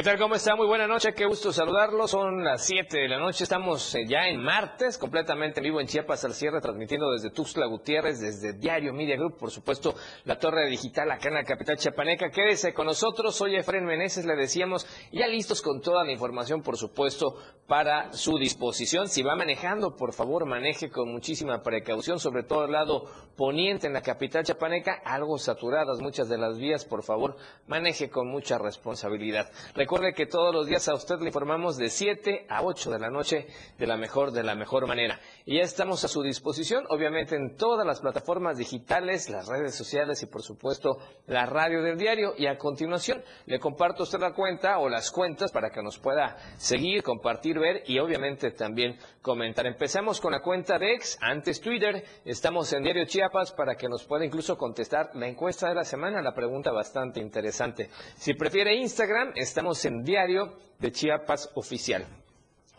¿Qué 0.00 0.04
tal? 0.04 0.18
¿Cómo 0.18 0.34
está? 0.34 0.56
Muy 0.56 0.66
buena 0.66 0.86
noche, 0.86 1.12
qué 1.12 1.26
gusto 1.26 1.52
saludarlos. 1.52 2.12
Son 2.12 2.42
las 2.42 2.64
7 2.64 3.00
de 3.00 3.06
la 3.06 3.18
noche, 3.18 3.44
estamos 3.44 3.94
eh, 3.94 4.06
ya 4.08 4.28
en 4.28 4.42
martes, 4.42 4.96
completamente 4.96 5.60
vivo 5.60 5.78
en 5.78 5.88
Chiapas 5.88 6.24
al 6.24 6.32
cierre, 6.32 6.62
transmitiendo 6.62 7.12
desde 7.12 7.28
Tuxtla 7.28 7.66
Gutiérrez, 7.66 8.18
desde 8.18 8.54
Diario 8.54 8.94
Media 8.94 9.16
Group, 9.16 9.36
por 9.36 9.50
supuesto, 9.50 9.94
la 10.24 10.38
torre 10.38 10.70
digital 10.70 11.10
acá 11.10 11.28
en 11.28 11.34
la 11.34 11.44
capital 11.44 11.76
chiapaneca. 11.76 12.30
Quédese 12.30 12.72
con 12.72 12.86
nosotros, 12.86 13.36
soy 13.36 13.56
Efren 13.56 13.84
Meneses, 13.84 14.24
le 14.24 14.36
decíamos, 14.36 14.86
ya 15.12 15.26
listos 15.26 15.60
con 15.60 15.82
toda 15.82 16.02
la 16.02 16.12
información, 16.12 16.62
por 16.62 16.78
supuesto, 16.78 17.36
para 17.66 18.10
su 18.14 18.38
disposición. 18.38 19.06
Si 19.06 19.22
va 19.22 19.36
manejando, 19.36 19.96
por 19.96 20.14
favor, 20.14 20.46
maneje 20.46 20.88
con 20.88 21.12
muchísima 21.12 21.62
precaución, 21.62 22.18
sobre 22.18 22.42
todo 22.42 22.64
el 22.64 22.72
lado 22.72 23.04
poniente 23.36 23.86
en 23.86 23.92
la 23.92 24.00
capital 24.00 24.44
chiapaneca, 24.44 25.02
algo 25.04 25.36
saturadas 25.36 26.00
muchas 26.00 26.30
de 26.30 26.38
las 26.38 26.58
vías, 26.58 26.86
por 26.86 27.02
favor, 27.02 27.36
maneje 27.66 28.08
con 28.08 28.28
mucha 28.28 28.56
responsabilidad. 28.56 29.50
Recuerde 29.90 30.14
que 30.14 30.26
todos 30.26 30.54
los 30.54 30.68
días 30.68 30.88
a 30.88 30.94
usted 30.94 31.18
le 31.18 31.26
informamos 31.26 31.76
de 31.76 31.88
7 31.88 32.46
a 32.48 32.62
8 32.62 32.92
de 32.92 32.98
la 33.00 33.10
noche 33.10 33.48
de 33.76 33.88
la 33.88 33.96
mejor, 33.96 34.30
de 34.30 34.44
la 34.44 34.54
mejor 34.54 34.86
manera. 34.86 35.18
Y 35.44 35.56
ya 35.56 35.62
estamos 35.62 36.04
a 36.04 36.08
su 36.08 36.22
disposición, 36.22 36.84
obviamente 36.90 37.34
en 37.34 37.56
todas 37.56 37.84
las 37.84 37.98
plataformas 37.98 38.56
digitales, 38.56 39.28
las 39.28 39.48
redes 39.48 39.74
sociales 39.74 40.22
y 40.22 40.26
por 40.26 40.42
supuesto 40.42 40.98
la 41.26 41.44
radio 41.44 41.82
del 41.82 41.98
diario. 41.98 42.34
Y 42.38 42.46
a 42.46 42.56
continuación 42.56 43.24
le 43.46 43.58
comparto 43.58 44.02
a 44.02 44.04
usted 44.04 44.20
la 44.20 44.32
cuenta 44.32 44.78
o 44.78 44.88
las 44.88 45.10
cuentas 45.10 45.50
para 45.50 45.70
que 45.70 45.82
nos 45.82 45.98
pueda 45.98 46.36
seguir, 46.56 47.02
compartir, 47.02 47.58
ver 47.58 47.82
y 47.84 47.98
obviamente 47.98 48.52
también 48.52 48.96
comentar. 49.22 49.66
Empezamos 49.66 50.20
con 50.20 50.30
la 50.30 50.40
cuenta 50.40 50.78
de 50.78 50.94
ex, 50.94 51.18
antes 51.20 51.60
Twitter. 51.60 52.04
Estamos 52.24 52.72
en 52.72 52.84
Diario 52.84 53.06
Chiapas 53.06 53.50
para 53.50 53.74
que 53.74 53.88
nos 53.88 54.04
pueda 54.04 54.24
incluso 54.24 54.56
contestar 54.56 55.10
la 55.14 55.26
encuesta 55.26 55.68
de 55.68 55.74
la 55.74 55.84
semana, 55.84 56.22
la 56.22 56.32
pregunta 56.32 56.70
bastante 56.70 57.18
interesante. 57.18 57.90
Si 58.14 58.34
prefiere 58.34 58.76
Instagram, 58.76 59.32
estamos 59.34 59.79
en 59.84 60.02
Diario 60.02 60.56
de 60.78 60.92
Chiapas 60.92 61.50
Oficial. 61.54 62.06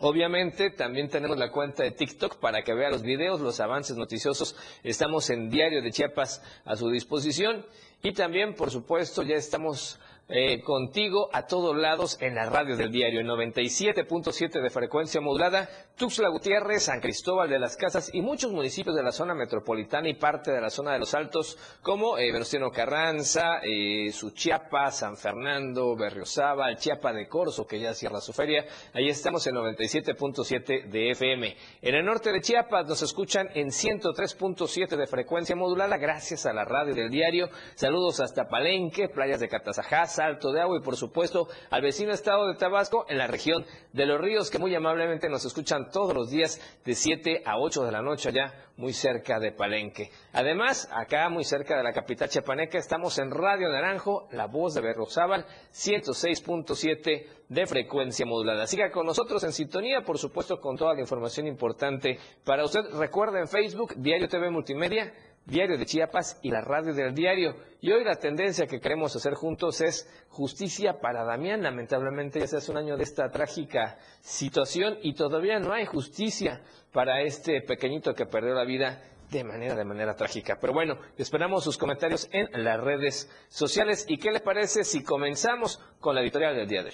Obviamente 0.03 0.71
también 0.71 1.09
tenemos 1.09 1.37
la 1.37 1.51
cuenta 1.51 1.83
de 1.83 1.91
TikTok 1.91 2.37
para 2.37 2.63
que 2.63 2.73
vea 2.73 2.89
los 2.89 3.03
videos, 3.03 3.39
los 3.39 3.59
avances 3.59 3.95
noticiosos. 3.97 4.55
Estamos 4.81 5.29
en 5.29 5.51
Diario 5.51 5.83
de 5.83 5.91
Chiapas 5.91 6.41
a 6.65 6.75
su 6.75 6.89
disposición. 6.89 7.65
Y 8.01 8.13
también, 8.13 8.55
por 8.55 8.71
supuesto, 8.71 9.21
ya 9.21 9.35
estamos 9.35 9.99
eh, 10.31 10.61
contigo 10.61 11.29
a 11.33 11.45
todos 11.45 11.75
lados 11.75 12.17
en 12.21 12.35
la 12.35 12.45
radio 12.45 12.77
del 12.77 12.91
diario, 12.91 13.21
97.7 13.21 14.61
de 14.61 14.69
frecuencia 14.69 15.19
modulada, 15.19 15.69
Tuxtla 15.97 16.29
Gutiérrez, 16.29 16.83
San 16.83 17.01
Cristóbal 17.01 17.49
de 17.49 17.59
las 17.59 17.75
Casas 17.75 18.09
y 18.13 18.21
muchos 18.21 18.51
municipios 18.51 18.95
de 18.95 19.03
la 19.03 19.11
zona 19.11 19.35
metropolitana 19.35 20.09
y 20.09 20.13
parte 20.13 20.51
de 20.51 20.61
la 20.61 20.69
zona 20.69 20.93
de 20.93 20.99
los 20.99 21.13
Altos, 21.13 21.57
como 21.81 22.17
eh, 22.17 22.31
Venustiano 22.31 22.71
Carranza, 22.71 23.59
eh, 23.61 24.11
Suchiapa, 24.11 24.89
San 24.91 25.17
Fernando, 25.17 25.95
Berriozábal, 25.95 26.77
Chiapa 26.77 27.11
de 27.11 27.27
Corzo, 27.27 27.67
que 27.67 27.79
ya 27.79 27.93
cierra 27.93 28.21
su 28.21 28.33
feria. 28.33 28.65
Ahí 28.93 29.09
estamos 29.09 29.45
en 29.47 29.55
97.7 29.55 30.89
de 30.89 31.11
FM. 31.11 31.57
En 31.81 31.95
el 31.95 32.05
norte 32.05 32.31
de 32.31 32.41
Chiapas 32.41 32.87
nos 32.87 33.01
escuchan 33.01 33.49
en 33.53 33.67
103.7 33.67 34.95
de 34.95 35.07
frecuencia 35.07 35.55
modulada, 35.55 35.97
gracias 35.97 36.45
a 36.45 36.53
la 36.53 36.63
radio 36.63 36.95
del 36.95 37.09
diario. 37.09 37.49
Saludos 37.75 38.19
hasta 38.21 38.47
Palenque, 38.47 39.09
playas 39.09 39.39
de 39.39 39.49
Catazajá, 39.49 40.07
Salto 40.21 40.51
de 40.51 40.61
Agua 40.61 40.77
y 40.77 40.83
por 40.83 40.97
supuesto 40.97 41.47
al 41.71 41.81
vecino 41.81 42.13
estado 42.13 42.47
de 42.47 42.53
Tabasco 42.53 43.07
en 43.09 43.17
la 43.17 43.25
región 43.25 43.65
de 43.91 44.05
Los 44.05 44.21
Ríos 44.21 44.51
que 44.51 44.59
muy 44.59 44.75
amablemente 44.75 45.27
nos 45.29 45.45
escuchan 45.45 45.89
todos 45.89 46.13
los 46.13 46.29
días 46.29 46.61
de 46.85 46.93
7 46.93 47.41
a 47.43 47.57
8 47.57 47.85
de 47.85 47.91
la 47.91 48.03
noche 48.03 48.29
allá 48.29 48.53
muy 48.77 48.93
cerca 48.93 49.39
de 49.39 49.51
Palenque. 49.51 50.11
Además, 50.33 50.87
acá 50.91 51.27
muy 51.29 51.43
cerca 51.43 51.75
de 51.75 51.83
la 51.83 51.91
capital 51.91 52.29
chiapaneca 52.29 52.77
estamos 52.77 53.17
en 53.17 53.31
Radio 53.31 53.69
Naranjo, 53.69 54.27
La 54.31 54.45
Voz 54.45 54.75
de 54.75 54.81
Berrozábal, 54.81 55.45
106.7 55.73 57.25
de 57.49 57.65
frecuencia 57.65 58.25
modulada. 58.25 58.67
Siga 58.67 58.91
con 58.91 59.05
nosotros 59.05 59.43
en 59.43 59.53
sintonía, 59.53 60.01
por 60.01 60.19
supuesto, 60.19 60.59
con 60.59 60.77
toda 60.77 60.93
la 60.93 61.01
información 61.01 61.47
importante 61.47 62.19
para 62.45 62.63
usted. 62.63 62.81
Recuerda 62.93 63.39
en 63.39 63.47
Facebook, 63.47 63.95
Diario 63.97 64.29
TV 64.29 64.49
Multimedia, 64.49 65.13
Diario 65.45 65.77
de 65.77 65.85
Chiapas 65.85 66.39
y 66.43 66.51
la 66.51 66.61
radio 66.61 66.93
del 66.93 67.13
diario. 67.13 67.55
Y 67.81 67.91
hoy 67.91 68.03
la 68.03 68.15
tendencia 68.15 68.67
que 68.67 68.79
queremos 68.79 69.15
hacer 69.15 69.33
juntos 69.33 69.81
es 69.81 70.07
justicia 70.29 70.99
para 70.99 71.23
Damián. 71.23 71.63
Lamentablemente 71.63 72.39
ya 72.39 72.47
se 72.47 72.57
hace 72.57 72.71
un 72.71 72.77
año 72.77 72.95
de 72.95 73.03
esta 73.03 73.29
trágica 73.29 73.97
situación 74.21 74.97
y 75.01 75.13
todavía 75.13 75.59
no 75.59 75.73
hay 75.73 75.85
justicia 75.85 76.61
para 76.93 77.21
este 77.21 77.61
pequeñito 77.61 78.13
que 78.13 78.25
perdió 78.25 78.53
la 78.53 78.65
vida 78.65 79.01
de 79.31 79.43
manera, 79.43 79.75
de 79.75 79.85
manera 79.85 80.15
trágica. 80.15 80.57
Pero 80.59 80.73
bueno, 80.73 80.99
esperamos 81.17 81.63
sus 81.63 81.77
comentarios 81.77 82.29
en 82.31 82.63
las 82.63 82.79
redes 82.79 83.29
sociales. 83.49 84.05
¿Y 84.07 84.17
qué 84.17 84.31
le 84.31 84.41
parece 84.41 84.83
si 84.83 85.03
comenzamos 85.03 85.79
con 85.99 86.15
la 86.15 86.21
editorial 86.21 86.55
del 86.55 86.67
hoy? 86.67 86.93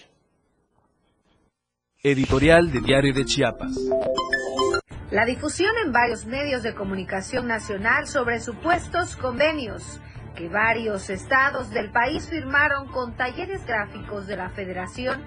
Editorial 2.02 2.72
de 2.72 2.80
Diario 2.80 3.14
de 3.14 3.26
Chiapas. 3.26 3.76
La 5.10 5.24
difusión 5.24 5.72
en 5.86 5.94
varios 5.94 6.26
medios 6.26 6.64
de 6.64 6.76
comunicación 6.76 7.48
nacional 7.48 8.08
sobre 8.08 8.42
supuestos 8.42 9.16
convenios 9.16 10.02
que 10.36 10.50
varios 10.50 11.10
estados 11.10 11.70
del 11.70 11.92
país 11.92 12.28
firmaron 12.30 12.90
con 12.90 13.16
talleres 13.16 13.66
gráficos 13.66 14.28
de 14.28 14.36
la 14.36 14.50
Federación 14.50 15.24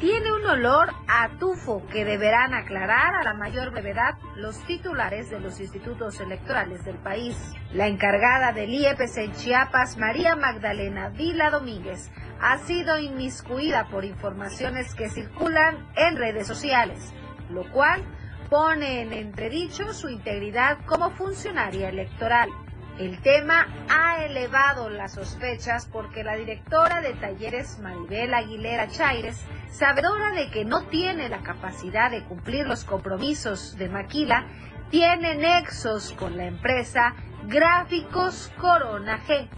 tiene 0.00 0.34
un 0.34 0.44
olor 0.44 0.90
a 1.08 1.30
tufo 1.38 1.82
que 1.90 2.04
deberán 2.04 2.52
aclarar 2.52 3.14
a 3.14 3.22
la 3.22 3.32
mayor 3.32 3.70
brevedad 3.70 4.18
los 4.36 4.62
titulares 4.66 5.30
de 5.30 5.40
los 5.40 5.60
institutos 5.60 6.20
electorales 6.20 6.84
del 6.84 6.98
país. 6.98 7.34
La 7.72 7.86
encargada 7.86 8.52
del 8.52 8.68
IEPS 8.68 9.16
en 9.16 9.32
Chiapas, 9.32 9.96
María 9.96 10.36
Magdalena 10.36 11.08
Vila 11.08 11.48
Domínguez, 11.48 12.10
ha 12.38 12.58
sido 12.58 12.98
inmiscuida 12.98 13.88
por 13.88 14.04
informaciones 14.04 14.94
que 14.94 15.08
circulan 15.08 15.88
en 15.96 16.16
redes 16.18 16.46
sociales, 16.46 17.14
lo 17.48 17.64
cual 17.72 18.04
pone 18.52 19.00
en 19.00 19.14
entredicho 19.14 19.94
su 19.94 20.10
integridad 20.10 20.84
como 20.84 21.08
funcionaria 21.12 21.88
electoral. 21.88 22.50
El 22.98 23.18
tema 23.22 23.66
ha 23.88 24.26
elevado 24.26 24.90
las 24.90 25.14
sospechas 25.14 25.88
porque 25.90 26.22
la 26.22 26.36
directora 26.36 27.00
de 27.00 27.14
talleres 27.14 27.78
Maribel 27.78 28.34
Aguilera 28.34 28.88
Chaires, 28.88 29.42
sabedora 29.70 30.32
de 30.32 30.50
que 30.50 30.66
no 30.66 30.82
tiene 30.88 31.30
la 31.30 31.42
capacidad 31.42 32.10
de 32.10 32.24
cumplir 32.24 32.66
los 32.66 32.84
compromisos 32.84 33.78
de 33.78 33.88
Maquila, 33.88 34.46
tiene 34.90 35.34
nexos 35.34 36.12
con 36.12 36.36
la 36.36 36.44
empresa 36.44 37.14
Gráficos 37.46 38.52
Corona 38.60 39.18
G, 39.26 39.48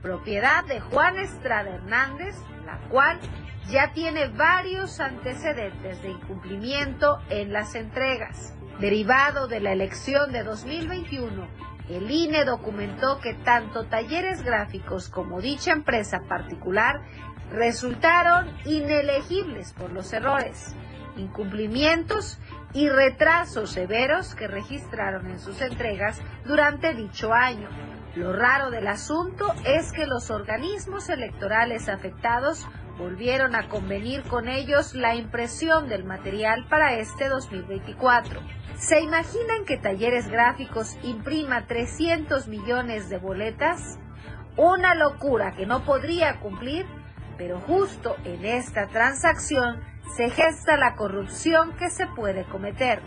propiedad 0.00 0.64
de 0.64 0.80
Juan 0.80 1.18
Estrada 1.18 1.68
Hernández, 1.68 2.34
la 2.64 2.78
cual 2.88 3.20
ya 3.68 3.92
tiene 3.92 4.28
varios 4.28 5.00
antecedentes 5.00 6.02
de 6.02 6.10
incumplimiento 6.10 7.18
en 7.30 7.52
las 7.52 7.74
entregas. 7.74 8.54
Derivado 8.80 9.46
de 9.46 9.60
la 9.60 9.72
elección 9.72 10.32
de 10.32 10.42
2021, 10.42 11.46
el 11.88 12.10
INE 12.10 12.44
documentó 12.44 13.20
que 13.20 13.34
tanto 13.34 13.84
talleres 13.84 14.42
gráficos 14.42 15.08
como 15.08 15.40
dicha 15.40 15.72
empresa 15.72 16.22
particular 16.28 17.00
resultaron 17.50 18.50
inelegibles 18.64 19.72
por 19.72 19.92
los 19.92 20.12
errores, 20.12 20.74
incumplimientos 21.16 22.38
y 22.72 22.88
retrasos 22.88 23.70
severos 23.70 24.34
que 24.34 24.48
registraron 24.48 25.26
en 25.30 25.38
sus 25.38 25.60
entregas 25.60 26.20
durante 26.44 26.94
dicho 26.94 27.32
año. 27.32 27.68
Lo 28.14 28.32
raro 28.32 28.70
del 28.70 28.88
asunto 28.88 29.52
es 29.64 29.92
que 29.92 30.06
los 30.06 30.30
organismos 30.30 31.08
electorales 31.08 31.88
afectados 31.88 32.66
volvieron 33.02 33.56
a 33.56 33.68
convenir 33.68 34.22
con 34.22 34.48
ellos 34.48 34.94
la 34.94 35.16
impresión 35.16 35.88
del 35.88 36.04
material 36.04 36.66
para 36.68 36.94
este 36.94 37.28
2024. 37.28 38.40
¿Se 38.76 39.00
imaginan 39.00 39.64
que 39.66 39.76
Talleres 39.76 40.28
Gráficos 40.28 40.96
imprima 41.02 41.66
300 41.66 42.46
millones 42.46 43.08
de 43.08 43.18
boletas? 43.18 43.98
Una 44.56 44.94
locura 44.94 45.52
que 45.56 45.66
no 45.66 45.84
podría 45.84 46.38
cumplir, 46.38 46.86
pero 47.36 47.58
justo 47.58 48.16
en 48.24 48.44
esta 48.44 48.86
transacción 48.86 49.80
se 50.16 50.30
gesta 50.30 50.76
la 50.76 50.94
corrupción 50.94 51.72
que 51.76 51.90
se 51.90 52.06
puede 52.06 52.44
cometer. 52.44 53.02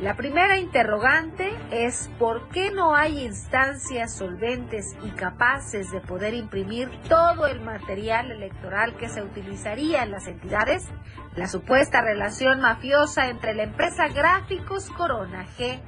La 0.00 0.16
primera 0.16 0.58
interrogante 0.58 1.54
es 1.70 2.10
por 2.18 2.48
qué 2.48 2.72
no 2.72 2.96
hay 2.96 3.24
instancias 3.24 4.16
solventes 4.16 4.96
y 5.04 5.10
capaces 5.10 5.92
de 5.92 6.00
poder 6.00 6.34
imprimir 6.34 6.90
todo 7.08 7.46
el 7.46 7.60
material 7.60 8.32
electoral 8.32 8.96
que 8.96 9.08
se 9.08 9.22
utilizaría 9.22 10.02
en 10.02 10.10
las 10.10 10.26
entidades. 10.26 10.88
La 11.36 11.46
supuesta 11.46 12.02
relación 12.02 12.60
mafiosa 12.60 13.28
entre 13.28 13.54
la 13.54 13.62
empresa 13.62 14.08
Gráficos 14.08 14.90
Corona 14.90 15.46
G 15.56 15.78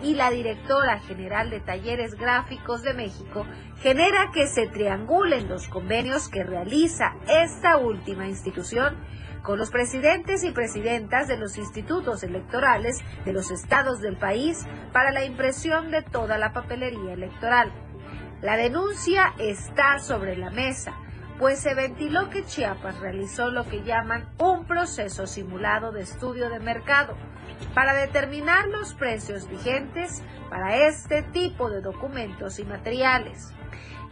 y 0.00 0.14
la 0.14 0.30
directora 0.30 1.00
general 1.00 1.50
de 1.50 1.58
Talleres 1.58 2.14
Gráficos 2.14 2.82
de 2.82 2.94
México 2.94 3.46
genera 3.80 4.30
que 4.32 4.46
se 4.46 4.68
triangulen 4.68 5.48
los 5.48 5.66
convenios 5.66 6.28
que 6.28 6.44
realiza 6.44 7.16
esta 7.26 7.78
última 7.78 8.28
institución 8.28 8.96
con 9.46 9.60
los 9.60 9.70
presidentes 9.70 10.42
y 10.42 10.50
presidentas 10.50 11.28
de 11.28 11.36
los 11.36 11.56
institutos 11.56 12.24
electorales 12.24 12.98
de 13.24 13.32
los 13.32 13.52
estados 13.52 14.00
del 14.00 14.16
país 14.16 14.66
para 14.92 15.12
la 15.12 15.24
impresión 15.24 15.92
de 15.92 16.02
toda 16.02 16.36
la 16.36 16.52
papelería 16.52 17.12
electoral. 17.12 17.72
La 18.42 18.56
denuncia 18.56 19.34
está 19.38 20.00
sobre 20.00 20.36
la 20.36 20.50
mesa, 20.50 20.96
pues 21.38 21.60
se 21.60 21.74
ventiló 21.74 22.28
que 22.28 22.44
Chiapas 22.44 22.98
realizó 22.98 23.50
lo 23.50 23.64
que 23.68 23.84
llaman 23.84 24.28
un 24.38 24.66
proceso 24.66 25.28
simulado 25.28 25.92
de 25.92 26.02
estudio 26.02 26.50
de 26.50 26.58
mercado 26.58 27.16
para 27.72 27.94
determinar 27.94 28.66
los 28.66 28.94
precios 28.94 29.48
vigentes 29.48 30.24
para 30.50 30.88
este 30.88 31.22
tipo 31.22 31.70
de 31.70 31.82
documentos 31.82 32.58
y 32.58 32.64
materiales. 32.64 33.54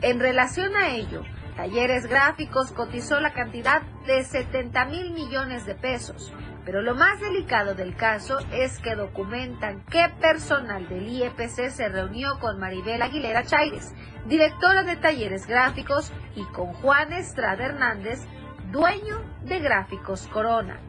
En 0.00 0.20
relación 0.20 0.76
a 0.76 0.90
ello, 0.90 1.22
Talleres 1.56 2.06
Gráficos 2.08 2.72
cotizó 2.72 3.20
la 3.20 3.32
cantidad 3.32 3.82
de 4.06 4.24
70 4.24 4.86
mil 4.86 5.12
millones 5.12 5.64
de 5.66 5.76
pesos, 5.76 6.32
pero 6.64 6.82
lo 6.82 6.96
más 6.96 7.20
delicado 7.20 7.76
del 7.76 7.94
caso 7.94 8.38
es 8.50 8.80
que 8.80 8.96
documentan 8.96 9.84
qué 9.84 10.08
personal 10.20 10.88
del 10.88 11.06
IEPC 11.06 11.70
se 11.70 11.88
reunió 11.88 12.40
con 12.40 12.58
Maribel 12.58 13.02
Aguilera 13.02 13.44
Chaires, 13.44 13.94
directora 14.26 14.82
de 14.82 14.96
Talleres 14.96 15.46
Gráficos, 15.46 16.12
y 16.34 16.44
con 16.46 16.72
Juan 16.74 17.12
Estrada 17.12 17.66
Hernández, 17.66 18.26
dueño 18.72 19.22
de 19.44 19.60
Gráficos 19.60 20.26
Corona. 20.26 20.80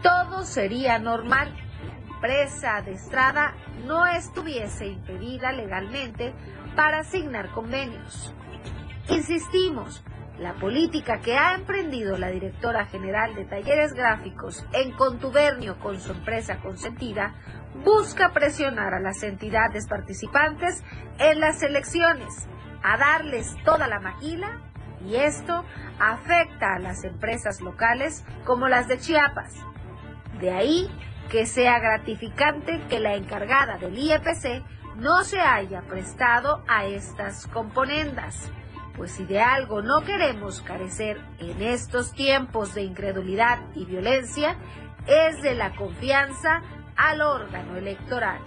Todo 0.00 0.44
sería 0.44 1.00
normal. 1.00 1.52
Presa 2.20 2.82
de 2.82 2.92
Estrada 2.92 3.54
no 3.84 4.06
estuviese 4.06 4.86
impedida 4.86 5.50
legalmente 5.52 6.32
para 6.76 7.00
asignar 7.00 7.50
convenios. 7.50 8.32
Insistimos, 9.08 10.02
la 10.38 10.54
política 10.54 11.20
que 11.20 11.36
ha 11.36 11.54
emprendido 11.54 12.18
la 12.18 12.28
directora 12.28 12.86
general 12.86 13.36
de 13.36 13.44
Talleres 13.44 13.94
Gráficos 13.94 14.66
en 14.72 14.92
contubernio 14.92 15.78
con 15.78 16.00
su 16.00 16.10
empresa 16.10 16.58
consentida 16.58 17.34
busca 17.84 18.32
presionar 18.32 18.94
a 18.94 19.00
las 19.00 19.22
entidades 19.22 19.86
participantes 19.86 20.82
en 21.18 21.38
las 21.38 21.62
elecciones 21.62 22.48
a 22.82 22.96
darles 22.96 23.54
toda 23.64 23.86
la 23.86 24.00
maquila 24.00 24.60
y 25.06 25.14
esto 25.14 25.64
afecta 26.00 26.74
a 26.74 26.80
las 26.80 27.04
empresas 27.04 27.60
locales 27.60 28.24
como 28.44 28.66
las 28.66 28.88
de 28.88 28.98
Chiapas. 28.98 29.54
De 30.40 30.50
ahí 30.50 30.90
que 31.30 31.46
sea 31.46 31.78
gratificante 31.78 32.82
que 32.88 32.98
la 32.98 33.14
encargada 33.14 33.78
del 33.78 33.96
IEPC 33.96 34.64
no 34.96 35.22
se 35.22 35.40
haya 35.40 35.82
prestado 35.82 36.64
a 36.66 36.86
estas 36.86 37.46
componendas 37.46 38.50
pues 38.96 39.12
si 39.12 39.24
de 39.24 39.40
algo 39.40 39.82
no 39.82 40.02
queremos 40.02 40.62
carecer 40.62 41.18
en 41.38 41.62
estos 41.62 42.12
tiempos 42.12 42.74
de 42.74 42.82
incredulidad 42.82 43.58
y 43.74 43.84
violencia, 43.84 44.56
es 45.06 45.42
de 45.42 45.54
la 45.54 45.74
confianza 45.76 46.62
al 46.96 47.20
órgano 47.20 47.76
electoral. 47.76 48.40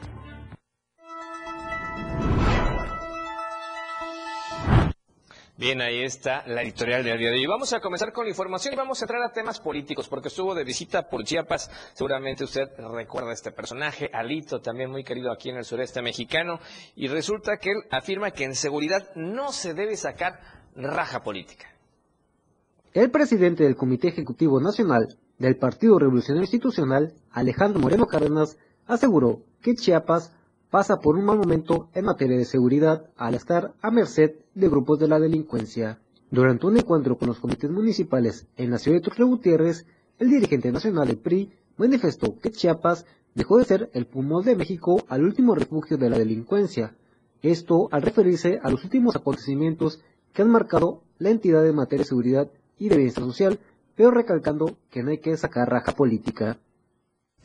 Bien, 5.59 5.81
ahí 5.81 6.03
está 6.03 6.47
la 6.47 6.61
editorial 6.61 7.03
del 7.03 7.19
día 7.19 7.31
de 7.31 7.35
hoy. 7.35 7.45
Vamos 7.45 7.73
a 7.73 7.81
comenzar 7.81 8.13
con 8.13 8.23
la 8.23 8.29
información 8.29 8.73
y 8.73 8.77
vamos 8.77 9.01
a 9.01 9.03
entrar 9.03 9.21
a 9.21 9.33
temas 9.33 9.59
políticos, 9.59 10.07
porque 10.07 10.29
estuvo 10.29 10.55
de 10.55 10.63
visita 10.63 11.09
por 11.09 11.25
Chiapas. 11.25 11.69
Seguramente 11.93 12.45
usted 12.45 12.69
recuerda 12.77 13.31
a 13.31 13.33
este 13.33 13.51
personaje, 13.51 14.09
Alito, 14.13 14.61
también 14.61 14.89
muy 14.89 15.03
querido 15.03 15.33
aquí 15.33 15.49
en 15.49 15.57
el 15.57 15.65
sureste 15.65 16.01
mexicano. 16.01 16.61
Y 16.95 17.09
resulta 17.09 17.57
que 17.57 17.71
él 17.71 17.77
afirma 17.91 18.31
que 18.31 18.45
en 18.45 18.55
seguridad 18.55 19.09
no 19.15 19.51
se 19.51 19.73
debe 19.73 19.97
sacar 19.97 20.39
raja 20.77 21.23
política. 21.23 21.67
El 22.93 23.11
presidente 23.11 23.65
del 23.65 23.75
Comité 23.75 24.07
Ejecutivo 24.07 24.61
Nacional 24.61 25.17
del 25.39 25.57
Partido 25.57 25.99
Revolucionario 25.99 26.43
Institucional, 26.43 27.15
Alejandro 27.31 27.81
Moreno 27.81 28.05
Cárdenas, 28.05 28.57
aseguró 28.87 29.41
que 29.61 29.75
Chiapas 29.75 30.31
pasa 30.69 30.99
por 30.99 31.15
un 31.15 31.25
mal 31.25 31.37
momento 31.37 31.89
en 31.93 32.05
materia 32.05 32.37
de 32.37 32.45
seguridad 32.45 33.09
al 33.17 33.33
estar 33.33 33.73
a 33.81 33.89
merced 33.89 34.35
de 34.53 34.69
grupos 34.69 34.99
de 34.99 35.07
la 35.07 35.19
delincuencia. 35.19 35.99
Durante 36.29 36.67
un 36.67 36.77
encuentro 36.77 37.17
con 37.17 37.27
los 37.27 37.39
comités 37.39 37.71
municipales 37.71 38.47
en 38.55 38.69
la 38.69 38.77
ciudad 38.77 38.97
de 38.97 39.01
Tuxtla 39.01 39.25
Gutiérrez, 39.25 39.87
el 40.19 40.29
dirigente 40.29 40.71
nacional 40.71 41.07
del 41.07 41.17
PRI 41.17 41.51
manifestó 41.77 42.37
que 42.39 42.51
Chiapas 42.51 43.07
dejó 43.33 43.57
de 43.57 43.65
ser 43.65 43.89
el 43.93 44.05
pulmón 44.05 44.45
de 44.45 44.55
México 44.55 45.03
al 45.07 45.23
último 45.23 45.55
refugio 45.55 45.97
de 45.97 46.09
la 46.09 46.19
delincuencia. 46.19 46.95
Esto 47.41 47.87
al 47.91 48.03
referirse 48.03 48.59
a 48.61 48.69
los 48.69 48.83
últimos 48.83 49.15
acontecimientos 49.15 50.03
que 50.33 50.43
han 50.43 50.51
marcado 50.51 51.01
la 51.17 51.29
entidad 51.29 51.65
en 51.65 51.75
materia 51.75 52.03
de 52.03 52.09
seguridad 52.09 52.51
y 52.77 52.89
de 52.89 52.97
bienestar 52.97 53.23
social, 53.23 53.59
pero 53.95 54.11
recalcando 54.11 54.77
que 54.91 55.01
no 55.01 55.09
hay 55.09 55.17
que 55.17 55.35
sacar 55.35 55.69
raja 55.69 55.93
política 55.93 56.59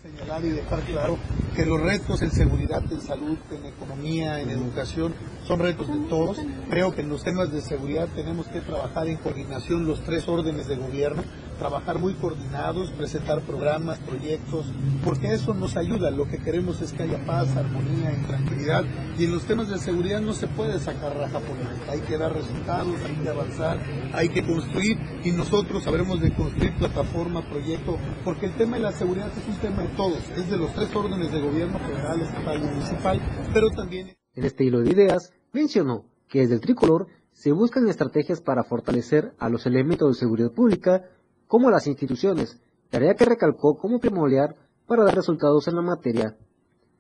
señalar 0.05 0.45
y 0.45 0.51
dejar 0.51 0.81
claro 0.83 1.17
que 1.57 1.65
los 1.65 1.81
retos 1.81 2.21
en 2.21 2.31
seguridad, 2.31 2.83
en 2.91 3.01
salud, 3.01 3.39
en 3.51 3.65
economía, 3.65 4.39
en 4.39 4.51
educación, 4.51 5.15
son 5.47 5.61
retos 5.61 5.89
de 5.89 6.09
todos. 6.09 6.39
Creo 6.71 6.95
que 6.95 7.03
en 7.03 7.09
los 7.09 7.23
temas 7.23 7.53
de 7.53 7.61
seguridad 7.61 8.09
tenemos 8.15 8.47
que 8.47 8.61
trabajar 8.61 9.09
en 9.09 9.17
coordinación 9.17 9.87
los 9.87 10.03
tres 10.03 10.29
órdenes 10.29 10.67
de 10.69 10.77
gobierno, 10.77 11.23
trabajar 11.59 11.99
muy 11.99 12.15
coordinados, 12.15 12.91
presentar 12.91 13.43
programas, 13.43 13.99
proyectos, 13.99 14.67
porque 15.05 15.33
eso 15.33 15.55
nos 15.55 15.77
ayuda. 15.77 16.11
Lo 16.11 16.27
que 16.27 16.39
queremos 16.39 16.81
es 16.81 16.93
que 16.93 17.05
haya 17.05 17.25
paz, 17.25 17.57
armonía 17.57 18.13
y 18.13 18.27
tranquilidad. 18.27 18.85
Y 19.19 19.25
en 19.25 19.33
los 19.33 19.45
temas 19.45 19.69
de 19.69 19.79
seguridad 19.79 20.21
no 20.21 20.33
se 20.33 20.49
puede 20.49 20.79
sacar 20.81 21.17
raja 21.17 21.41
política. 21.41 21.93
Hay 21.93 22.01
que 22.01 22.19
dar 22.19 22.33
resultados, 22.33 22.97
hay 23.05 23.15
que 23.23 23.29
avanzar, 23.29 23.79
hay 24.13 24.29
que 24.29 24.45
construir 24.45 24.99
y 25.23 25.31
nosotros 25.33 25.85
sabremos 25.85 26.21
de 26.21 26.33
construir 26.33 26.75
plataforma, 26.77 27.43
proyecto, 27.49 27.99
porque 28.25 28.47
el 28.47 28.57
tema 28.57 28.77
de 28.77 28.83
la 28.83 28.93
seguridad 28.93 29.29
es 29.29 29.47
un 29.49 29.61
tema 29.61 29.83
de 29.83 29.89
todos, 29.89 30.19
es 30.37 30.51
de 30.51 30.57
los 30.57 30.73
tres 30.75 30.95
órdenes 30.95 31.33
de 31.33 31.41
gobierno, 31.41 31.79
federal, 31.79 32.21
estatal 32.21 32.59
y 32.59 32.67
municipal, 32.67 33.21
pero 33.53 33.71
también... 33.71 34.24
En 34.35 34.45
este 34.45 34.65
hilo 34.65 34.81
de 34.81 34.91
ideas, 34.91 35.33
mencionó 35.53 36.05
que 36.29 36.41
desde 36.41 36.55
el 36.55 36.61
tricolor 36.61 37.07
se 37.33 37.53
buscan 37.53 37.89
estrategias 37.89 38.41
para 38.41 38.65
fortalecer 38.65 39.33
a 39.39 39.49
los 39.49 39.67
elementos 39.67 40.09
de 40.09 40.21
seguridad 40.21 40.53
pública 40.53 41.05
como 41.47 41.71
las 41.71 41.87
instituciones, 41.87 42.61
tarea 42.91 43.15
que 43.15 43.25
recalcó 43.25 43.77
como 43.77 44.01
primordial 44.01 44.57
para 44.87 45.05
dar 45.05 45.15
resultados 45.15 45.69
en 45.69 45.77
la 45.77 45.83
materia. 45.83 46.37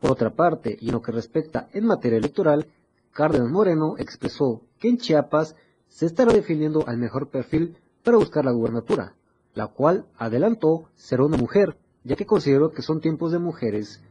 Por 0.00 0.12
otra 0.12 0.34
parte, 0.34 0.76
y 0.80 0.88
en 0.88 0.92
lo 0.92 1.02
que 1.02 1.12
respecta 1.12 1.68
en 1.72 1.86
materia 1.86 2.18
electoral, 2.18 2.68
Cárdenas 3.12 3.50
Moreno 3.50 3.94
expresó 3.98 4.62
que 4.78 4.88
en 4.88 4.98
Chiapas 4.98 5.56
se 5.88 6.06
estará 6.06 6.32
definiendo 6.32 6.86
al 6.86 6.98
mejor 6.98 7.30
perfil 7.30 7.76
para 8.02 8.16
buscar 8.16 8.44
la 8.44 8.52
gubernatura, 8.52 9.14
la 9.54 9.68
cual 9.68 10.06
adelantó 10.16 10.90
será 10.94 11.24
una 11.24 11.36
mujer, 11.36 11.78
ya 12.02 12.16
que 12.16 12.26
consideró 12.26 12.70
que 12.72 12.82
son 12.82 13.00
tiempos 13.00 13.32
de 13.32 13.38
mujeres. 13.38 14.02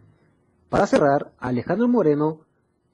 Para 0.70 0.88
cerrar, 0.88 1.34
Alejandro 1.38 1.88
Moreno 1.88 2.43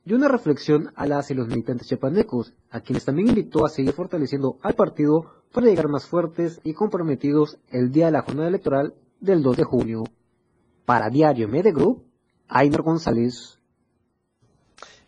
dio 0.09 0.17
una 0.17 0.27
reflexión 0.27 0.91
a 0.95 1.05
las 1.05 1.29
y 1.29 1.35
los 1.35 1.49
militantes 1.49 1.87
chiapanecos, 1.87 2.51
a 2.71 2.79
quienes 2.81 3.05
también 3.05 3.27
invitó 3.27 3.63
a 3.63 3.69
seguir 3.69 3.93
fortaleciendo 3.93 4.57
al 4.63 4.73
partido 4.73 5.43
para 5.53 5.67
llegar 5.67 5.87
más 5.87 6.07
fuertes 6.07 6.59
y 6.63 6.73
comprometidos 6.73 7.59
el 7.69 7.91
día 7.91 8.07
de 8.07 8.13
la 8.13 8.23
jornada 8.23 8.47
electoral 8.47 8.95
del 9.19 9.43
2 9.43 9.57
de 9.57 9.63
junio. 9.65 10.03
Para 10.83 11.11
Diario 11.11 11.47
Media 11.47 11.71
Group, 11.71 12.05
Ainer 12.47 12.81
González. 12.81 13.58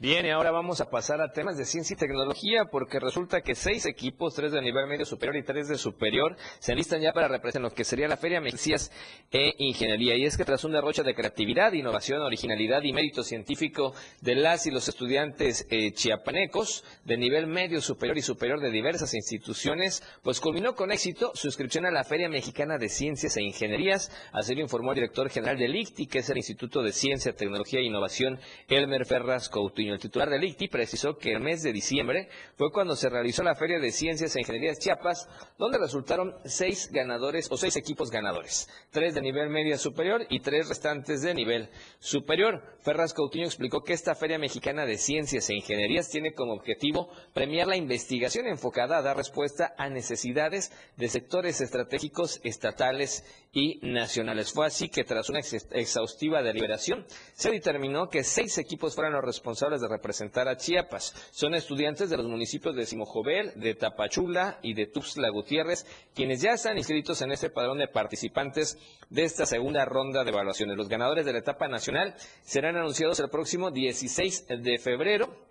Bien, 0.02 0.26
y 0.26 0.32
ahora 0.32 0.50
vamos 0.50 0.82
a 0.82 0.90
pasar 0.90 1.22
a 1.22 1.32
temas 1.32 1.60
de 1.60 1.66
ciencia 1.66 1.94
y 1.94 1.98
tecnología, 1.98 2.66
porque 2.72 3.00
resulta 3.00 3.42
que 3.42 3.54
seis 3.54 3.86
equipos, 3.86 4.34
tres 4.34 4.52
de 4.52 4.60
nivel 4.60 4.88
medio 4.88 5.06
superior 5.06 5.36
y 5.36 5.44
tres 5.44 5.68
de 5.68 5.78
superior, 5.78 6.36
se 6.58 6.72
enlistan 6.72 7.02
ya 7.02 7.14
para 7.14 7.28
representar 7.28 7.70
lo 7.70 7.76
que 7.76 7.84
sería 7.84 8.08
la 8.08 8.18
Feria 8.18 8.42
Mexicías 8.42 8.92
e 9.30 9.54
Ingeniería. 9.60 10.16
Y 10.18 10.26
es 10.26 10.38
que 10.38 10.44
tras 10.44 10.64
un 10.64 10.72
derroche 10.72 11.04
de 11.04 11.14
creatividad, 11.14 11.74
innovación, 11.74 12.20
originalidad 12.24 12.82
y 12.82 12.94
mérito 12.94 13.22
científico 13.22 13.94
de 14.22 14.34
las 14.34 14.66
y 14.66 14.72
los 14.72 14.88
estudiantes 14.90 15.68
eh, 15.70 15.92
chiapanecos 15.92 16.84
de 17.06 17.18
nivel 17.18 17.46
medio 17.46 17.80
superior 17.80 18.18
y 18.18 18.24
superior 18.24 18.60
de 18.60 18.72
diversas 18.72 19.14
instituciones, 19.14 20.02
pues 20.24 20.40
culminó 20.40 20.74
con 20.74 20.92
éxito 20.92 21.32
su 21.36 21.46
inscripción 21.46 21.86
a 21.86 21.92
la 21.92 22.04
Feria 22.04 22.28
Mexicana 22.28 22.80
de 22.80 22.90
Ciencias 22.90 23.38
e 23.38 23.44
Ingenierías. 23.44 24.12
Así 24.32 24.56
lo 24.56 24.62
informó 24.62 24.94
el 24.94 24.96
director 24.96 25.30
general 25.30 25.60
del 25.60 25.76
ICTI, 25.76 26.08
que 26.08 26.20
es 26.20 26.30
el 26.32 26.38
Instituto 26.38 26.82
de 26.82 26.92
Ciencia, 26.92 27.36
Tecnología 27.36 27.82
e 27.82 27.84
Innovación, 27.84 28.40
Elmer 28.68 29.06
Ferraz 29.06 29.48
Coutinho. 29.48 29.91
El 29.92 30.00
titular 30.00 30.30
del 30.30 30.44
ICTI 30.44 30.68
precisó 30.68 31.18
que 31.18 31.34
el 31.34 31.42
mes 31.42 31.64
de 31.64 31.74
diciembre 31.74 32.30
fue 32.56 32.72
cuando 32.72 32.96
se 32.96 33.10
realizó 33.10 33.44
la 33.44 33.56
Feria 33.56 33.80
de 33.80 33.92
Ciencias 33.92 34.36
e 34.36 34.40
Ingenierías 34.40 34.80
Chiapas, 34.80 35.28
donde 35.58 35.78
resultaron 35.78 36.36
seis 36.46 36.90
ganadores 36.92 37.48
o 37.52 37.58
seis 37.58 37.76
equipos 37.76 38.10
ganadores, 38.10 38.70
tres 38.92 39.14
de 39.14 39.22
nivel 39.22 39.50
media 39.50 39.78
superior 39.78 40.26
y 40.30 40.40
tres 40.40 40.70
restantes 40.70 41.22
de 41.22 41.34
nivel 41.34 41.70
superior. 42.00 42.62
Ferraz 42.80 43.14
Coutinho 43.14 43.46
explicó 43.46 43.84
que 43.84 43.94
esta 43.94 44.16
Feria 44.16 44.40
Mexicana 44.40 44.86
de 44.86 44.98
Ciencias 44.98 45.50
e 45.50 45.56
Ingenierías 45.56 46.10
tiene 46.10 46.34
como 46.34 46.54
objetivo 46.54 47.10
premiar 47.34 47.68
la 47.68 47.76
investigación 47.76 48.48
enfocada 48.48 48.98
a 48.98 49.02
dar 49.02 49.18
respuesta 49.18 49.74
a 49.78 49.90
necesidades 49.90 50.72
de 50.98 51.08
sectores 51.08 51.62
estratégicos 51.62 52.40
estatales 52.44 53.24
y 53.54 53.80
nacionales. 53.82 54.52
Fue 54.52 54.66
así 54.66 54.90
que 54.90 55.04
tras 55.04 55.30
una 55.30 55.40
exhaustiva 55.40 56.42
deliberación 56.42 57.06
se 57.34 57.52
determinó 57.52 58.08
que 58.10 58.24
seis 58.24 58.58
equipos 58.58 58.96
fueran 58.96 59.14
los 59.14 59.24
responsables 59.24 59.81
de 59.82 59.88
representar 59.88 60.48
a 60.48 60.58
Chiapas. 60.58 61.14
Son 61.32 61.54
estudiantes 61.54 62.10
de 62.10 62.18
los 62.18 62.28
municipios 62.28 62.76
de 62.76 62.86
Simojovel, 62.86 63.52
de 63.56 63.76
Tapachula 63.76 64.60
y 64.62 64.74
de 64.74 64.88
Tuxtla 64.88 65.30
Gutiérrez, 65.30 65.86
quienes 66.14 66.42
ya 66.42 66.52
están 66.52 66.78
inscritos 66.78 67.22
en 67.22 67.32
este 67.32 67.50
padrón 67.50 67.80
de 67.80 67.88
participantes 67.88 68.78
de 69.10 69.24
esta 69.24 69.46
segunda 69.46 69.84
ronda 69.86 70.24
de 70.24 70.30
evaluaciones. 70.30 70.78
Los 70.78 70.88
ganadores 70.88 71.26
de 71.26 71.34
la 71.34 71.40
etapa 71.40 71.68
nacional 71.68 72.16
serán 72.44 72.78
anunciados 72.78 73.20
el 73.20 73.30
próximo 73.30 73.72
16 73.72 74.48
de 74.48 74.78
febrero 74.78 75.51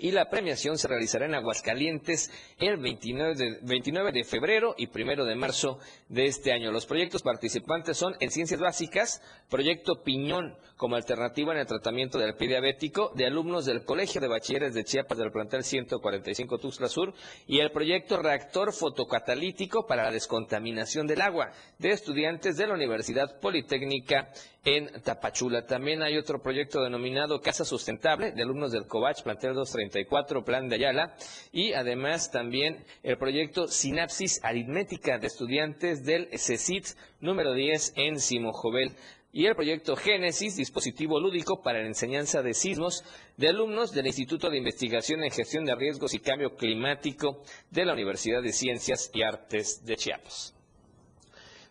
y 0.00 0.12
la 0.12 0.30
premiación 0.30 0.78
se 0.78 0.88
realizará 0.88 1.26
en 1.26 1.34
Aguascalientes 1.34 2.30
el 2.58 2.78
29 2.78 3.34
de, 3.34 3.58
29 3.62 4.12
de 4.12 4.24
febrero 4.24 4.74
y 4.78 4.88
1 4.88 5.24
de 5.24 5.34
marzo 5.34 5.78
de 6.08 6.24
este 6.24 6.52
año. 6.52 6.72
Los 6.72 6.86
proyectos 6.86 7.22
participantes 7.22 7.96
son 7.96 8.14
en 8.20 8.30
Ciencias 8.30 8.60
Básicas, 8.60 9.22
Proyecto 9.48 10.02
Piñón 10.02 10.56
como 10.76 10.96
alternativa 10.96 11.52
en 11.52 11.58
el 11.58 11.66
tratamiento 11.66 12.18
del 12.18 12.36
pie 12.36 12.48
diabético 12.48 13.12
de 13.14 13.26
alumnos 13.26 13.66
del 13.66 13.84
Colegio 13.84 14.18
de 14.18 14.28
Bachilleres 14.28 14.72
de 14.72 14.84
Chiapas 14.84 15.18
del 15.18 15.30
plantel 15.30 15.62
145 15.62 16.56
Tuxtla 16.56 16.88
Sur 16.88 17.12
y 17.46 17.60
el 17.60 17.70
proyecto 17.70 18.16
Reactor 18.16 18.72
Fotocatalítico 18.72 19.86
para 19.86 20.04
la 20.04 20.10
descontaminación 20.10 21.06
del 21.06 21.20
agua 21.20 21.52
de 21.78 21.90
estudiantes 21.90 22.56
de 22.56 22.66
la 22.66 22.74
Universidad 22.74 23.38
Politécnica 23.40 24.32
en 24.64 25.02
Tapachula. 25.02 25.66
También 25.66 26.02
hay 26.02 26.16
otro 26.16 26.42
proyecto 26.42 26.82
denominado 26.82 27.40
Casa 27.40 27.64
Sustentable 27.64 28.32
de 28.32 28.42
alumnos 28.42 28.72
del 28.72 28.86
COVACH, 28.86 29.22
plantel 29.22 29.54
234, 29.54 30.44
Plan 30.44 30.68
de 30.68 30.76
Ayala, 30.76 31.14
y 31.52 31.72
además 31.72 32.30
también 32.30 32.84
el 33.02 33.16
proyecto 33.16 33.68
Sinapsis 33.68 34.40
Aritmética 34.42 35.18
de 35.18 35.26
estudiantes 35.26 36.04
del 36.04 36.28
CECIT 36.36 36.86
número 37.20 37.54
10 37.54 37.94
en 37.96 38.20
Simojovel 38.20 38.92
y 39.32 39.46
el 39.46 39.54
proyecto 39.54 39.96
Génesis, 39.96 40.56
dispositivo 40.56 41.20
lúdico 41.20 41.62
para 41.62 41.80
la 41.80 41.86
enseñanza 41.86 42.42
de 42.42 42.52
sismos 42.52 43.04
de 43.36 43.48
alumnos 43.48 43.92
del 43.92 44.08
Instituto 44.08 44.50
de 44.50 44.58
Investigación 44.58 45.22
en 45.22 45.30
Gestión 45.30 45.64
de 45.64 45.74
Riesgos 45.76 46.14
y 46.14 46.18
Cambio 46.18 46.56
Climático 46.56 47.42
de 47.70 47.84
la 47.84 47.92
Universidad 47.92 48.42
de 48.42 48.52
Ciencias 48.52 49.10
y 49.14 49.22
Artes 49.22 49.84
de 49.84 49.96
Chiapas. 49.96 50.59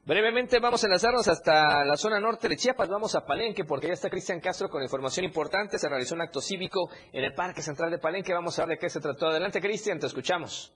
Brevemente 0.06 0.60
vamos 0.60 0.84
a 0.84 0.88
enlazarnos 0.88 1.28
hasta 1.28 1.84
la 1.86 1.96
zona 1.96 2.20
norte 2.20 2.48
de 2.48 2.56
Chiapas, 2.56 2.90
vamos 2.90 3.14
a 3.16 3.26
Palenque 3.26 3.64
porque 3.64 3.88
ya 3.88 3.94
está 3.94 4.10
Cristian 4.10 4.40
Castro 4.40 4.70
con 4.70 4.82
información 4.82 5.26
importante, 5.26 5.78
se 5.78 5.88
realizó 5.88 6.16
un 6.16 6.22
acto 6.22 6.42
cívico 6.42 6.90
en 7.12 7.24
el 7.26 7.34
Parque 7.34 7.62
Central 7.62 7.92
de 7.92 8.00
Palenque, 8.00 8.34
vamos 8.34 8.58
a 8.58 8.66
ver 8.66 8.78
de 8.78 8.80
qué 8.80 8.90
se 8.90 9.02
trató. 9.02 9.28
Adelante 9.28 9.62
Cristian, 9.62 10.00
te 10.00 10.08
escuchamos. 10.08 10.74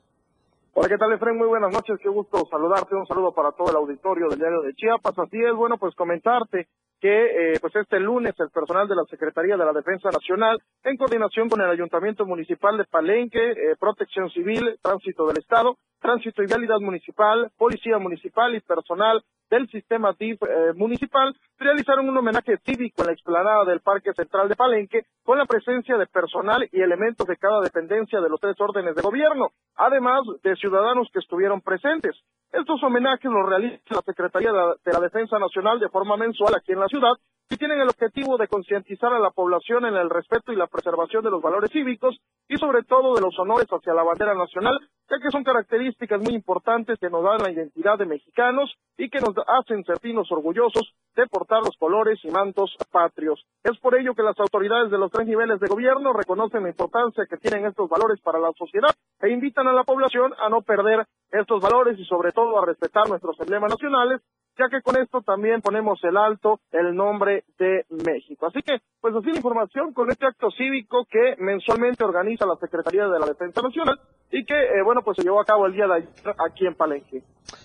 Hola, 0.75 0.87
¿qué 0.87 0.97
tal, 0.97 1.13
Efraín? 1.13 1.37
Muy 1.37 1.47
buenas 1.47 1.71
noches, 1.71 1.97
qué 2.01 2.09
gusto 2.09 2.45
saludarte, 2.49 2.95
un 2.95 3.07
saludo 3.07 3.31
para 3.31 3.51
todo 3.53 3.69
el 3.71 3.75
auditorio 3.75 4.27
del 4.29 4.39
diario 4.39 4.61
de 4.61 4.73
Chiapas. 4.75 5.17
Así 5.17 5.37
es, 5.37 5.55
bueno, 5.55 5.77
pues 5.79 5.95
comentarte 5.95 6.67
que 7.03 7.55
eh, 7.55 7.59
pues 7.59 7.75
este 7.75 7.99
lunes 7.99 8.33
el 8.39 8.49
personal 8.49 8.87
de 8.87 8.95
la 8.95 9.03
Secretaría 9.03 9.57
de 9.57 9.65
la 9.65 9.73
Defensa 9.73 10.09
Nacional, 10.09 10.57
en 10.85 10.95
coordinación 10.95 11.49
con 11.49 11.59
el 11.59 11.69
Ayuntamiento 11.69 12.25
Municipal 12.25 12.77
de 12.77 12.85
Palenque, 12.85 13.51
eh, 13.51 13.75
Protección 13.77 14.29
Civil, 14.29 14.79
Tránsito 14.81 15.27
del 15.27 15.39
Estado, 15.39 15.75
Tránsito 15.99 16.41
y 16.41 16.45
Vialidad 16.45 16.79
Municipal, 16.79 17.51
Policía 17.57 17.97
Municipal 17.97 18.55
y 18.55 18.61
personal 18.61 19.21
del 19.49 19.67
sistema 19.67 20.15
DIF 20.17 20.41
eh, 20.43 20.71
municipal 20.75 21.35
realizaron 21.59 22.07
un 22.07 22.17
homenaje 22.17 22.57
cívico 22.65 23.01
en 23.01 23.07
la 23.07 23.13
explanada 23.13 23.65
del 23.65 23.81
Parque 23.81 24.13
Central 24.13 24.47
de 24.47 24.55
Palenque 24.55 25.01
con 25.25 25.37
la 25.37 25.45
presencia 25.45 25.97
de 25.97 26.07
personal 26.07 26.69
y 26.71 26.79
elementos 26.79 27.27
de 27.27 27.35
cada 27.35 27.59
dependencia 27.59 28.21
de 28.21 28.29
los 28.29 28.39
tres 28.39 28.55
órdenes 28.59 28.95
de 28.95 29.01
gobierno, 29.01 29.49
además 29.75 30.21
de 30.41 30.55
ciudadanos 30.55 31.09
que 31.11 31.19
estuvieron 31.19 31.59
presentes. 31.59 32.15
Estos 32.53 32.83
homenajes 32.83 33.31
los 33.31 33.49
realiza 33.49 33.81
la 33.89 34.01
Secretaría 34.01 34.51
de 34.51 34.93
la 34.93 34.99
Defensa 34.99 35.39
Nacional 35.39 35.79
de 35.79 35.89
forma 35.89 36.15
mensual 36.17 36.53
aquí 36.55 36.71
en 36.71 36.79
la 36.79 36.87
ciudad 36.87 37.13
y 37.49 37.57
tienen 37.57 37.79
el 37.81 37.89
objetivo 37.89 38.37
de 38.37 38.47
concientizar 38.47 39.13
a 39.13 39.19
la 39.19 39.31
población 39.31 39.85
en 39.85 39.95
el 39.95 40.09
respeto 40.09 40.51
y 40.51 40.55
la 40.55 40.67
preservación 40.67 41.23
de 41.23 41.31
los 41.31 41.41
valores 41.41 41.71
cívicos 41.71 42.17
y 42.47 42.57
sobre 42.57 42.83
todo 42.83 43.15
de 43.15 43.21
los 43.21 43.37
honores 43.37 43.67
hacia 43.67 43.93
la 43.93 44.03
bandera 44.03 44.33
nacional, 44.33 44.79
ya 45.09 45.17
que 45.21 45.31
son 45.31 45.43
características 45.43 46.21
muy 46.21 46.33
importantes 46.33 46.97
que 46.99 47.09
nos 47.09 47.23
dan 47.23 47.43
la 47.43 47.51
identidad 47.51 47.97
de 47.97 48.05
mexicanos 48.05 48.73
y 48.97 49.09
que 49.09 49.19
nos 49.19 49.35
hacen 49.47 49.83
sentirnos 49.83 50.31
orgullosos 50.31 50.93
de 51.15 51.27
portar 51.27 51.59
los 51.59 51.77
colores 51.77 52.19
y 52.23 52.31
mantos 52.31 52.75
patrios. 52.91 53.45
Es 53.63 53.77
por 53.79 53.97
ello 53.97 54.15
que 54.15 54.23
las 54.23 54.39
autoridades 54.39 54.89
de 54.89 54.97
los 54.97 55.11
tres 55.11 55.27
niveles 55.27 55.59
de 55.59 55.67
gobierno 55.67 56.13
reconocen 56.13 56.63
la 56.63 56.69
importancia 56.69 57.25
que 57.29 57.37
tienen 57.37 57.65
estos 57.65 57.89
valores 57.89 58.19
para 58.21 58.39
la 58.39 58.51
sociedad 58.57 58.95
e 59.21 59.29
invitan 59.29 59.67
a 59.67 59.73
la 59.73 59.83
población 59.83 60.33
a 60.39 60.49
no 60.49 60.61
perder 60.61 61.05
estos 61.31 61.61
valores 61.61 61.99
y 61.99 62.05
sobre 62.05 62.31
todo 62.31 62.59
a 62.59 62.65
respetar 62.65 63.07
nuestros 63.07 63.39
emblemas 63.39 63.71
nacionales 63.71 64.21
ya 64.57 64.69
que 64.69 64.81
con 64.81 64.97
esto 64.97 65.21
también 65.21 65.61
ponemos 65.61 65.99
el 66.03 66.17
alto 66.17 66.59
el 66.71 66.95
nombre 66.95 67.43
de 67.57 67.85
México. 67.89 68.47
Así 68.47 68.61
que, 68.61 68.79
pues 69.01 69.15
así 69.15 69.27
la 69.31 69.37
información 69.37 69.93
con 69.93 70.09
este 70.09 70.25
acto 70.25 70.49
cívico 70.51 71.05
que 71.09 71.35
mensualmente 71.39 72.03
organiza 72.03 72.45
la 72.45 72.55
Secretaría 72.55 73.07
de 73.07 73.19
la 73.19 73.25
Defensa 73.25 73.61
Nacional 73.61 73.99
y 74.31 74.45
que, 74.45 74.53
eh, 74.53 74.83
bueno, 74.83 75.01
pues 75.03 75.17
se 75.17 75.23
llevó 75.23 75.41
a 75.41 75.45
cabo 75.45 75.65
el 75.65 75.73
día 75.73 75.87
de 75.87 75.95
ayer 75.95 76.35
aquí 76.45 76.65
en 76.65 76.75
Palenque. 76.75 77.23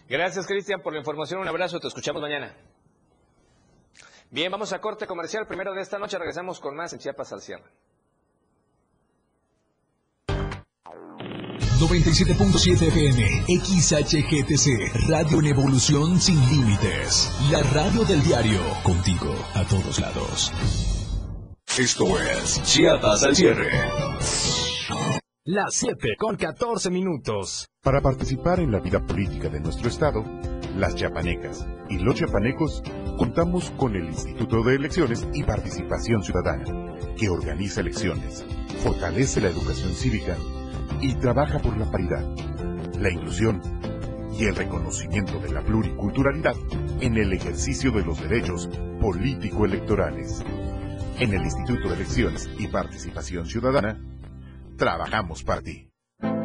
Gracias, 0.09 0.47
Cristian, 0.47 0.81
por 0.83 0.93
la 0.93 0.99
información. 0.99 1.41
Un 1.41 1.49
abrazo, 1.49 1.79
te 1.81 1.89
escuchamos 1.89 2.21
mañana. 2.23 2.55
Bien, 4.31 4.53
vamos 4.53 4.73
a 4.73 4.81
corte 4.81 5.07
comercial. 5.07 5.47
Primero 5.47 5.73
de 5.73 5.81
esta 5.81 5.99
noche 5.99 6.19
regresamos 6.19 6.61
con 6.61 6.77
más 6.77 6.93
en 6.93 6.99
Chiapas 6.99 7.33
al 7.33 7.41
cierre. 7.41 7.65
97.7 11.79 12.89
FM, 12.89 13.45
XHGTC, 13.47 15.09
Radio 15.09 15.39
en 15.39 15.47
Evolución 15.47 16.21
Sin 16.21 16.41
Límites. 16.51 17.33
La 17.53 17.63
radio 17.63 18.05
del 18.05 18.21
diario, 18.25 18.61
contigo 18.83 19.33
a 19.55 19.63
todos 19.63 20.01
lados. 20.01 20.53
Esto 21.79 22.05
es 22.21 22.61
Chiapas 22.65 23.23
al 23.23 23.37
cierre. 23.37 23.71
Las 25.45 25.75
7 25.75 26.17
con 26.19 26.35
14 26.35 26.91
minutos. 26.91 27.69
Para 27.81 28.01
participar 28.01 28.59
en 28.59 28.73
la 28.73 28.81
vida 28.81 29.07
política 29.07 29.49
de 29.49 29.61
nuestro 29.61 29.89
estado, 29.89 30.25
las 30.77 30.97
chiapanecas 30.97 31.65
y 31.89 31.99
los 31.99 32.17
chiapanecos 32.17 32.83
contamos 33.17 33.71
con 33.77 33.95
el 33.95 34.07
Instituto 34.07 34.65
de 34.65 34.75
Elecciones 34.75 35.25
y 35.33 35.45
Participación 35.45 36.25
Ciudadana, 36.25 36.65
que 37.17 37.29
organiza 37.29 37.83
elecciones, 37.83 38.45
fortalece 38.83 39.41
la 39.41 39.51
educación 39.51 39.95
cívica 39.95 40.37
y 41.01 41.15
trabaja 41.15 41.59
por 41.59 41.77
la 41.77 41.91
paridad, 41.91 42.25
la 42.99 43.11
inclusión 43.11 43.61
y 44.33 44.45
el 44.45 44.55
reconocimiento 44.55 45.39
de 45.41 45.53
la 45.53 45.63
pluriculturalidad 45.63 46.55
en 47.01 47.17
el 47.17 47.33
ejercicio 47.33 47.91
de 47.91 48.05
los 48.05 48.21
derechos 48.21 48.69
político-electorales. 49.01 50.45
En 51.19 51.35
el 51.35 51.43
Instituto 51.43 51.89
de 51.89 51.95
Elecciones 51.97 52.49
y 52.59 52.69
Participación 52.69 53.47
Ciudadana, 53.47 54.01
trabajamos 54.77 55.43
para 55.43 55.63
ti. 55.63 55.91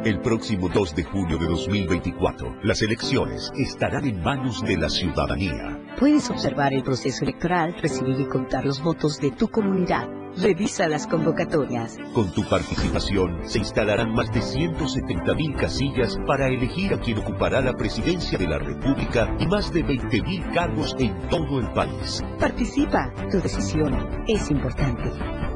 El 0.04 0.20
próximo 0.20 0.68
2 0.68 0.96
de 0.96 1.04
junio 1.04 1.38
de 1.38 1.46
2024, 1.46 2.58
las 2.62 2.82
elecciones 2.82 3.52
estarán 3.56 4.06
en 4.06 4.20
manos 4.22 4.62
de 4.62 4.76
la 4.76 4.88
ciudadanía. 4.88 5.80
Puedes 5.98 6.28
observar 6.30 6.74
el 6.74 6.82
proceso 6.82 7.24
electoral, 7.24 7.74
recibir 7.80 8.20
y 8.20 8.26
contar 8.26 8.64
los 8.64 8.82
votos 8.82 9.18
de 9.20 9.30
tu 9.30 9.48
comunidad 9.48 10.23
Revisa 10.36 10.88
las 10.88 11.06
convocatorias. 11.06 11.96
Con 12.12 12.32
tu 12.32 12.42
participación 12.48 13.40
se 13.48 13.58
instalarán 13.58 14.12
más 14.14 14.32
de 14.32 14.40
170.000 14.40 15.56
casillas 15.56 16.18
para 16.26 16.48
elegir 16.48 16.92
a 16.92 17.00
quien 17.00 17.18
ocupará 17.18 17.60
la 17.60 17.72
presidencia 17.74 18.36
de 18.36 18.48
la 18.48 18.58
República 18.58 19.34
y 19.38 19.46
más 19.46 19.72
de 19.72 19.84
20.000 19.84 20.52
cargos 20.52 20.96
en 20.98 21.16
todo 21.28 21.60
el 21.60 21.70
país. 21.72 22.22
Participa, 22.40 23.12
tu 23.30 23.40
decisión 23.40 23.94
es 24.26 24.50
importante. 24.50 25.10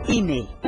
INE. 0.09 0.68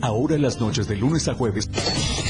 Ahora 0.00 0.36
las 0.38 0.60
noches 0.60 0.88
de 0.88 0.96
lunes 0.96 1.28
a 1.28 1.34
jueves 1.34 1.68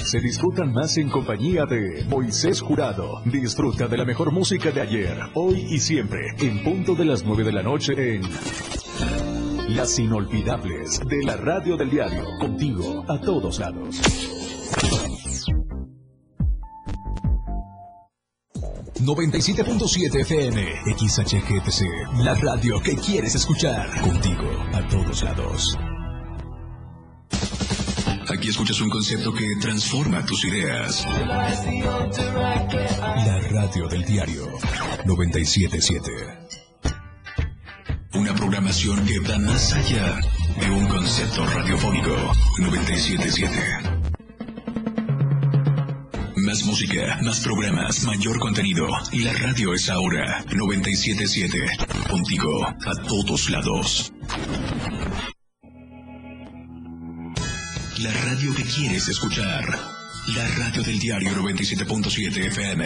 se 0.04 0.20
disfrutan 0.20 0.72
más 0.72 0.96
en 0.96 1.10
compañía 1.10 1.64
de 1.66 2.04
Moisés 2.08 2.60
Jurado. 2.60 3.22
Disfruta 3.24 3.88
de 3.88 3.96
la 3.96 4.04
mejor 4.04 4.32
música 4.32 4.70
de 4.70 4.80
ayer, 4.80 5.18
hoy 5.34 5.66
y 5.70 5.78
siempre, 5.78 6.20
en 6.38 6.62
punto 6.62 6.94
de 6.94 7.04
las 7.04 7.24
9 7.24 7.44
de 7.44 7.52
la 7.52 7.62
noche 7.62 8.16
en 8.16 8.22
Las 9.74 9.98
Inolvidables 9.98 11.00
de 11.08 11.22
la 11.24 11.36
Radio 11.36 11.76
del 11.76 11.90
Diario, 11.90 12.24
contigo 12.38 13.04
a 13.08 13.20
todos 13.20 13.58
lados. 13.58 14.00
...97.7 19.04 20.20
FM... 20.20 20.64
...XHGTC... 20.96 22.22
...la 22.24 22.34
radio 22.34 22.80
que 22.80 22.96
quieres 22.96 23.34
escuchar... 23.34 24.00
...contigo 24.00 24.48
a 24.72 24.88
todos 24.88 25.22
lados. 25.22 25.76
Aquí 28.28 28.48
escuchas 28.48 28.80
un 28.80 28.88
concepto 28.88 29.32
que 29.34 29.44
transforma 29.60 30.24
tus 30.24 30.44
ideas. 30.44 31.06
La 33.26 33.40
radio 33.50 33.86
del 33.88 34.04
diario 34.04 34.46
977. 35.04 36.10
Una 38.14 38.34
programación 38.34 39.04
que 39.04 39.20
va 39.20 39.38
más 39.38 39.74
allá 39.74 40.18
de 40.58 40.70
un 40.70 40.86
concepto 40.88 41.44
radiofónico 41.46 42.16
977. 42.60 43.94
Más 46.36 46.64
música, 46.64 47.18
más 47.22 47.40
programas, 47.40 48.04
mayor 48.04 48.38
contenido. 48.38 48.86
La 49.12 49.32
radio 49.34 49.74
es 49.74 49.90
ahora 49.90 50.44
977. 50.50 51.58
Contigo 52.08 52.66
a 52.66 52.94
todos 53.06 53.50
lados. 53.50 54.13
La 58.02 58.10
radio 58.10 58.52
que 58.56 58.64
quieres 58.64 59.06
escuchar. 59.06 59.64
La 60.34 60.48
radio 60.58 60.82
del 60.82 60.98
diario 60.98 61.30
97.7 61.30 62.48
FM. 62.48 62.84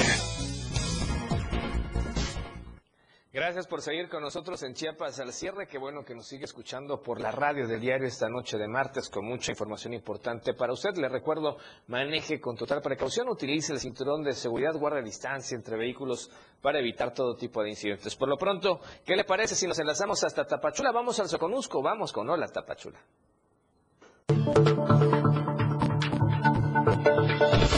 Gracias 3.33 3.67
por 3.67 3.81
seguir 3.81 4.11
con 4.11 4.21
nosotros 4.21 4.63
en 4.65 4.75
Chiapas 4.75 5.19
al 5.21 5.33
cierre. 5.33 5.67
Qué 5.67 5.79
bueno 5.79 6.05
que 6.05 6.15
nos 6.15 6.27
sigue 6.27 6.45
escuchando 6.45 7.01
por 7.01 7.23
la 7.23 7.31
radio 7.31 7.67
del 7.67 7.81
diario 7.81 8.07
esta 8.07 8.29
noche 8.29 8.59
de 8.59 8.69
martes 8.69 9.09
con 9.09 9.25
mucha 9.25 9.51
información 9.51 9.95
importante 9.95 10.53
para 10.53 10.75
usted. 10.75 10.95
Le 10.97 11.09
recuerdo, 11.09 11.57
maneje 11.87 12.39
con 12.39 12.57
total 12.57 12.83
precaución, 12.83 13.31
utilice 13.31 13.73
el 13.73 13.81
cinturón 13.81 14.23
de 14.23 14.35
seguridad, 14.35 14.75
guarde 14.75 15.03
distancia 15.03 15.57
entre 15.57 15.79
vehículos 15.79 16.31
para 16.61 16.81
evitar 16.81 17.15
todo 17.15 17.35
tipo 17.35 17.63
de 17.63 17.71
incidentes. 17.71 18.15
Por 18.15 18.29
lo 18.29 18.37
pronto, 18.37 18.81
¿qué 19.07 19.17
le 19.17 19.25
parece 19.25 19.55
si 19.55 19.67
nos 19.67 19.79
enlazamos 19.79 20.23
hasta 20.23 20.45
Tapachula? 20.45 20.93
Vamos 20.93 21.19
al 21.19 21.31
Soconusco, 21.31 21.81
vamos 21.81 22.13
con 22.13 22.29
Hola 22.29 22.47
Tapachula. 22.49 23.01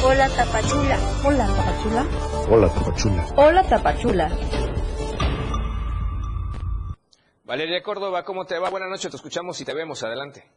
Hola 0.02 0.28
Tapachula. 0.28 0.98
Hola 1.24 1.46
Tapachula. 1.46 2.06
Hola 2.50 2.68
Tapachula. 2.68 3.26
Hola 3.36 3.62
Tapachula. 3.62 4.30
Valeria 7.44 7.82
Córdoba, 7.82 8.24
¿cómo 8.24 8.44
te 8.44 8.58
va? 8.58 8.70
Buenas 8.70 8.90
noches, 8.90 9.10
te 9.10 9.16
escuchamos 9.16 9.60
y 9.60 9.64
te 9.64 9.74
vemos. 9.74 10.02
Adelante. 10.02 10.50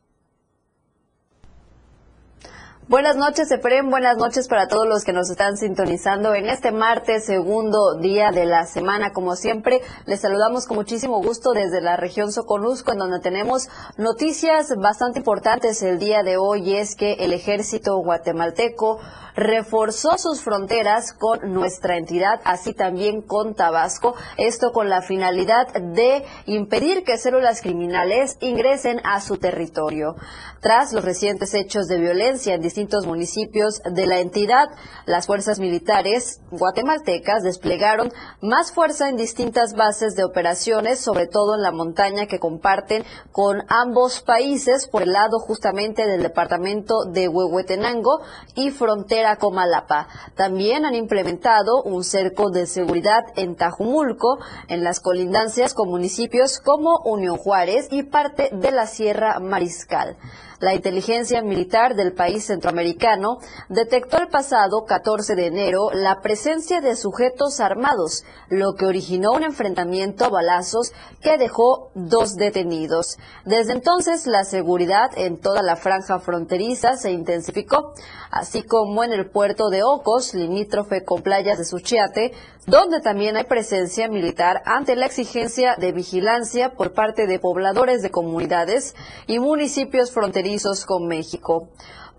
Buenas 2.90 3.16
noches, 3.16 3.50
Efren. 3.50 3.90
Buenas 3.90 4.18
noches 4.18 4.50
para 4.50 4.68
todos 4.68 4.86
los 4.86 5.06
que 5.06 5.14
nos 5.14 5.30
están 5.30 5.56
sintonizando 5.56 6.36
en 6.36 6.48
este 6.48 6.74
martes, 6.74 7.26
segundo 7.26 7.98
día 7.98 8.32
de 8.32 8.46
la 8.46 8.66
semana. 8.66 9.14
Como 9.14 9.38
siempre, 9.38 9.80
les 10.06 10.20
saludamos 10.20 10.68
con 10.68 10.76
muchísimo 10.76 11.22
gusto 11.24 11.54
desde 11.54 11.80
la 11.80 11.96
región 11.96 12.34
Soconusco, 12.34 12.92
en 12.92 13.00
donde 13.00 13.22
tenemos 13.22 13.70
noticias 13.96 14.76
bastante 14.76 15.20
importantes 15.20 15.82
el 15.82 15.98
día 15.98 16.24
de 16.24 16.36
hoy. 16.36 16.76
Es 16.76 16.96
que 16.98 17.14
el 17.14 17.32
ejército 17.32 17.96
guatemalteco 18.00 19.00
reforzó 19.36 20.18
sus 20.18 20.42
fronteras 20.42 21.14
con 21.14 21.54
nuestra 21.54 21.98
entidad, 21.98 22.40
así 22.44 22.74
también 22.74 23.22
con 23.22 23.56
Tabasco. 23.56 24.16
Esto 24.38 24.72
con 24.72 24.90
la 24.90 25.02
finalidad 25.02 25.74
de 25.74 26.24
impedir 26.46 27.04
que 27.04 27.18
células 27.18 27.62
criminales 27.62 28.38
ingresen 28.42 29.00
a 29.04 29.22
su 29.22 29.38
territorio. 29.38 30.16
Tras 30.60 30.94
los 30.94 31.04
recientes 31.04 31.54
hechos 31.54 31.88
de 31.88 31.98
violencia 31.98 32.54
en 32.54 32.62
distintos 32.74 33.06
municipios 33.06 33.84
de 33.86 34.08
la 34.08 34.20
entidad, 34.20 34.68
las 35.06 35.28
fuerzas 35.28 35.60
militares 35.60 36.42
guatemaltecas 36.50 37.44
desplegaron 37.44 38.12
más 38.42 38.72
fuerza 38.72 39.10
en 39.10 39.16
distintas 39.16 39.76
bases 39.76 40.16
de 40.16 40.24
operaciones, 40.24 41.00
sobre 41.00 41.28
todo 41.28 41.54
en 41.54 41.62
la 41.62 41.72
montaña 41.72 42.26
que 42.26 42.40
comparten 42.40 43.04
con 43.32 43.62
ambos 43.68 44.22
países 44.22 44.88
por 44.88 45.04
el 45.04 45.12
lado 45.12 45.38
justamente 45.38 46.08
del 46.08 46.24
departamento 46.24 47.06
de 47.06 47.28
Huehuetenango 47.28 48.22
y 48.56 48.72
frontera 48.72 49.36
con 49.36 49.54
Malapa. 49.54 50.08
También 50.36 50.86
han 50.86 50.96
implementado 50.96 51.84
un 51.84 52.04
cerco 52.04 52.50
de 52.50 52.66
seguridad 52.66 53.22
en 53.36 53.56
Tajumulco, 53.56 54.40
en 54.68 54.84
las 54.84 55.00
colindancias 55.00 55.76
con 55.76 55.90
municipios 55.90 56.58
como 56.58 57.02
Unión 57.06 57.38
Juárez 57.38 57.88
y 57.92 58.02
parte 58.02 58.50
de 58.52 58.72
la 58.72 58.88
Sierra 58.88 59.40
Mariscal. 59.40 60.18
La 60.64 60.74
inteligencia 60.74 61.42
militar 61.42 61.94
del 61.94 62.14
país 62.14 62.46
centroamericano 62.46 63.40
detectó 63.68 64.16
el 64.20 64.30
pasado 64.30 64.86
14 64.86 65.36
de 65.36 65.48
enero 65.48 65.90
la 65.92 66.22
presencia 66.22 66.80
de 66.80 66.96
sujetos 66.96 67.60
armados, 67.60 68.24
lo 68.48 68.76
que 68.76 68.86
originó 68.86 69.34
un 69.34 69.44
enfrentamiento 69.44 70.24
a 70.24 70.30
balazos 70.30 70.94
que 71.22 71.38
dejó 71.38 71.92
dos 71.96 72.38
detenidos. 72.38 73.18
Desde 73.44 73.74
entonces, 73.74 74.26
la 74.26 74.46
seguridad 74.46 75.12
en 75.18 75.38
toda 75.38 75.62
la 75.64 75.76
franja 75.76 76.20
fronteriza 76.20 76.96
se 76.96 77.12
intensificó, 77.12 77.92
así 78.32 78.64
como 78.64 79.04
en 79.04 79.12
el 79.12 79.30
puerto 79.30 79.68
de 79.68 79.84
Ocos, 79.84 80.34
limítrofe 80.34 81.04
con 81.04 81.24
playas 81.24 81.58
de 81.58 81.66
Suchiate, 81.66 82.32
donde 82.66 83.02
también 83.02 83.36
hay 83.36 83.44
presencia 83.44 84.08
militar 84.08 84.62
ante 84.66 84.96
la 84.96 85.08
exigencia 85.08 85.76
de 85.78 85.92
vigilancia 85.92 86.70
por 86.76 86.94
parte 86.94 87.28
de 87.28 87.38
pobladores 87.38 88.02
de 88.02 88.12
comunidades 88.12 88.96
y 89.28 89.40
municipios 89.40 90.14
fronterizos 90.14 90.53
con 90.86 91.08
México. 91.08 91.70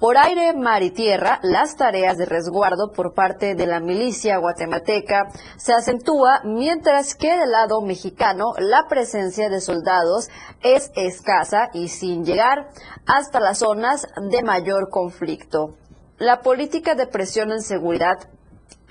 Por 0.01 0.19
aire, 0.19 0.53
mar 0.55 0.83
y 0.83 0.91
tierra, 0.91 1.39
las 1.43 1.77
tareas 1.77 2.19
de 2.19 2.27
resguardo 2.27 2.91
por 2.91 3.15
parte 3.15 3.55
de 3.55 3.67
la 3.67 3.79
milicia 3.79 4.39
guatemalteca 4.39 5.29
se 5.57 5.73
acentúa, 5.73 6.41
mientras 6.45 7.15
que 7.15 7.37
del 7.37 7.53
lado 7.53 7.81
mexicano 7.81 8.55
la 8.59 8.87
presencia 8.89 9.49
de 9.49 9.61
soldados 9.61 10.29
es 10.63 10.91
escasa 10.97 11.71
y 11.73 11.89
sin 11.89 12.25
llegar 12.25 12.71
hasta 13.07 13.39
las 13.39 13.59
zonas 13.59 14.07
de 14.31 14.43
mayor 14.43 14.91
conflicto. 14.91 15.77
La 16.19 16.41
política 16.41 16.95
de 16.95 17.07
presión 17.07 17.53
en 17.53 17.63
seguridad 17.63 18.17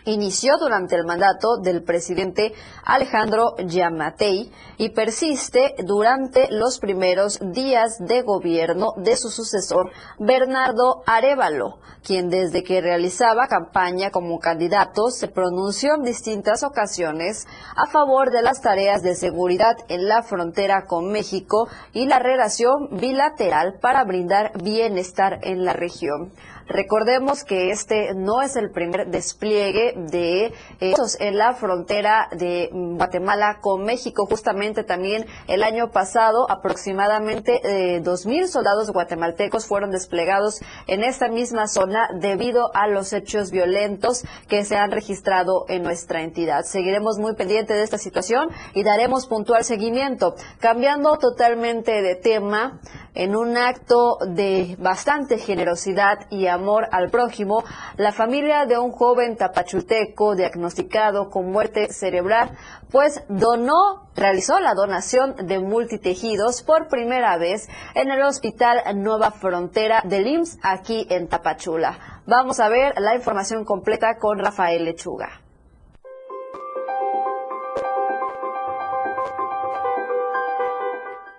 inició 0.06 0.58
durante 0.58 0.96
el 0.96 1.06
mandato 1.06 1.58
del 1.62 1.84
presidente 1.84 2.54
Alejandro 2.86 3.56
Yamatei 3.58 4.52
y 4.84 4.90
persiste 4.90 5.76
durante 5.86 6.52
los 6.52 6.78
primeros 6.78 7.40
días 7.54 8.00
de 8.00 8.22
gobierno 8.22 8.92
de 8.98 9.16
su 9.16 9.30
sucesor 9.30 9.92
Bernardo 10.20 11.04
Arevalo, 11.06 11.80
quien 12.06 12.28
desde 12.28 12.64
que 12.64 12.82
realizaba 12.82 13.48
campaña 13.48 14.12
como 14.12 14.40
candidato 14.40 15.10
se 15.10 15.30
pronunció 15.30 15.96
en 15.96 16.04
distintas 16.04 16.64
ocasiones 16.64 17.48
a 17.78 17.90
favor 17.90 18.32
de 18.32 18.42
las 18.42 18.60
tareas 18.60 19.02
de 19.04 19.16
seguridad 19.16 19.78
en 19.88 20.10
la 20.10 20.22
frontera 20.22 20.84
con 20.86 21.14
México 21.14 21.70
y 21.94 22.06
la 22.06 22.20
relación 22.20 22.90
bilateral 22.92 23.80
para 23.80 24.04
brindar 24.04 24.52
bienestar 24.62 25.40
en 25.44 25.64
la 25.64 25.72
región. 25.72 26.34
Recordemos 26.68 27.44
que 27.44 27.72
este 27.72 28.14
no 28.16 28.42
es 28.42 28.56
el 28.56 28.72
primer 28.72 29.08
despliegue 29.10 29.94
de 30.10 30.46
eh, 30.80 30.94
en 31.20 31.38
la 31.38 31.54
frontera 31.54 32.30
de 32.32 32.70
Guatemala 32.72 33.60
con 33.62 33.84
México. 33.84 34.26
Justamente 34.26 34.73
también 34.82 35.28
el 35.48 35.62
año 35.62 35.92
pasado 35.92 36.50
aproximadamente 36.50 37.62
eh, 37.64 38.00
dos 38.02 38.26
mil 38.26 38.48
soldados 38.48 38.90
guatemaltecos 38.90 39.68
fueron 39.68 39.92
desplegados 39.92 40.62
en 40.88 41.04
esta 41.04 41.28
misma 41.28 41.68
zona 41.68 42.08
debido 42.20 42.72
a 42.74 42.88
los 42.88 43.14
hechos 43.14 43.52
violentos 43.52 44.24
que 44.48 44.66
se 44.66 44.76
han 44.76 44.90
registrado 44.90 45.66
en 45.68 45.84
nuestra 45.84 46.24
entidad. 46.24 46.64
Seguiremos 46.64 47.20
muy 47.20 47.36
pendiente 47.36 47.76
de 47.76 47.84
esta 47.84 48.00
situación 48.00 48.50
y 48.74 48.82
daremos 48.82 49.28
puntual 49.28 49.64
seguimiento. 49.64 50.34
Cambiando 50.60 51.20
totalmente 51.20 52.02
de 52.02 52.16
tema, 52.16 52.80
en 53.16 53.36
un 53.36 53.58
acto 53.58 54.18
de 54.28 54.76
bastante 54.80 55.38
generosidad 55.38 56.26
y 56.30 56.48
amor 56.48 56.88
al 56.92 57.10
prójimo, 57.10 57.64
la 57.98 58.12
familia 58.12 58.66
de 58.66 58.78
un 58.78 58.92
joven 58.92 59.38
tapachuteco 59.38 60.36
diagnosticado 60.36 61.30
con 61.30 61.52
muerte 61.52 61.92
cerebral, 61.92 62.58
pues 62.92 63.24
donó, 63.30 64.10
realizó 64.16 64.53
la 64.60 64.74
donación 64.74 65.36
de 65.48 65.60
multitejidos 65.60 66.64
por 66.64 66.88
primera 66.88 67.38
vez 67.38 67.70
en 67.96 68.12
el 68.12 68.22
Hospital 68.24 68.82
Nueva 68.96 69.32
Frontera 69.32 70.02
del 70.06 70.28
IMSS 70.28 70.60
aquí 70.62 71.08
en 71.10 71.28
Tapachula. 71.28 72.22
Vamos 72.26 72.60
a 72.60 72.70
ver 72.70 72.94
la 73.00 73.16
información 73.16 73.66
completa 73.66 74.18
con 74.18 74.40
Rafael 74.40 74.86
Lechuga. 74.86 75.43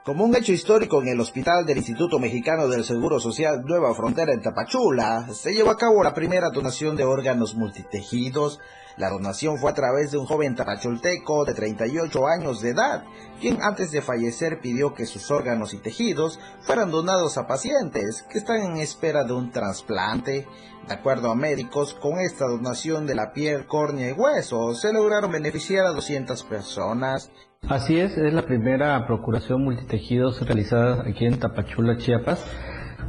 Como 0.05 0.27
un 0.27 0.37
hecho 0.37 0.53
histórico 0.53 1.01
en 1.01 1.09
el 1.09 1.21
hospital 1.21 1.65
del 1.65 1.79
Instituto 1.79 2.19
Mexicano 2.19 2.69
del 2.69 2.85
Seguro 2.85 3.19
Social 3.19 3.63
Nueva 3.65 3.95
Frontera 3.95 4.35
en 4.35 4.43
Tapachula, 4.43 5.27
se 5.33 5.55
llevó 5.55 5.71
a 5.71 5.79
cabo 5.79 6.05
la 6.05 6.13
primera 6.13 6.51
donación 6.51 6.95
de 6.95 7.05
órganos 7.05 7.55
multitejidos. 7.55 8.61
La 8.99 9.09
donación 9.09 9.57
fue 9.57 9.71
a 9.71 9.75
través 9.75 10.11
de 10.11 10.19
un 10.19 10.27
joven 10.27 10.57
tapacholteco 10.57 11.47
de 11.47 11.55
38 11.55 12.27
años 12.27 12.61
de 12.61 12.69
edad, 12.69 13.03
quien 13.41 13.63
antes 13.63 13.93
de 13.93 14.03
fallecer 14.03 14.61
pidió 14.61 14.93
que 14.93 15.07
sus 15.07 15.31
órganos 15.31 15.73
y 15.73 15.79
tejidos 15.79 16.39
fueran 16.61 16.91
donados 16.91 17.39
a 17.39 17.47
pacientes 17.47 18.27
que 18.29 18.37
están 18.37 18.61
en 18.61 18.77
espera 18.77 19.25
de 19.25 19.33
un 19.33 19.53
trasplante. 19.53 20.47
De 20.87 20.93
acuerdo 20.93 21.31
a 21.31 21.35
médicos, 21.35 21.95
con 21.95 22.19
esta 22.19 22.47
donación 22.47 23.07
de 23.07 23.15
la 23.15 23.33
piel, 23.33 23.67
córnea 23.67 24.11
y 24.11 24.13
hueso, 24.13 24.75
se 24.75 24.93
lograron 24.93 25.33
beneficiar 25.33 25.87
a 25.87 25.93
200 25.93 26.43
personas. 26.43 27.31
Así 27.69 27.99
es, 27.99 28.19
es 28.19 28.35
la 28.35 28.43
primera 28.43 29.07
procuración 29.07 29.65
multitejidos 29.65 30.47
realizada 30.47 31.03
aquí 31.09 31.25
en 31.25 31.39
Tapachula, 31.39 31.97
Chiapas. 31.97 32.45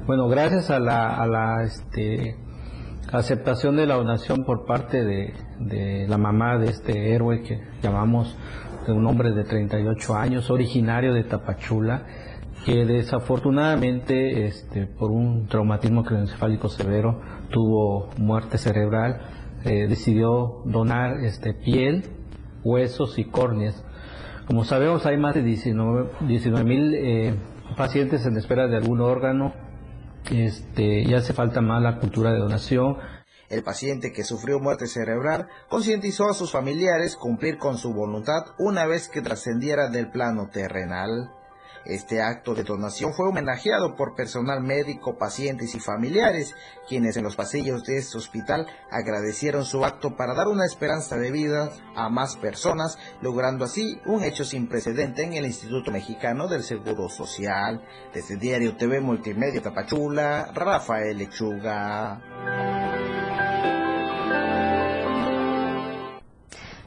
Bueno, 0.08 0.30
gracias 0.30 0.70
a 0.70 0.80
la, 0.80 1.62
este, 1.62 2.38
aceptación 3.12 3.76
de 3.76 3.86
la 3.86 3.96
donación 3.96 4.46
por 4.46 4.66
parte 4.66 5.04
de, 5.04 6.06
la 6.08 6.18
mamá 6.18 6.58
de 6.58 6.70
este 6.70 7.14
héroe 7.14 7.42
que 7.42 7.60
llamamos 7.84 8.38
de 8.88 8.94
un 8.94 9.06
hombre 9.06 9.34
de 9.34 9.44
38 9.44 10.16
años, 10.16 10.50
originario 10.50 11.14
de 11.14 11.26
Tapachula, 11.26 12.04
que 12.64 12.86
desafortunadamente 12.86 14.46
este, 14.46 14.88
por 14.88 15.12
un 15.12 15.48
traumatismo 15.48 16.06
craneoencefálico 16.06 16.70
severo 16.70 17.20
tuvo 17.50 18.10
muerte 18.18 18.58
cerebral, 18.58 19.20
eh, 19.66 19.88
decidió 19.90 20.62
donar 20.64 21.26
este, 21.26 21.54
piel, 21.54 22.06
huesos 22.64 23.20
y 23.20 23.26
córneas. 23.26 23.84
Como 24.48 24.64
sabemos 24.64 25.06
hay 25.06 25.18
más 25.18 25.34
de 25.34 25.42
19 25.42 26.64
mil 26.64 26.94
eh, 26.94 27.36
pacientes 27.76 28.26
en 28.28 28.38
espera 28.38 28.68
de 28.68 28.78
algún 28.78 29.02
órgano, 29.02 29.54
este, 30.32 31.02
y 31.02 31.14
hace 31.14 31.34
falta 31.34 31.62
más 31.62 31.82
la 31.82 32.00
cultura 32.00 32.32
de 32.32 32.40
donación. 32.40 32.98
El 33.50 33.64
paciente 33.64 34.12
que 34.12 34.24
sufrió 34.24 34.60
muerte 34.60 34.88
cerebral 34.88 35.48
concientizó 35.70 36.30
a 36.30 36.34
sus 36.34 36.52
familiares 36.52 37.16
cumplir 37.16 37.58
con 37.58 37.78
su 37.78 37.94
voluntad 37.94 38.44
una 38.60 38.86
vez 38.86 39.10
que 39.10 39.22
trascendiera 39.22 39.90
del 39.90 40.10
plano 40.10 40.50
terrenal. 40.52 41.32
Este 41.86 42.22
acto 42.22 42.56
de 42.56 42.64
donación 42.64 43.14
fue 43.14 43.30
homenajeado 43.30 43.96
por 43.96 44.16
personal 44.16 44.62
médico, 44.62 45.18
pacientes 45.18 45.76
y 45.76 45.80
familiares, 45.80 46.56
quienes 46.88 47.16
en 47.18 47.24
los 47.24 47.36
pasillos 47.36 47.84
de 47.84 47.98
este 47.98 48.18
hospital 48.18 48.68
agradecieron 48.90 49.66
su 49.66 49.86
acto 49.86 50.16
para 50.16 50.34
dar 50.34 50.48
una 50.48 50.66
esperanza 50.66 51.18
de 51.18 51.32
vida 51.32 51.70
a 51.96 52.10
más 52.10 52.38
personas, 52.38 52.98
logrando 53.22 53.66
así 53.66 54.00
un 54.06 54.24
hecho 54.24 54.44
sin 54.46 54.68
precedente 54.68 55.24
en 55.24 55.34
el 55.34 55.46
Instituto 55.46 55.92
Mexicano 55.92 56.48
del 56.48 56.64
Seguro 56.64 57.08
Social. 57.10 57.84
Desde 58.14 58.38
Diario 58.38 58.76
TV 58.76 59.00
Multimedia 59.00 59.62
Tapachula, 59.62 60.52
Rafael 60.54 61.18
Lechuga. 61.18 62.85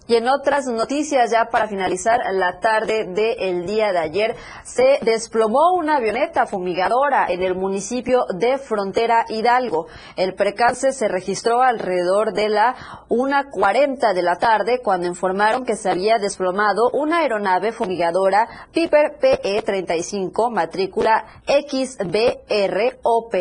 Y 0.09 0.16
en 0.16 0.27
otras 0.27 0.64
noticias, 0.64 1.31
ya 1.31 1.51
para 1.51 1.68
finalizar 1.68 2.21
la 2.33 2.61
tarde 2.61 3.05
del 3.09 3.66
día 3.66 3.92
de 3.92 3.99
ayer, 3.99 4.37
se 4.64 4.99
desplomó 5.03 5.75
una 5.75 5.97
avioneta 5.97 6.47
fumigadora 6.47 7.27
en 7.29 7.42
el 7.42 7.55
municipio 7.55 8.25
de 8.35 8.57
Frontera 8.57 9.27
Hidalgo. 9.29 9.87
El 10.16 10.33
percance 10.33 10.92
se 10.92 11.09
registró 11.09 11.61
alrededor 11.61 12.33
de 12.33 12.49
la 12.49 12.75
1.40 13.11 14.14
de 14.14 14.23
la 14.23 14.37
tarde 14.37 14.81
cuando 14.83 15.07
informaron 15.07 15.66
que 15.66 15.77
se 15.77 15.90
había 15.90 16.16
desplomado 16.16 16.88
una 16.94 17.18
aeronave 17.18 17.73
fumigadora 17.73 18.49
Piper 18.73 19.18
PE-35 19.21 20.51
matrícula 20.51 21.27
XBROP. 21.47 23.35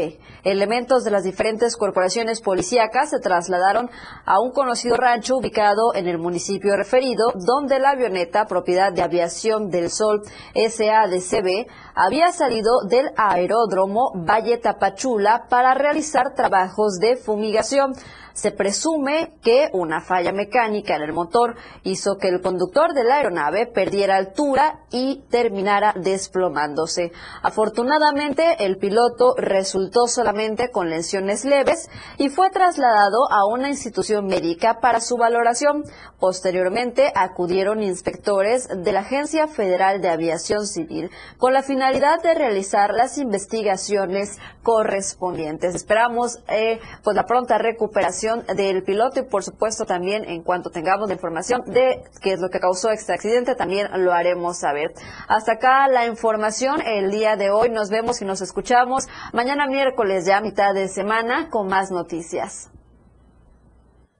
Elementos 0.43 1.05
de 1.05 1.11
las 1.11 1.23
diferentes 1.23 1.77
corporaciones 1.77 2.41
policíacas 2.41 3.11
se 3.11 3.19
trasladaron 3.19 3.89
a 4.25 4.41
un 4.41 4.51
conocido 4.51 4.97
rancho 4.97 5.37
ubicado 5.37 5.95
en 5.95 6.07
el 6.07 6.17
municipio 6.17 6.56
referido, 6.61 7.31
donde 7.35 7.79
la 7.79 7.91
avioneta 7.91 8.45
propiedad 8.45 8.91
de 8.93 9.01
Aviación 9.01 9.69
del 9.69 9.89
Sol 9.89 10.21
SADCB 10.53 11.67
había 11.95 12.31
salido 12.31 12.81
del 12.89 13.09
aeródromo 13.15 14.11
Valle 14.15 14.57
Tapachula 14.57 15.47
para 15.49 15.73
realizar 15.73 16.33
trabajos 16.35 16.99
de 16.99 17.15
fumigación. 17.15 17.93
Se 18.37 18.51
presume 18.51 19.33
que 19.41 19.71
una 19.73 19.99
falla 19.99 20.31
mecánica 20.31 20.95
en 20.95 21.01
el 21.01 21.11
motor 21.11 21.55
hizo 21.81 22.17
que 22.19 22.27
el 22.27 22.39
conductor 22.39 22.93
de 22.93 23.03
la 23.03 23.15
aeronave 23.15 23.65
perdiera 23.65 24.15
altura 24.15 24.81
y 24.91 25.23
terminara 25.31 25.95
desplomándose. 25.95 27.11
Afortunadamente, 27.41 28.63
el 28.63 28.77
piloto 28.77 29.33
resultó 29.37 30.05
solamente 30.05 30.69
con 30.69 30.91
lesiones 30.91 31.45
leves 31.45 31.89
y 32.19 32.29
fue 32.29 32.51
trasladado 32.51 33.27
a 33.31 33.47
una 33.51 33.69
institución 33.69 34.27
médica 34.27 34.81
para 34.81 35.01
su 35.01 35.17
valoración. 35.17 35.83
Posteriormente, 36.19 37.11
acudieron 37.15 37.81
inspectores 37.81 38.67
de 38.67 38.91
la 38.91 38.99
Agencia 38.99 39.47
Federal 39.47 39.99
de 39.99 40.09
Aviación 40.09 40.67
Civil 40.67 41.09
con 41.39 41.53
la 41.53 41.63
finalidad 41.63 42.21
de 42.21 42.35
realizar 42.35 42.93
las 42.93 43.17
investigaciones 43.17 44.37
correspondientes. 44.61 45.73
Esperamos 45.73 46.37
eh, 46.49 46.79
pues 47.03 47.15
la 47.15 47.25
pronta 47.25 47.57
recuperación 47.57 48.26
del 48.55 48.83
piloto 48.83 49.19
y 49.19 49.23
por 49.23 49.43
supuesto 49.43 49.85
también 49.85 50.23
en 50.25 50.43
cuanto 50.43 50.69
tengamos 50.69 51.07
la 51.07 51.15
información 51.15 51.61
de 51.65 52.03
qué 52.21 52.33
es 52.33 52.39
lo 52.39 52.49
que 52.49 52.59
causó 52.59 52.89
este 52.91 53.13
accidente 53.13 53.55
también 53.55 53.87
lo 54.03 54.13
haremos 54.13 54.57
saber. 54.57 54.93
Hasta 55.27 55.53
acá 55.53 55.87
la 55.87 56.05
información 56.05 56.81
el 56.85 57.11
día 57.11 57.35
de 57.35 57.49
hoy. 57.49 57.69
Nos 57.69 57.89
vemos 57.89 58.21
y 58.21 58.25
nos 58.25 58.41
escuchamos 58.41 59.07
mañana 59.33 59.67
miércoles 59.67 60.25
ya 60.25 60.41
mitad 60.41 60.73
de 60.73 60.87
semana 60.87 61.49
con 61.49 61.67
más 61.67 61.91
noticias. 61.91 62.69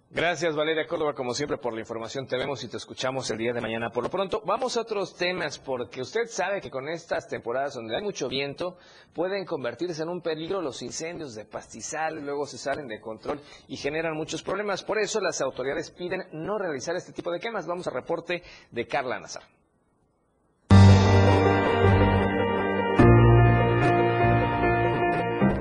Gracias 0.10 0.56
Valeria 0.56 0.88
Córdoba, 0.88 1.14
como 1.14 1.34
siempre, 1.34 1.58
por 1.58 1.74
la 1.74 1.82
información. 1.82 2.26
Te 2.28 2.38
vemos 2.38 2.64
y 2.64 2.70
te 2.70 2.78
escuchamos 2.78 3.30
el 3.30 3.38
día 3.38 3.52
de 3.52 3.60
mañana. 3.60 3.90
Por 3.90 4.06
lo 4.06 4.10
pronto, 4.10 4.42
vamos 4.46 4.78
a 4.78 4.82
otros 4.82 5.16
temas, 5.18 5.60
porque 5.60 6.02
usted 6.02 6.28
sabe 6.28 6.62
que 6.62 6.72
con 6.72 6.88
estas 6.88 7.28
temporadas 7.28 7.74
donde 7.74 7.98
hay 7.98 8.02
mucho 8.02 8.30
viento, 8.30 8.78
pueden 9.14 9.44
convertirse 9.46 10.04
en 10.04 10.10
un 10.10 10.22
peligro 10.22 10.62
los 10.62 10.82
incendios 10.82 11.36
de 11.36 11.44
pastizal, 11.44 12.26
luego 12.26 12.46
se 12.46 12.58
salen 12.58 12.88
de 12.88 13.02
control 13.02 13.42
y 13.68 13.76
generan 13.76 14.16
muchos 14.16 14.42
problemas. 14.42 14.82
Por 14.82 14.98
eso 14.98 15.20
las 15.20 15.42
autoridades 15.42 15.92
piden 15.92 16.24
no 16.32 16.58
realizar 16.58 16.96
este 16.96 17.12
tipo 17.12 17.30
de 17.30 17.42
quemas. 17.42 17.68
Vamos 17.68 17.86
al 17.88 17.94
reporte 17.94 18.44
de 18.72 18.88
Carla 18.88 19.20
Nazar. 19.20 19.44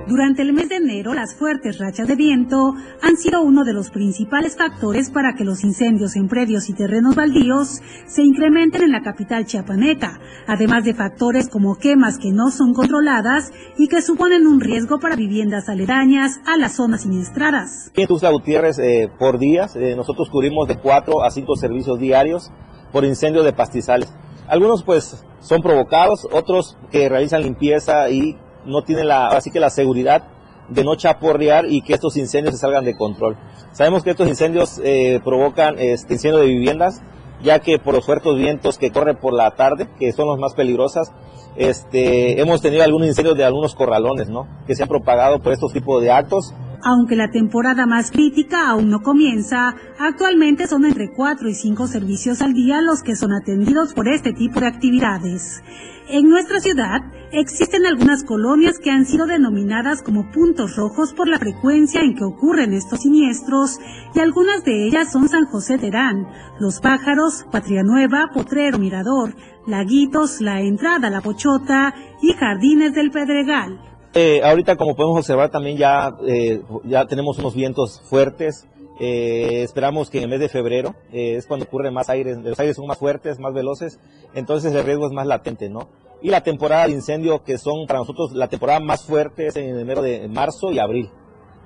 Durante 0.06 0.42
el 0.42 0.52
mes 0.52 0.68
de 0.68 0.76
enero, 0.76 1.14
las 1.14 1.34
fuertes 1.34 1.78
rachas 1.78 2.06
de 2.06 2.14
viento 2.14 2.74
han 3.02 3.16
sido 3.16 3.42
uno 3.42 3.64
de 3.64 3.72
los 3.72 3.90
principales 3.90 4.56
factores 4.56 5.10
para 5.10 5.34
que 5.34 5.42
los 5.42 5.64
incendios 5.64 6.14
en 6.14 6.28
predios 6.28 6.68
y 6.68 6.74
terrenos 6.74 7.16
baldíos 7.16 7.80
se 8.06 8.22
incrementen 8.22 8.84
en 8.84 8.92
la 8.92 9.02
capital 9.02 9.46
chiapaneca, 9.46 10.20
además 10.46 10.84
de 10.84 10.94
factores 10.94 11.48
como 11.48 11.74
quemas 11.74 12.18
que 12.18 12.30
no 12.30 12.52
son 12.52 12.72
controladas 12.72 13.50
y 13.78 13.88
que 13.88 14.00
suponen 14.00 14.46
un 14.46 14.60
riesgo 14.60 15.00
para 15.00 15.16
viviendas 15.16 15.68
aledañas 15.68 16.38
a 16.46 16.56
las 16.56 16.76
zonas 16.76 17.02
siniestradas. 17.02 17.90
En 17.96 18.06
Tuxtla 18.06 18.30
Gutiérrez, 18.30 18.78
eh, 18.78 19.10
por 19.18 19.40
días, 19.40 19.74
eh, 19.74 19.96
nosotros 19.96 20.30
cubrimos 20.30 20.68
de 20.68 20.78
4 20.78 21.24
a 21.24 21.32
5 21.32 21.56
servicios 21.56 21.98
diarios 21.98 22.52
por 22.92 23.04
incendios 23.04 23.44
de 23.44 23.52
pastizales. 23.52 24.14
Algunos 24.46 24.84
pues 24.84 25.24
son 25.40 25.62
provocados, 25.62 26.28
otros 26.30 26.78
que 26.92 27.08
realizan 27.08 27.42
limpieza 27.42 28.08
y 28.08 28.36
no 28.66 28.82
tiene 28.82 29.04
la, 29.04 29.28
así 29.28 29.50
que 29.50 29.60
la 29.60 29.70
seguridad 29.70 30.24
de 30.68 30.84
no 30.84 30.96
chaporrear 30.96 31.66
y 31.70 31.82
que 31.82 31.94
estos 31.94 32.16
incendios 32.16 32.54
se 32.54 32.60
salgan 32.60 32.84
de 32.84 32.96
control. 32.96 33.36
Sabemos 33.72 34.02
que 34.02 34.10
estos 34.10 34.28
incendios 34.28 34.80
eh, 34.82 35.20
provocan 35.24 35.78
este 35.78 36.14
incendio 36.14 36.40
de 36.40 36.46
viviendas, 36.46 37.02
ya 37.42 37.60
que 37.60 37.78
por 37.78 37.94
los 37.94 38.04
fuertes 38.04 38.34
vientos 38.36 38.78
que 38.78 38.90
corren 38.90 39.16
por 39.16 39.32
la 39.32 39.52
tarde, 39.52 39.88
que 39.98 40.12
son 40.12 40.26
los 40.26 40.38
más 40.38 40.54
peligrosas, 40.54 41.12
este, 41.56 42.40
hemos 42.40 42.60
tenido 42.60 42.82
algunos 42.82 43.08
incendios 43.08 43.36
de 43.36 43.44
algunos 43.44 43.74
corralones, 43.74 44.28
¿no? 44.28 44.46
Que 44.66 44.74
se 44.74 44.82
han 44.82 44.88
propagado 44.88 45.40
por 45.40 45.52
estos 45.52 45.72
tipos 45.72 46.02
de 46.02 46.10
actos. 46.10 46.52
Aunque 46.88 47.16
la 47.16 47.32
temporada 47.32 47.84
más 47.84 48.12
crítica 48.12 48.68
aún 48.68 48.90
no 48.90 49.02
comienza, 49.02 49.74
actualmente 49.98 50.68
son 50.68 50.84
entre 50.84 51.10
4 51.10 51.48
y 51.48 51.54
5 51.54 51.88
servicios 51.88 52.42
al 52.42 52.52
día 52.52 52.80
los 52.80 53.02
que 53.02 53.16
son 53.16 53.32
atendidos 53.32 53.92
por 53.92 54.06
este 54.06 54.32
tipo 54.32 54.60
de 54.60 54.68
actividades. 54.68 55.64
En 56.08 56.28
nuestra 56.28 56.60
ciudad 56.60 57.00
existen 57.32 57.86
algunas 57.86 58.22
colonias 58.22 58.78
que 58.78 58.92
han 58.92 59.04
sido 59.04 59.26
denominadas 59.26 60.04
como 60.04 60.30
puntos 60.30 60.76
rojos 60.76 61.12
por 61.12 61.26
la 61.26 61.40
frecuencia 61.40 62.02
en 62.02 62.14
que 62.14 62.22
ocurren 62.22 62.72
estos 62.72 63.00
siniestros 63.00 63.80
y 64.14 64.20
algunas 64.20 64.62
de 64.62 64.86
ellas 64.86 65.10
son 65.10 65.28
San 65.28 65.46
José 65.46 65.78
Terán, 65.78 66.28
Los 66.60 66.78
Pájaros, 66.78 67.46
Patria 67.50 67.82
Nueva, 67.82 68.30
Potrero 68.32 68.78
Mirador, 68.78 69.34
Laguitos, 69.66 70.40
La 70.40 70.60
Entrada, 70.60 71.10
La 71.10 71.20
Pochota 71.20 71.96
y 72.22 72.32
Jardines 72.34 72.94
del 72.94 73.10
Pedregal. 73.10 73.95
Eh, 74.18 74.40
ahorita 74.42 74.76
como 74.76 74.96
podemos 74.96 75.18
observar 75.18 75.50
también 75.50 75.76
ya, 75.76 76.10
eh, 76.26 76.62
ya 76.84 77.04
tenemos 77.04 77.36
unos 77.36 77.54
vientos 77.54 78.00
fuertes, 78.08 78.66
eh, 78.98 79.60
esperamos 79.62 80.08
que 80.08 80.16
en 80.16 80.24
el 80.24 80.30
mes 80.30 80.40
de 80.40 80.48
febrero 80.48 80.94
es 81.12 81.46
cuando 81.46 81.66
ocurre 81.66 81.90
más 81.90 82.08
aires, 82.08 82.38
los 82.38 82.58
aires 82.58 82.76
son 82.76 82.86
más 82.86 82.96
fuertes, 82.96 83.38
más 83.38 83.52
veloces, 83.52 84.00
entonces 84.32 84.74
el 84.74 84.84
riesgo 84.84 85.06
es 85.06 85.12
más 85.12 85.26
latente, 85.26 85.68
¿no? 85.68 85.90
Y 86.22 86.30
la 86.30 86.40
temporada 86.40 86.86
de 86.86 86.92
incendio, 86.92 87.44
que 87.44 87.58
son 87.58 87.86
para 87.86 87.98
nosotros 87.98 88.32
la 88.32 88.48
temporada 88.48 88.80
más 88.80 89.04
fuerte, 89.04 89.48
es 89.48 89.56
en 89.56 89.78
enero 89.78 90.00
de 90.00 90.28
marzo 90.28 90.72
y 90.72 90.78
abril, 90.78 91.10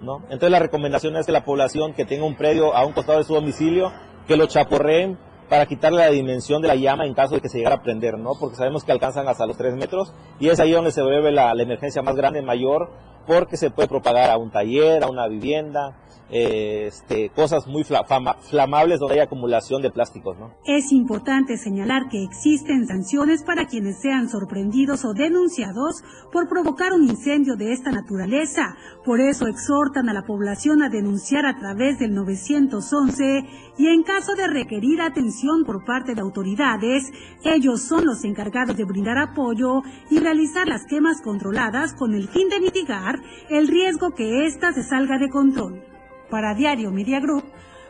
¿no? 0.03 0.25
Entonces 0.25 0.51
la 0.51 0.59
recomendación 0.59 1.15
es 1.15 1.27
que 1.27 1.33
la 1.33 1.45
población 1.45 1.93
que 1.93 2.05
tenga 2.05 2.25
un 2.25 2.35
predio 2.35 2.75
a 2.75 2.85
un 2.85 2.93
costado 2.93 3.19
de 3.19 3.25
su 3.25 3.35
domicilio, 3.35 3.93
que 4.27 4.37
lo 4.37 4.47
chaporreen 4.47 5.19
para 5.51 5.67
quitarle 5.67 5.99
la 5.99 6.11
dimensión 6.11 6.63
de 6.63 6.69
la 6.69 6.77
llama 6.77 7.05
en 7.05 7.13
caso 7.13 7.35
de 7.35 7.41
que 7.41 7.49
se 7.49 7.59
llegara 7.59 7.77
a 7.77 7.83
prender, 7.83 8.17
¿no? 8.17 8.35
Porque 8.39 8.57
sabemos 8.57 8.85
que 8.85 8.93
alcanzan 8.93 9.29
hasta 9.29 9.47
los 9.47 9.57
3 9.57 9.75
metros 9.75 10.15
y 10.39 10.49
es 10.49 10.61
ahí 10.61 10.71
donde 10.71 10.93
se 10.93 11.03
vuelve 11.03 11.33
la, 11.33 11.53
la 11.53 11.63
emergencia 11.63 12.01
más 12.01 12.15
grande, 12.15 12.41
mayor 12.41 12.89
porque 13.27 13.57
se 13.57 13.71
puede 13.71 13.89
propagar 13.89 14.31
a 14.31 14.37
un 14.37 14.51
taller, 14.51 15.05
a 15.05 15.09
una 15.09 15.29
vivienda, 15.29 15.97
este, 16.31 17.31
cosas 17.31 17.67
muy 17.67 17.85
flamables 17.85 19.01
donde 19.01 19.15
hay 19.15 19.21
acumulación 19.21 19.83
de 19.83 19.91
plásticos. 19.91 20.37
Es 20.65 20.93
importante 20.93 21.57
señalar 21.57 22.09
que 22.09 22.23
existen 22.23 22.87
sanciones 22.87 23.43
para 23.43 23.67
quienes 23.67 24.01
sean 24.01 24.29
sorprendidos 24.29 25.05
o 25.05 25.13
denunciados 25.13 26.05
por 26.33 26.49
provocar 26.49 26.93
un 26.93 27.05
incendio 27.05 27.57
de 27.57 27.73
esta 27.73 27.91
naturaleza. 27.91 28.77
Por 29.05 29.21
eso 29.21 29.47
exhortan 29.47 30.09
a 30.09 30.15
la 30.15 30.23
población 30.23 30.83
a 30.83 30.89
denunciar 30.89 31.47
a 31.47 31.59
través 31.59 31.99
del 31.99 32.15
911 32.15 33.45
y 33.77 33.89
en 33.89 34.03
caso 34.03 34.35
de 34.35 34.47
requerir 34.47 35.01
atención 35.01 35.65
por 35.65 35.85
parte 35.85 36.15
de 36.15 36.21
autoridades, 36.21 37.11
ellos 37.45 37.83
son 37.83 38.05
los 38.07 38.25
encargados 38.25 38.77
de 38.77 38.85
brindar 38.85 39.19
apoyo 39.19 39.83
y 40.11 40.19
realizar 40.19 40.69
las 40.69 40.87
quemas 40.87 41.21
controladas 41.23 41.95
con 41.95 42.15
el 42.15 42.29
fin 42.29 42.49
de 42.49 42.61
mitigar 42.61 43.21
el 43.49 43.69
riesgo 43.69 44.15
que 44.15 44.47
ésta 44.47 44.73
se 44.73 44.83
salga 44.83 45.19
de 45.19 45.29
control 45.29 45.90
para 46.31 46.55
Diario 46.55 46.91
Media 46.91 47.21
Group, 47.21 47.45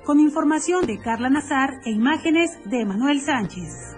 con 0.05 0.18
información 0.18 0.87
de 0.87 0.98
Carla 0.98 1.29
Nazar 1.29 1.70
e 1.85 1.90
imágenes 1.90 2.59
de 2.64 2.85
Manuel 2.85 3.20
Sánchez. 3.20 3.96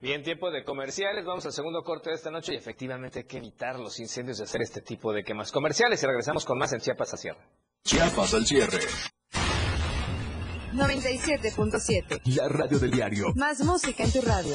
Bien, 0.00 0.22
tiempo 0.22 0.50
de 0.50 0.64
comerciales. 0.64 1.24
Vamos 1.24 1.44
al 1.44 1.52
segundo 1.52 1.82
corte 1.82 2.10
de 2.10 2.16
esta 2.16 2.30
noche 2.30 2.54
y 2.54 2.56
efectivamente 2.56 3.18
hay 3.18 3.24
que 3.24 3.38
evitar 3.38 3.78
los 3.78 3.98
incendios 3.98 4.38
de 4.38 4.44
hacer 4.44 4.62
este 4.62 4.80
tipo 4.80 5.12
de 5.12 5.24
quemas 5.24 5.50
comerciales. 5.50 6.02
Y 6.02 6.06
regresamos 6.06 6.44
con 6.44 6.56
más 6.56 6.72
en 6.72 6.80
Chiapas 6.80 7.12
al 7.12 7.18
cierre. 7.18 7.40
Chiapas 7.84 8.32
al 8.34 8.46
cierre. 8.46 8.78
97.7. 10.72 12.20
La 12.36 12.48
radio 12.48 12.78
del 12.78 12.90
diario. 12.92 13.32
Más 13.34 13.60
música 13.64 14.04
en 14.04 14.12
tu 14.12 14.20
radio. 14.20 14.54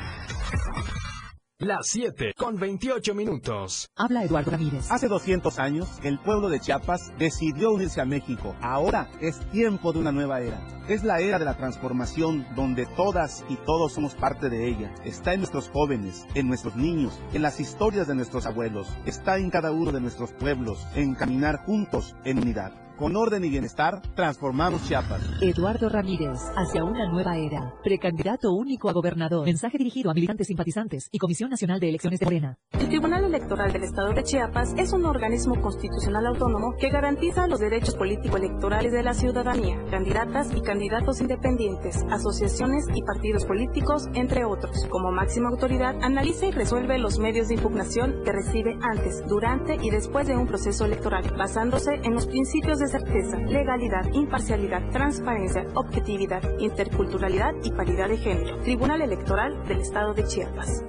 Las 1.61 1.89
7 1.89 2.33
con 2.35 2.57
28 2.57 3.13
minutos. 3.13 3.87
Habla 3.95 4.23
Eduardo 4.23 4.49
Ramírez. 4.49 4.89
Hace 4.89 5.07
200 5.07 5.59
años, 5.59 5.87
el 6.01 6.17
pueblo 6.17 6.49
de 6.49 6.59
Chiapas 6.59 7.13
decidió 7.19 7.69
unirse 7.71 8.01
a 8.01 8.05
México. 8.05 8.55
Ahora 8.61 9.11
es 9.21 9.39
tiempo 9.51 9.93
de 9.93 9.99
una 9.99 10.11
nueva 10.11 10.41
era. 10.41 10.59
Es 10.87 11.03
la 11.03 11.19
era 11.19 11.37
de 11.37 11.45
la 11.45 11.57
transformación 11.57 12.47
donde 12.55 12.87
todas 12.87 13.45
y 13.47 13.57
todos 13.57 13.93
somos 13.93 14.15
parte 14.15 14.49
de 14.49 14.69
ella. 14.69 14.91
Está 15.05 15.35
en 15.35 15.41
nuestros 15.41 15.69
jóvenes, 15.69 16.25
en 16.33 16.47
nuestros 16.47 16.75
niños, 16.75 17.21
en 17.31 17.43
las 17.43 17.59
historias 17.59 18.07
de 18.07 18.15
nuestros 18.15 18.47
abuelos. 18.47 18.87
Está 19.05 19.37
en 19.37 19.51
cada 19.51 19.71
uno 19.71 19.91
de 19.91 20.01
nuestros 20.01 20.31
pueblos, 20.31 20.87
en 20.95 21.13
caminar 21.13 21.57
juntos 21.57 22.15
en 22.23 22.39
unidad. 22.39 22.71
Con 23.01 23.15
orden 23.15 23.43
y 23.43 23.49
bienestar, 23.49 23.99
transformamos 24.13 24.87
Chiapas. 24.87 25.23
Eduardo 25.41 25.89
Ramírez, 25.89 26.37
hacia 26.55 26.83
una 26.83 27.11
nueva 27.11 27.35
era. 27.35 27.73
Precandidato 27.83 28.51
único 28.51 28.89
a 28.89 28.93
gobernador. 28.93 29.43
Mensaje 29.43 29.79
dirigido 29.79 30.11
a 30.11 30.13
militantes 30.13 30.45
simpatizantes 30.45 31.09
y 31.11 31.17
Comisión 31.17 31.49
Nacional 31.49 31.79
de 31.79 31.89
Elecciones 31.89 32.19
de 32.19 32.27
Morena. 32.27 32.59
El 32.73 32.89
Tribunal 32.89 33.23
Electoral 33.23 33.73
del 33.73 33.85
Estado 33.85 34.13
de 34.13 34.21
Chiapas 34.21 34.75
es 34.77 34.93
un 34.93 35.07
organismo 35.07 35.59
constitucional 35.59 36.27
autónomo 36.27 36.75
que 36.77 36.91
garantiza 36.91 37.47
los 37.47 37.59
derechos 37.59 37.95
político-electorales 37.95 38.91
de 38.91 39.01
la 39.01 39.15
ciudadanía, 39.15 39.83
candidatas 39.89 40.55
y 40.55 40.61
candidatos 40.61 41.21
independientes, 41.21 42.05
asociaciones 42.11 42.85
y 42.93 43.01
partidos 43.01 43.45
políticos, 43.45 44.09
entre 44.13 44.45
otros. 44.45 44.85
Como 44.91 45.11
máxima 45.11 45.49
autoridad, 45.49 45.95
analiza 46.03 46.45
y 46.45 46.51
resuelve 46.51 46.99
los 46.99 47.17
medios 47.17 47.47
de 47.47 47.55
impugnación 47.55 48.21
que 48.23 48.31
recibe 48.31 48.77
antes, 48.79 49.23
durante 49.27 49.79
y 49.81 49.89
después 49.89 50.27
de 50.27 50.37
un 50.37 50.45
proceso 50.45 50.85
electoral, 50.85 51.33
basándose 51.35 51.95
en 52.03 52.13
los 52.13 52.27
principios 52.27 52.77
de 52.77 52.90
certeza, 52.91 53.37
legalidad, 53.37 54.03
imparcialidad, 54.11 54.89
transparencia, 54.91 55.65
objetividad, 55.75 56.41
interculturalidad 56.59 57.53
y 57.63 57.71
paridad 57.71 58.09
de 58.09 58.17
género. 58.17 58.57
Tribunal 58.63 59.01
Electoral 59.01 59.65
del 59.65 59.79
Estado 59.79 60.13
de 60.13 60.25
Chiapas. 60.25 60.83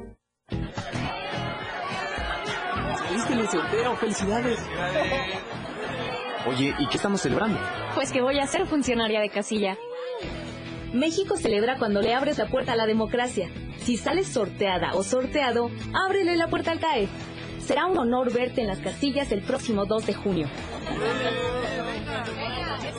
¿Saliste 2.97 3.33
en 3.33 3.39
el 3.39 3.49
sorteo? 3.49 3.97
¡Felicidades! 3.97 4.59
Oye, 6.49 6.75
¿y 6.77 6.89
qué 6.89 6.97
estamos 6.97 7.21
celebrando? 7.21 7.61
Pues 7.95 8.11
que 8.11 8.21
voy 8.21 8.41
a 8.41 8.47
ser 8.49 8.67
funcionaria 8.67 9.21
de 9.21 9.29
casilla. 9.29 9.77
México 10.93 11.37
celebra 11.37 11.79
cuando 11.79 12.03
le 12.03 12.15
abres 12.15 12.37
la 12.39 12.47
puerta 12.47 12.73
a 12.73 12.77
la 12.77 12.87
democracia. 12.87 13.49
Si 13.79 13.97
sales 13.97 14.27
sorteada 14.27 14.95
o 14.95 15.05
sorteado, 15.05 15.71
ábrele 15.95 16.35
la 16.35 16.49
puerta 16.49 16.73
al 16.73 16.81
CAE. 16.81 17.09
Será 17.65 17.87
un 17.87 17.97
honor 17.97 18.33
verte 18.33 18.61
en 18.61 18.67
las 18.67 18.81
casillas 18.81 19.31
el 19.31 19.43
próximo 19.43 19.87
2 19.87 20.07
de 20.07 20.15
junio. 20.15 20.49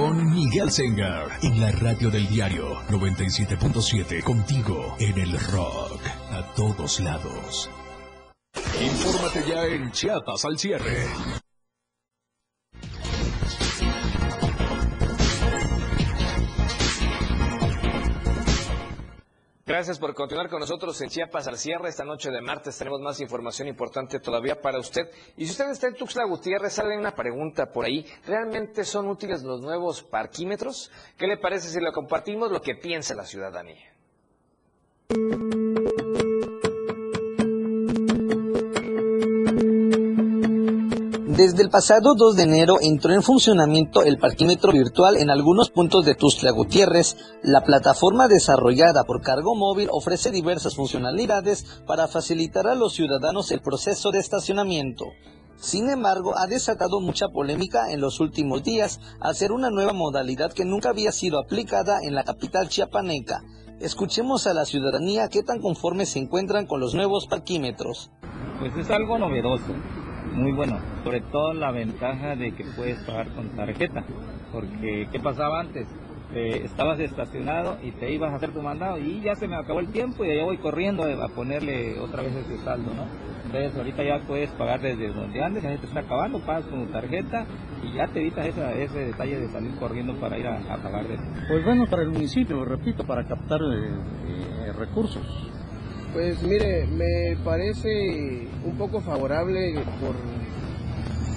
Con 0.00 0.32
Miguel 0.32 0.70
Sengar 0.70 1.28
en 1.42 1.60
la 1.60 1.70
radio 1.72 2.10
del 2.10 2.26
diario 2.26 2.74
97.7 2.88 4.22
contigo 4.22 4.96
en 4.98 5.18
el 5.18 5.38
rock 5.38 6.00
a 6.30 6.54
todos 6.56 7.00
lados. 7.00 7.68
Infórmate 8.80 9.44
ya 9.46 9.66
en 9.66 9.92
Chiapas 9.92 10.46
al 10.46 10.58
cierre. 10.58 11.04
Gracias 19.70 20.00
por 20.00 20.14
continuar 20.14 20.50
con 20.50 20.58
nosotros 20.58 21.00
en 21.00 21.10
Chiapas 21.10 21.46
al 21.46 21.56
cierre. 21.56 21.90
Esta 21.90 22.04
noche 22.04 22.28
de 22.32 22.40
martes 22.40 22.76
tenemos 22.76 23.00
más 23.00 23.20
información 23.20 23.68
importante 23.68 24.18
todavía 24.18 24.60
para 24.60 24.80
usted. 24.80 25.08
Y 25.36 25.44
si 25.44 25.52
usted 25.52 25.70
está 25.70 25.86
en 25.86 25.94
Tuxtla 25.94 26.24
Gutiérrez, 26.24 26.72
sale 26.72 26.98
una 26.98 27.14
pregunta 27.14 27.66
por 27.66 27.84
ahí. 27.84 28.04
¿Realmente 28.26 28.82
son 28.82 29.06
útiles 29.06 29.44
los 29.44 29.60
nuevos 29.60 30.02
parquímetros? 30.02 30.90
¿Qué 31.16 31.28
le 31.28 31.36
parece 31.36 31.68
si 31.68 31.78
lo 31.78 31.92
compartimos 31.92 32.50
lo 32.50 32.60
que 32.60 32.74
piensa 32.74 33.14
la 33.14 33.24
ciudadanía? 33.24 33.94
Desde 41.40 41.62
el 41.62 41.70
pasado 41.70 42.16
2 42.16 42.36
de 42.36 42.42
enero 42.42 42.76
entró 42.82 43.14
en 43.14 43.22
funcionamiento 43.22 44.02
el 44.02 44.18
parquímetro 44.18 44.72
virtual 44.72 45.16
en 45.16 45.30
algunos 45.30 45.70
puntos 45.70 46.04
de 46.04 46.14
Tuxtla 46.14 46.50
Gutiérrez. 46.50 47.16
La 47.42 47.62
plataforma 47.62 48.28
desarrollada 48.28 49.04
por 49.04 49.22
Cargo 49.22 49.54
Móvil 49.54 49.88
ofrece 49.90 50.30
diversas 50.30 50.76
funcionalidades 50.76 51.64
para 51.86 52.08
facilitar 52.08 52.66
a 52.66 52.74
los 52.74 52.92
ciudadanos 52.92 53.52
el 53.52 53.62
proceso 53.62 54.10
de 54.10 54.18
estacionamiento. 54.18 55.06
Sin 55.56 55.88
embargo, 55.88 56.36
ha 56.36 56.46
desatado 56.46 57.00
mucha 57.00 57.28
polémica 57.28 57.90
en 57.90 58.02
los 58.02 58.20
últimos 58.20 58.62
días 58.62 59.00
al 59.18 59.34
ser 59.34 59.52
una 59.52 59.70
nueva 59.70 59.94
modalidad 59.94 60.52
que 60.52 60.66
nunca 60.66 60.90
había 60.90 61.10
sido 61.10 61.40
aplicada 61.40 62.00
en 62.02 62.14
la 62.14 62.24
capital 62.24 62.68
chiapaneca. 62.68 63.40
Escuchemos 63.80 64.46
a 64.46 64.52
la 64.52 64.66
ciudadanía 64.66 65.30
qué 65.30 65.42
tan 65.42 65.62
conformes 65.62 66.10
se 66.10 66.18
encuentran 66.18 66.66
con 66.66 66.80
los 66.80 66.94
nuevos 66.94 67.26
parquímetros. 67.26 68.10
Pues 68.58 68.76
es 68.76 68.90
algo 68.90 69.16
novedoso 69.16 69.72
muy 70.40 70.52
bueno, 70.52 70.78
sobre 71.04 71.20
todo 71.20 71.52
la 71.54 71.70
ventaja 71.70 72.34
de 72.34 72.52
que 72.52 72.64
puedes 72.76 72.98
pagar 73.04 73.28
con 73.28 73.48
tarjeta, 73.50 74.04
porque 74.52 75.08
¿qué 75.12 75.20
pasaba 75.20 75.60
antes? 75.60 75.86
Eh, 76.32 76.62
estabas 76.64 77.00
estacionado 77.00 77.78
y 77.82 77.90
te 77.90 78.12
ibas 78.12 78.32
a 78.32 78.36
hacer 78.36 78.52
tu 78.52 78.62
mandado 78.62 78.98
y 78.98 79.20
ya 79.20 79.34
se 79.34 79.48
me 79.48 79.56
acabó 79.56 79.80
el 79.80 79.88
tiempo 79.88 80.24
y 80.24 80.36
ya 80.36 80.44
voy 80.44 80.58
corriendo 80.58 81.02
a 81.02 81.28
ponerle 81.28 81.98
otra 81.98 82.22
vez 82.22 82.32
ese 82.36 82.56
saldo, 82.58 82.92
¿no? 82.94 83.04
Entonces 83.46 83.76
ahorita 83.76 84.04
ya 84.04 84.20
puedes 84.20 84.48
pagar 84.50 84.80
desde 84.80 85.08
donde 85.08 85.42
andes, 85.42 85.64
ya 85.64 85.76
te 85.76 85.86
está 85.86 86.00
acabando, 86.00 86.38
pagas 86.38 86.66
con 86.66 86.86
tu 86.86 86.92
tarjeta 86.92 87.46
y 87.82 87.94
ya 87.94 88.06
te 88.06 88.20
evitas 88.20 88.46
ese 88.46 88.98
detalle 88.98 89.40
de 89.40 89.48
salir 89.48 89.74
corriendo 89.74 90.14
para 90.20 90.38
ir 90.38 90.46
a, 90.46 90.60
pagar. 90.76 91.04
Pues 91.48 91.64
bueno, 91.64 91.86
para 91.90 92.02
el 92.02 92.10
municipio, 92.10 92.64
repito, 92.64 93.04
para 93.04 93.26
captar 93.26 93.60
eh, 93.60 93.88
eh, 94.68 94.72
recursos 94.78 95.50
Pues 96.12 96.42
mire, 96.42 96.86
me 96.86 97.36
parece 97.44 98.48
un 98.64 98.76
poco 98.76 99.00
favorable 99.00 99.74
por, 100.00 100.16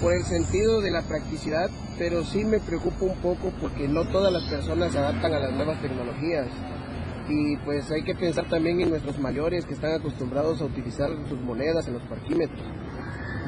por 0.02 0.12
el 0.12 0.24
sentido 0.24 0.80
de 0.80 0.90
la 0.90 1.02
practicidad, 1.02 1.70
pero 1.96 2.24
sí 2.24 2.44
me 2.44 2.58
preocupa 2.58 3.04
un 3.04 3.16
poco 3.18 3.52
porque 3.60 3.86
no 3.86 4.04
todas 4.08 4.32
las 4.32 4.42
personas 4.50 4.90
se 4.90 4.98
adaptan 4.98 5.32
a 5.32 5.38
las 5.38 5.52
nuevas 5.52 5.80
tecnologías. 5.80 6.48
Y 7.28 7.56
pues 7.58 7.88
hay 7.92 8.02
que 8.02 8.16
pensar 8.16 8.46
también 8.48 8.80
en 8.80 8.90
nuestros 8.90 9.18
mayores 9.20 9.64
que 9.64 9.74
están 9.74 9.92
acostumbrados 9.92 10.60
a 10.60 10.64
utilizar 10.64 11.08
sus 11.28 11.40
monedas 11.40 11.86
en 11.86 11.94
los 11.94 12.02
parquímetros. 12.02 12.60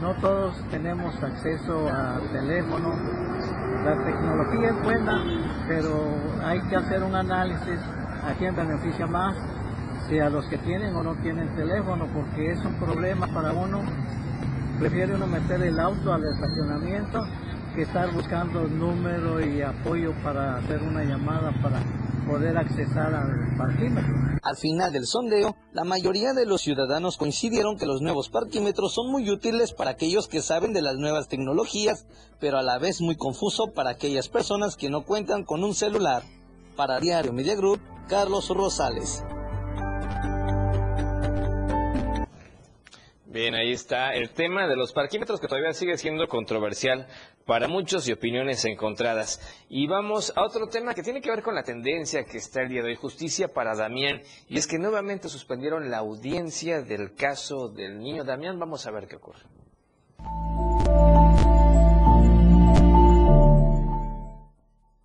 No 0.00 0.14
todos 0.20 0.54
tenemos 0.70 1.12
acceso 1.22 1.88
a 1.88 2.20
teléfono. 2.32 2.94
La 3.84 4.04
tecnología 4.04 4.68
es 4.68 4.82
buena, 4.84 5.64
pero 5.66 5.90
hay 6.44 6.60
que 6.68 6.76
hacer 6.76 7.02
un 7.02 7.16
análisis 7.16 7.80
a 8.22 8.32
quién 8.38 8.54
beneficia 8.54 9.06
más 9.06 9.55
si 10.08 10.18
a 10.18 10.30
los 10.30 10.46
que 10.46 10.58
tienen 10.58 10.94
o 10.94 11.02
no 11.02 11.14
tienen 11.22 11.54
teléfono, 11.56 12.06
porque 12.12 12.52
es 12.52 12.64
un 12.64 12.74
problema 12.78 13.26
para 13.28 13.52
uno. 13.52 13.82
Prefiere 14.78 15.14
uno 15.14 15.26
meter 15.26 15.62
el 15.62 15.80
auto 15.80 16.12
al 16.12 16.24
estacionamiento 16.24 17.20
que 17.74 17.82
estar 17.82 18.12
buscando 18.12 18.62
número 18.64 19.44
y 19.44 19.62
apoyo 19.62 20.12
para 20.22 20.56
hacer 20.56 20.82
una 20.82 21.04
llamada 21.04 21.52
para 21.62 21.82
poder 22.26 22.56
accesar 22.56 23.14
al 23.14 23.56
parquímetro. 23.56 24.14
Al 24.42 24.56
final 24.56 24.92
del 24.92 25.06
sondeo, 25.06 25.56
la 25.72 25.84
mayoría 25.84 26.32
de 26.32 26.46
los 26.46 26.62
ciudadanos 26.62 27.16
coincidieron 27.16 27.76
que 27.76 27.86
los 27.86 28.00
nuevos 28.00 28.28
parquímetros 28.30 28.94
son 28.94 29.10
muy 29.10 29.30
útiles 29.30 29.72
para 29.72 29.90
aquellos 29.90 30.28
que 30.28 30.40
saben 30.40 30.72
de 30.72 30.82
las 30.82 30.96
nuevas 30.96 31.28
tecnologías, 31.28 32.06
pero 32.40 32.58
a 32.58 32.62
la 32.62 32.78
vez 32.78 33.00
muy 33.00 33.16
confuso 33.16 33.72
para 33.74 33.90
aquellas 33.90 34.28
personas 34.28 34.76
que 34.76 34.90
no 34.90 35.04
cuentan 35.04 35.44
con 35.44 35.62
un 35.62 35.74
celular. 35.74 36.22
Para 36.76 37.00
Diario 37.00 37.32
Media 37.32 37.56
Group, 37.56 37.80
Carlos 38.08 38.48
Rosales. 38.48 39.22
Bien, 43.36 43.54
ahí 43.54 43.70
está 43.70 44.14
el 44.14 44.30
tema 44.30 44.66
de 44.66 44.76
los 44.76 44.94
parquímetros 44.94 45.40
que 45.40 45.46
todavía 45.46 45.74
sigue 45.74 45.98
siendo 45.98 46.26
controversial 46.26 47.06
para 47.44 47.68
muchos 47.68 48.08
y 48.08 48.12
opiniones 48.12 48.64
encontradas. 48.64 49.42
Y 49.68 49.86
vamos 49.86 50.32
a 50.34 50.42
otro 50.42 50.68
tema 50.68 50.94
que 50.94 51.02
tiene 51.02 51.20
que 51.20 51.28
ver 51.28 51.42
con 51.42 51.54
la 51.54 51.62
tendencia 51.62 52.24
que 52.24 52.38
está 52.38 52.62
el 52.62 52.70
día 52.70 52.80
de 52.80 52.88
hoy, 52.88 52.96
justicia 52.96 53.48
para 53.48 53.76
Damián, 53.76 54.22
y 54.48 54.56
es 54.56 54.66
que 54.66 54.78
nuevamente 54.78 55.28
suspendieron 55.28 55.90
la 55.90 55.98
audiencia 55.98 56.80
del 56.80 57.12
caso 57.14 57.68
del 57.68 57.98
niño 57.98 58.24
Damián. 58.24 58.58
Vamos 58.58 58.86
a 58.86 58.90
ver 58.90 59.06
qué 59.06 59.16
ocurre. 59.16 59.42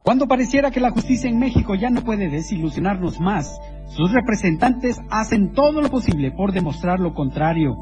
Cuando 0.03 0.25
pareciera 0.25 0.71
que 0.71 0.79
la 0.79 0.91
justicia 0.91 1.29
en 1.29 1.37
México 1.37 1.75
ya 1.75 1.89
no 1.89 2.01
puede 2.05 2.29
desilusionarnos 2.29 3.19
más, 3.19 3.59
sus 3.89 4.09
representantes 4.13 4.97
hacen 5.09 5.51
todo 5.51 5.81
lo 5.81 5.89
posible 5.89 6.31
por 6.31 6.53
demostrar 6.53 7.01
lo 7.01 7.13
contrario 7.13 7.75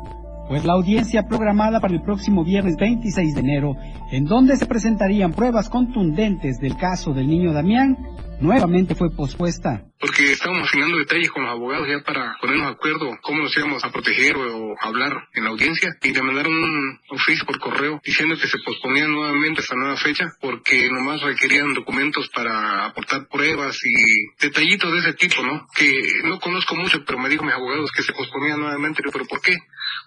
pues 0.50 0.66
la 0.66 0.74
audiencia 0.74 1.28
programada 1.28 1.80
para 1.80 1.94
el 1.94 2.02
próximo 2.02 2.44
viernes 2.44 2.76
26 2.76 3.36
de 3.36 3.40
enero, 3.40 3.76
en 4.12 4.26
donde 4.26 4.58
se 4.58 4.66
presentarían 4.66 5.32
pruebas 5.32 5.70
contundentes 5.70 6.58
del 6.58 6.76
caso 6.76 7.14
del 7.14 7.28
niño 7.28 7.54
Damián, 7.54 7.96
nuevamente 8.42 8.96
fue 8.96 9.16
pospuesta. 9.16 9.84
Porque 10.00 10.32
estábamos 10.32 10.64
afinando 10.64 10.98
detalles 10.98 11.30
con 11.30 11.44
los 11.44 11.52
abogados 11.52 11.88
ya 11.88 12.00
para 12.04 12.38
ponernos 12.42 12.68
de 12.68 12.74
acuerdo 12.74 13.18
cómo 13.22 13.44
nos 13.44 13.56
íbamos 13.58 13.84
a 13.84 13.92
proteger 13.92 14.38
o 14.38 14.76
hablar 14.82 15.28
en 15.34 15.44
la 15.44 15.50
audiencia 15.52 15.90
y 16.02 16.14
le 16.14 16.22
mandaron 16.24 16.54
un 16.54 17.00
oficio 17.12 17.46
por 17.46 17.60
correo 17.60 18.02
diciendo 18.04 18.36
que 18.42 18.48
se 18.48 18.58
posponía 18.66 19.08
nuevamente 19.08 19.62
esta 19.62 19.76
nueva 19.76 19.98
fecha 19.98 20.26
porque 20.42 20.90
nomás 20.90 21.22
requerían 21.22 21.74
documentos 21.74 22.30
para 22.30 22.86
aportar 22.86 23.28
pruebas 23.28 23.78
y 23.84 24.42
detallitos 24.42 24.92
de 24.94 25.00
ese 25.00 25.14
tipo, 25.14 25.44
¿no? 25.44 25.68
Que 25.76 25.92
no 26.24 26.40
conozco 26.40 26.76
mucho, 26.76 27.04
pero 27.06 27.20
me 27.20 27.30
dijo 27.30 27.44
mis 27.44 27.54
abogados 27.54 27.92
que 27.92 28.02
se 28.02 28.14
posponía 28.14 28.56
nuevamente. 28.56 29.04
Pero 29.12 29.26
¿por 29.26 29.42
qué? 29.42 29.58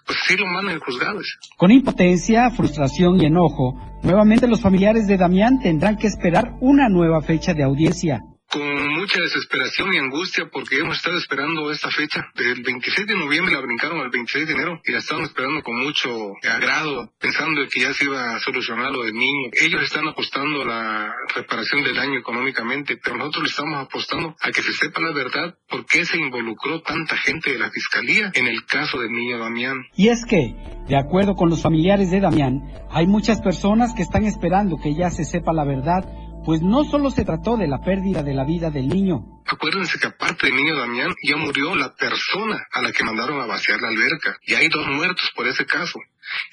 Pues. 0.05 1.37
Con 1.57 1.71
impotencia, 1.71 2.49
frustración 2.51 3.21
y 3.21 3.25
enojo, 3.25 3.75
nuevamente 4.03 4.47
los 4.47 4.61
familiares 4.61 5.07
de 5.07 5.17
Damián 5.17 5.59
tendrán 5.59 5.97
que 5.97 6.07
esperar 6.07 6.55
una 6.59 6.89
nueva 6.89 7.21
fecha 7.21 7.53
de 7.53 7.63
audiencia 7.63 8.21
con 8.53 8.93
mucha 8.93 9.19
desesperación 9.19 9.93
y 9.93 9.97
angustia 9.97 10.47
porque 10.51 10.77
hemos 10.77 10.97
estado 10.97 11.17
esperando 11.17 11.71
esta 11.71 11.89
fecha. 11.89 12.29
Del 12.35 12.61
26 12.61 13.07
de 13.07 13.15
noviembre 13.15 13.55
la 13.55 13.61
brincaron 13.61 13.99
al 13.99 14.11
26 14.11 14.45
de 14.45 14.53
enero 14.53 14.79
y 14.85 14.91
la 14.91 14.99
estaban 14.99 15.23
esperando 15.23 15.63
con 15.63 15.75
mucho 15.75 16.35
agrado, 16.47 17.11
pensando 17.19 17.61
que 17.67 17.81
ya 17.81 17.93
se 17.93 18.05
iba 18.05 18.35
a 18.35 18.39
solucionar 18.39 18.91
lo 18.91 19.03
del 19.03 19.15
niño. 19.15 19.49
Ellos 19.59 19.81
están 19.81 20.07
apostando 20.07 20.61
a 20.61 20.65
la 20.65 21.15
reparación 21.35 21.83
del 21.83 21.95
daño 21.95 22.19
económicamente, 22.19 22.97
pero 22.97 23.17
nosotros 23.17 23.43
le 23.45 23.49
estamos 23.49 23.87
apostando 23.87 24.35
a 24.39 24.51
que 24.51 24.61
se 24.61 24.73
sepa 24.73 25.01
la 25.01 25.11
verdad 25.11 25.55
por 25.67 25.87
qué 25.87 26.05
se 26.05 26.17
involucró 26.17 26.81
tanta 26.81 27.17
gente 27.17 27.53
de 27.53 27.57
la 27.57 27.71
Fiscalía 27.71 28.31
en 28.35 28.45
el 28.45 28.65
caso 28.65 28.99
del 28.99 29.11
niño 29.11 29.39
Damián. 29.39 29.77
Y 29.95 30.09
es 30.09 30.25
que, 30.25 30.53
de 30.87 30.95
acuerdo 30.95 31.33
con 31.33 31.49
los 31.49 31.63
familiares 31.63 32.11
de 32.11 32.19
Damián, 32.19 32.61
hay 32.91 33.07
muchas 33.07 33.41
personas 33.41 33.93
que 33.95 34.03
están 34.03 34.25
esperando 34.25 34.77
que 34.77 34.93
ya 34.93 35.09
se 35.09 35.23
sepa 35.23 35.53
la 35.53 35.65
verdad 35.65 36.05
pues 36.45 36.61
no 36.61 36.83
solo 36.83 37.09
se 37.09 37.25
trató 37.25 37.57
de 37.57 37.67
la 37.67 37.81
pérdida 37.81 38.23
de 38.23 38.33
la 38.33 38.43
vida 38.43 38.69
del 38.69 38.89
niño. 38.89 39.41
Acuérdense 39.45 39.99
que 39.99 40.07
aparte 40.07 40.47
del 40.47 40.55
niño 40.55 40.75
Damián 40.75 41.13
ya 41.23 41.37
murió 41.37 41.75
la 41.75 41.93
persona 41.95 42.67
a 42.71 42.81
la 42.81 42.91
que 42.91 43.03
mandaron 43.03 43.39
a 43.41 43.45
vaciar 43.45 43.81
la 43.81 43.89
alberca 43.89 44.37
y 44.45 44.55
hay 44.55 44.67
dos 44.69 44.87
muertos 44.87 45.31
por 45.35 45.47
ese 45.47 45.65
caso. 45.65 45.99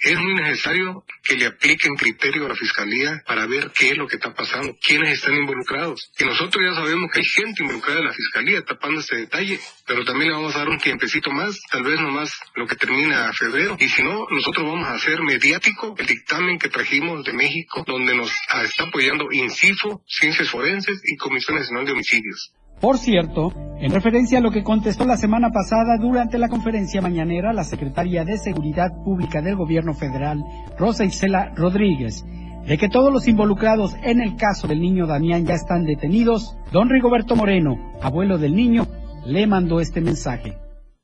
Es 0.03 0.19
muy 0.19 0.35
necesario 0.35 1.05
que 1.23 1.37
le 1.37 1.47
apliquen 1.47 1.95
criterio 1.95 2.47
a 2.47 2.49
la 2.51 2.55
fiscalía 2.55 3.23
para 3.27 3.47
ver 3.47 3.71
qué 3.77 3.91
es 3.91 3.97
lo 3.97 4.07
que 4.07 4.17
está 4.17 4.35
pasando, 4.35 4.77
quiénes 4.81 5.13
están 5.13 5.35
involucrados. 5.35 6.11
Y 6.19 6.25
nosotros 6.25 6.65
ya 6.65 6.75
sabemos 6.75 7.11
que 7.13 7.21
hay 7.21 7.25
gente 7.25 7.63
involucrada 7.63 8.01
en 8.01 8.07
la 8.07 8.13
fiscalía 8.13 8.63
tapando 8.63 9.01
este 9.01 9.17
detalle, 9.17 9.61
pero 9.87 10.05
también 10.05 10.31
le 10.31 10.37
vamos 10.37 10.55
a 10.55 10.61
dar 10.61 10.69
un 10.69 10.79
tiempecito 10.79 11.31
más, 11.31 11.61
tal 11.71 11.83
vez 11.83 12.01
nomás 12.01 12.31
lo 12.55 12.67
que 12.67 12.77
termina 12.77 13.33
febrero. 13.33 13.77
Y 13.79 13.89
si 13.89 14.03
no, 14.03 14.27
nosotros 14.31 14.67
vamos 14.67 14.87
a 14.87 14.95
hacer 14.95 15.23
mediático 15.23 15.95
el 15.99 16.07
dictamen 16.07 16.59
que 16.59 16.69
trajimos 16.69 17.25
de 17.25 17.33
México, 17.33 17.85
donde 17.87 18.15
nos 18.15 18.33
está 18.65 18.85
apoyando 18.85 19.29
INCIFO, 19.31 20.03
Ciencias 20.07 20.51
Forenses 20.51 21.01
y 21.05 21.17
Comisión 21.17 21.57
Nacional 21.57 21.87
de 21.87 21.93
Homicidios. 21.93 22.53
Por 22.81 22.97
cierto, 22.97 23.53
en 23.79 23.93
referencia 23.93 24.39
a 24.39 24.41
lo 24.41 24.51
que 24.51 24.63
contestó 24.63 25.05
la 25.05 25.19
semana 25.19 25.51
pasada 25.51 25.99
durante 25.99 26.39
la 26.39 26.49
conferencia 26.49 27.03
mañanera 27.03 27.53
la 27.53 27.65
secretaria 27.65 28.25
de 28.25 28.39
Seguridad 28.39 28.91
Pública 29.05 29.43
del 29.43 29.57
Gobierno 29.57 29.93
Federal, 29.93 30.43
Rosa 30.79 31.05
Isela 31.05 31.53
Rodríguez, 31.55 32.25
de 32.67 32.79
que 32.79 32.89
todos 32.89 33.13
los 33.13 33.29
involucrados 33.29 33.97
en 34.03 34.23
el 34.23 34.37
caso 34.37 34.67
del 34.67 34.81
niño 34.81 35.07
Damián 35.07 35.45
ya 35.45 35.55
están 35.55 35.85
detenidos, 35.85 36.57
don 36.73 36.89
Rigoberto 36.89 37.37
Moreno, 37.37 37.77
abuelo 38.01 38.39
del 38.39 38.55
niño, 38.55 38.87
le 39.27 39.47
mandó 39.47 39.81
este 39.81 40.01
mensaje. 40.01 40.57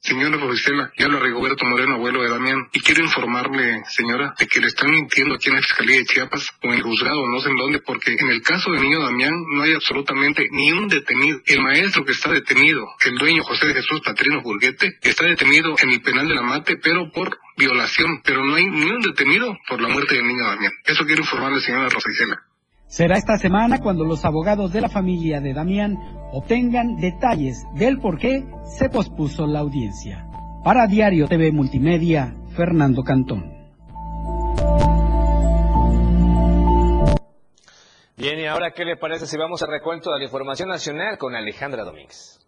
Señora 0.07 0.37
Rosela, 0.37 0.93
yo 0.97 1.07
habla 1.07 1.19
Rigoberto 1.19 1.65
Moreno, 1.65 1.95
abuelo 1.95 2.23
de 2.23 2.29
Damián, 2.29 2.69
y 2.73 2.79
quiero 2.79 3.03
informarle, 3.03 3.83
señora, 3.89 4.37
de 4.39 4.47
que 4.47 4.61
le 4.61 4.69
están 4.69 4.93
mintiendo 4.93 5.35
aquí 5.35 5.49
en 5.49 5.57
la 5.57 5.63
Fiscalía 5.63 5.97
de 5.97 6.05
Chiapas 6.05 6.49
o 6.63 6.69
en 6.69 6.75
el 6.75 6.83
juzgado, 6.83 7.27
no 7.27 7.41
sé 7.41 7.49
en 7.49 7.57
dónde, 7.57 7.81
porque 7.81 8.15
en 8.17 8.31
el 8.31 8.41
caso 8.41 8.71
del 8.71 8.83
niño 8.83 9.03
Damián 9.03 9.35
no 9.49 9.63
hay 9.63 9.75
absolutamente 9.75 10.47
ni 10.53 10.71
un 10.71 10.87
detenido. 10.87 11.41
El 11.45 11.61
maestro 11.61 12.05
que 12.05 12.13
está 12.13 12.31
detenido, 12.31 12.87
el 13.05 13.17
dueño 13.19 13.43
José 13.43 13.67
de 13.67 13.75
Jesús 13.75 14.01
Patrino 14.01 14.43
Burguete, 14.43 14.97
está 15.03 15.25
detenido 15.25 15.75
en 15.83 15.91
el 15.91 16.01
penal 16.01 16.29
de 16.29 16.35
la 16.37 16.43
Mate, 16.43 16.77
pero 16.77 17.11
por 17.11 17.41
violación, 17.57 18.21
pero 18.23 18.45
no 18.45 18.55
hay 18.55 18.67
ni 18.67 18.89
un 18.89 19.01
detenido 19.01 19.59
por 19.69 19.81
la 19.81 19.89
muerte 19.89 20.15
del 20.15 20.29
niño 20.29 20.45
Damián. 20.45 20.73
Eso 20.85 21.05
quiero 21.05 21.23
informarle, 21.23 21.61
señora 21.61 21.89
Rosela. 21.89 22.45
Será 22.89 23.17
esta 23.17 23.37
semana 23.37 23.81
cuando 23.81 24.05
los 24.05 24.25
abogados 24.25 24.73
de 24.73 24.81
la 24.81 24.89
familia 24.89 25.41
de 25.41 25.53
Damián 25.53 25.99
obtengan 26.33 26.97
detalles 26.97 27.65
del 27.75 27.99
por 27.99 28.17
qué 28.19 28.45
se 28.65 28.89
pospuso 28.89 29.47
la 29.47 29.59
audiencia. 29.59 30.29
Para 30.63 30.87
Diario 30.87 31.27
TV 31.27 31.51
Multimedia, 31.51 32.37
Fernando 32.57 33.03
Cantón. 33.03 33.57
Bien, 38.17 38.39
y 38.39 38.47
ahora, 38.47 38.73
¿qué 38.73 38.85
le 38.85 38.97
parece 38.97 39.27
si 39.27 39.37
vamos 39.37 39.63
a 39.63 39.67
recuento 39.67 40.11
de 40.13 40.19
la 40.19 40.25
información 40.25 40.69
nacional 40.69 41.19
con 41.19 41.35
Alejandra 41.35 41.85
Domínguez? 41.85 42.41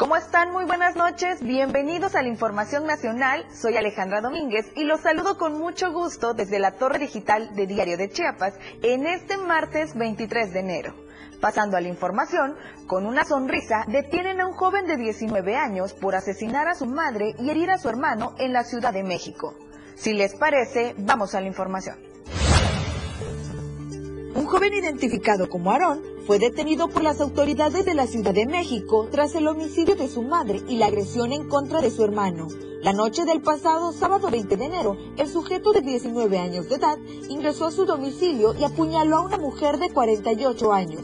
¿Cómo 0.00 0.16
están? 0.16 0.50
Muy 0.50 0.64
buenas 0.64 0.96
noches. 0.96 1.42
Bienvenidos 1.42 2.14
a 2.14 2.22
la 2.22 2.28
Información 2.28 2.86
Nacional. 2.86 3.44
Soy 3.52 3.76
Alejandra 3.76 4.22
Domínguez 4.22 4.72
y 4.74 4.84
los 4.84 5.02
saludo 5.02 5.36
con 5.36 5.58
mucho 5.58 5.92
gusto 5.92 6.32
desde 6.32 6.58
la 6.58 6.72
Torre 6.76 7.00
Digital 7.00 7.54
de 7.54 7.66
Diario 7.66 7.98
de 7.98 8.08
Chiapas 8.08 8.54
en 8.82 9.06
este 9.06 9.36
martes 9.36 9.94
23 9.94 10.54
de 10.54 10.60
enero. 10.60 10.94
Pasando 11.42 11.76
a 11.76 11.82
la 11.82 11.88
información, 11.88 12.56
con 12.86 13.04
una 13.04 13.26
sonrisa 13.26 13.84
detienen 13.88 14.40
a 14.40 14.46
un 14.46 14.54
joven 14.54 14.86
de 14.86 14.96
19 14.96 15.54
años 15.54 15.92
por 15.92 16.14
asesinar 16.14 16.66
a 16.66 16.74
su 16.74 16.86
madre 16.86 17.34
y 17.38 17.50
herir 17.50 17.70
a 17.70 17.76
su 17.76 17.90
hermano 17.90 18.34
en 18.38 18.54
la 18.54 18.64
Ciudad 18.64 18.94
de 18.94 19.02
México. 19.02 19.54
Si 19.96 20.14
les 20.14 20.34
parece, 20.34 20.94
vamos 20.96 21.34
a 21.34 21.42
la 21.42 21.46
información. 21.48 22.09
Un 24.40 24.46
joven 24.46 24.72
identificado 24.72 25.50
como 25.50 25.70
Aarón 25.70 26.02
fue 26.26 26.38
detenido 26.38 26.88
por 26.88 27.02
las 27.02 27.20
autoridades 27.20 27.84
de 27.84 27.92
la 27.92 28.06
Ciudad 28.06 28.32
de 28.32 28.46
México 28.46 29.06
tras 29.10 29.34
el 29.34 29.46
homicidio 29.46 29.96
de 29.96 30.08
su 30.08 30.22
madre 30.22 30.62
y 30.66 30.78
la 30.78 30.86
agresión 30.86 31.34
en 31.34 31.46
contra 31.46 31.82
de 31.82 31.90
su 31.90 32.02
hermano. 32.04 32.48
La 32.80 32.94
noche 32.94 33.26
del 33.26 33.42
pasado 33.42 33.92
sábado 33.92 34.30
20 34.30 34.56
de 34.56 34.64
enero, 34.64 34.96
el 35.18 35.28
sujeto 35.28 35.72
de 35.72 35.82
19 35.82 36.38
años 36.38 36.70
de 36.70 36.76
edad 36.76 36.98
ingresó 37.28 37.66
a 37.66 37.70
su 37.70 37.84
domicilio 37.84 38.54
y 38.58 38.64
apuñaló 38.64 39.18
a 39.18 39.26
una 39.26 39.36
mujer 39.36 39.76
de 39.76 39.90
48 39.90 40.72
años. 40.72 41.02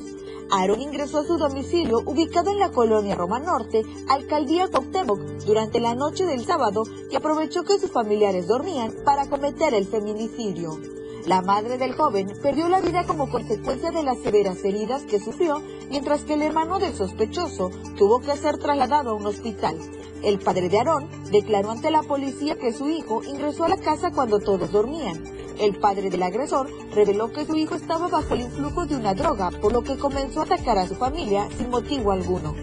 Aaron 0.50 0.80
ingresó 0.80 1.18
a 1.18 1.26
su 1.26 1.36
domicilio 1.36 1.98
ubicado 2.06 2.50
en 2.52 2.58
la 2.58 2.70
colonia 2.70 3.16
Roma 3.16 3.38
Norte, 3.38 3.82
alcaldía 4.08 4.68
Cuauhtémoc, 4.68 5.20
durante 5.44 5.78
la 5.78 5.94
noche 5.94 6.24
del 6.24 6.42
sábado 6.46 6.84
y 7.10 7.16
aprovechó 7.16 7.64
que 7.64 7.78
sus 7.78 7.90
familiares 7.90 8.46
dormían 8.46 8.94
para 9.04 9.28
cometer 9.28 9.74
el 9.74 9.86
feminicidio. 9.86 10.80
La 11.26 11.42
madre 11.42 11.76
del 11.76 11.92
joven 11.92 12.28
perdió 12.40 12.68
la 12.68 12.80
vida 12.80 13.04
como 13.04 13.28
consecuencia 13.28 13.90
de 13.90 14.04
las 14.04 14.18
severas 14.20 14.64
heridas 14.64 15.02
que 15.02 15.18
sufrió, 15.18 15.60
mientras 15.90 16.22
que 16.22 16.34
el 16.34 16.42
hermano 16.42 16.78
del 16.78 16.94
sospechoso 16.94 17.70
tuvo 17.98 18.20
que 18.20 18.36
ser 18.36 18.58
trasladado 18.58 19.10
a 19.10 19.14
un 19.14 19.26
hospital. 19.26 19.76
El 20.22 20.38
padre 20.38 20.68
de 20.68 20.78
Aarón 20.78 21.08
declaró 21.32 21.72
ante 21.72 21.90
la 21.90 22.04
policía 22.04 22.56
que 22.56 22.72
su 22.72 22.88
hijo 22.88 23.24
ingresó 23.24 23.64
a 23.64 23.68
la 23.68 23.76
casa 23.76 24.12
cuando 24.12 24.38
todos 24.38 24.70
dormían. 24.70 25.20
El 25.58 25.76
padre 25.80 26.10
del 26.10 26.22
agresor 26.22 26.70
reveló 26.92 27.32
que 27.32 27.44
su 27.44 27.56
hijo 27.56 27.74
estaba 27.74 28.06
bajo 28.06 28.34
el 28.34 28.42
influjo 28.42 28.86
de 28.86 28.94
una 28.94 29.14
droga, 29.14 29.50
por 29.50 29.72
lo 29.72 29.82
que 29.82 29.98
comenzó 29.98 30.42
a 30.42 30.44
atacar 30.44 30.78
a 30.78 30.86
su 30.86 30.94
familia 30.94 31.48
sin 31.58 31.70
motivo 31.70 32.12
alguno. 32.12 32.54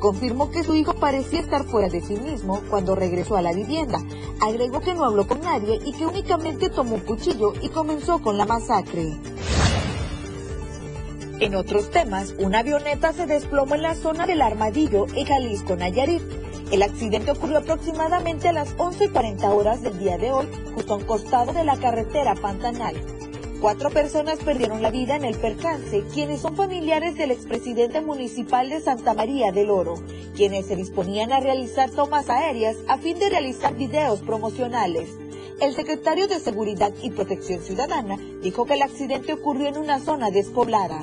Confirmó 0.00 0.50
que 0.50 0.64
su 0.64 0.74
hijo 0.74 0.94
parecía 0.94 1.40
estar 1.40 1.64
fuera 1.64 1.88
de 1.88 2.00
sí 2.00 2.14
mismo 2.16 2.62
cuando 2.70 2.94
regresó 2.94 3.36
a 3.36 3.42
la 3.42 3.52
vivienda. 3.52 3.98
Agregó 4.40 4.80
que 4.80 4.94
no 4.94 5.04
habló 5.04 5.26
con 5.26 5.42
nadie 5.42 5.78
y 5.84 5.92
que 5.92 6.06
únicamente 6.06 6.70
tomó 6.70 6.94
un 6.94 7.02
cuchillo 7.02 7.52
y 7.60 7.68
comenzó 7.68 8.20
con 8.20 8.38
la 8.38 8.46
masacre. 8.46 9.12
En 11.38 11.54
otros 11.54 11.90
temas, 11.90 12.34
una 12.38 12.60
avioneta 12.60 13.12
se 13.12 13.26
desplomó 13.26 13.74
en 13.74 13.82
la 13.82 13.94
zona 13.94 14.26
del 14.26 14.40
Armadillo 14.40 15.06
en 15.14 15.26
Jalisco, 15.26 15.76
Nayarit. 15.76 16.22
El 16.72 16.82
accidente 16.82 17.32
ocurrió 17.32 17.58
aproximadamente 17.58 18.48
a 18.48 18.52
las 18.52 18.74
11.40 18.76 19.44
horas 19.54 19.82
del 19.82 19.98
día 19.98 20.16
de 20.16 20.32
hoy, 20.32 20.48
justo 20.74 20.94
a 20.94 20.96
un 20.96 21.04
costado 21.04 21.52
de 21.52 21.64
la 21.64 21.76
carretera 21.76 22.34
Pantanal. 22.34 23.19
Cuatro 23.60 23.90
personas 23.90 24.38
perdieron 24.38 24.80
la 24.80 24.90
vida 24.90 25.16
en 25.16 25.24
el 25.26 25.36
percance, 25.36 26.02
quienes 26.14 26.40
son 26.40 26.56
familiares 26.56 27.14
del 27.16 27.30
expresidente 27.30 28.00
municipal 28.00 28.70
de 28.70 28.80
Santa 28.80 29.12
María 29.12 29.52
del 29.52 29.68
Oro, 29.68 29.96
quienes 30.34 30.64
se 30.64 30.76
disponían 30.76 31.30
a 31.30 31.40
realizar 31.40 31.90
tomas 31.90 32.30
aéreas 32.30 32.78
a 32.88 32.96
fin 32.96 33.18
de 33.18 33.28
realizar 33.28 33.74
videos 33.76 34.20
promocionales. 34.20 35.10
El 35.60 35.74
secretario 35.74 36.26
de 36.26 36.40
Seguridad 36.40 36.90
y 37.02 37.10
Protección 37.10 37.60
Ciudadana 37.60 38.16
dijo 38.42 38.64
que 38.64 38.74
el 38.74 38.82
accidente 38.82 39.34
ocurrió 39.34 39.68
en 39.68 39.76
una 39.76 39.98
zona 39.98 40.30
despoblada. 40.30 41.02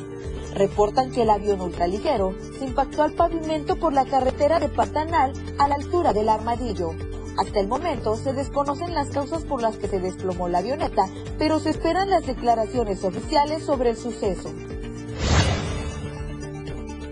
Reportan 0.56 1.12
que 1.12 1.22
el 1.22 1.30
avión 1.30 1.62
ultraligero 1.62 2.34
se 2.58 2.66
impactó 2.66 3.04
al 3.04 3.14
pavimento 3.14 3.76
por 3.76 3.94
la 3.94 4.06
carretera 4.06 4.60
de 4.60 4.70
Pantanal 4.70 5.34
a 5.60 5.68
la 5.68 5.76
altura 5.76 6.12
del 6.12 6.28
Armadillo. 6.28 6.96
Hasta 7.38 7.60
el 7.60 7.68
momento 7.68 8.16
se 8.16 8.34
desconocen 8.34 8.96
las 8.96 9.10
causas 9.10 9.44
por 9.44 9.62
las 9.62 9.78
que 9.78 9.88
se 9.88 10.00
desplomó 10.00 10.50
la 10.50 10.58
avioneta, 10.58 11.08
pero 11.38 11.60
se 11.60 11.70
esperan 11.70 12.10
las 12.10 12.26
declaraciones 12.26 13.04
oficiales 13.04 13.64
sobre 13.64 13.92
el 13.92 13.98
suceso. 13.98 14.52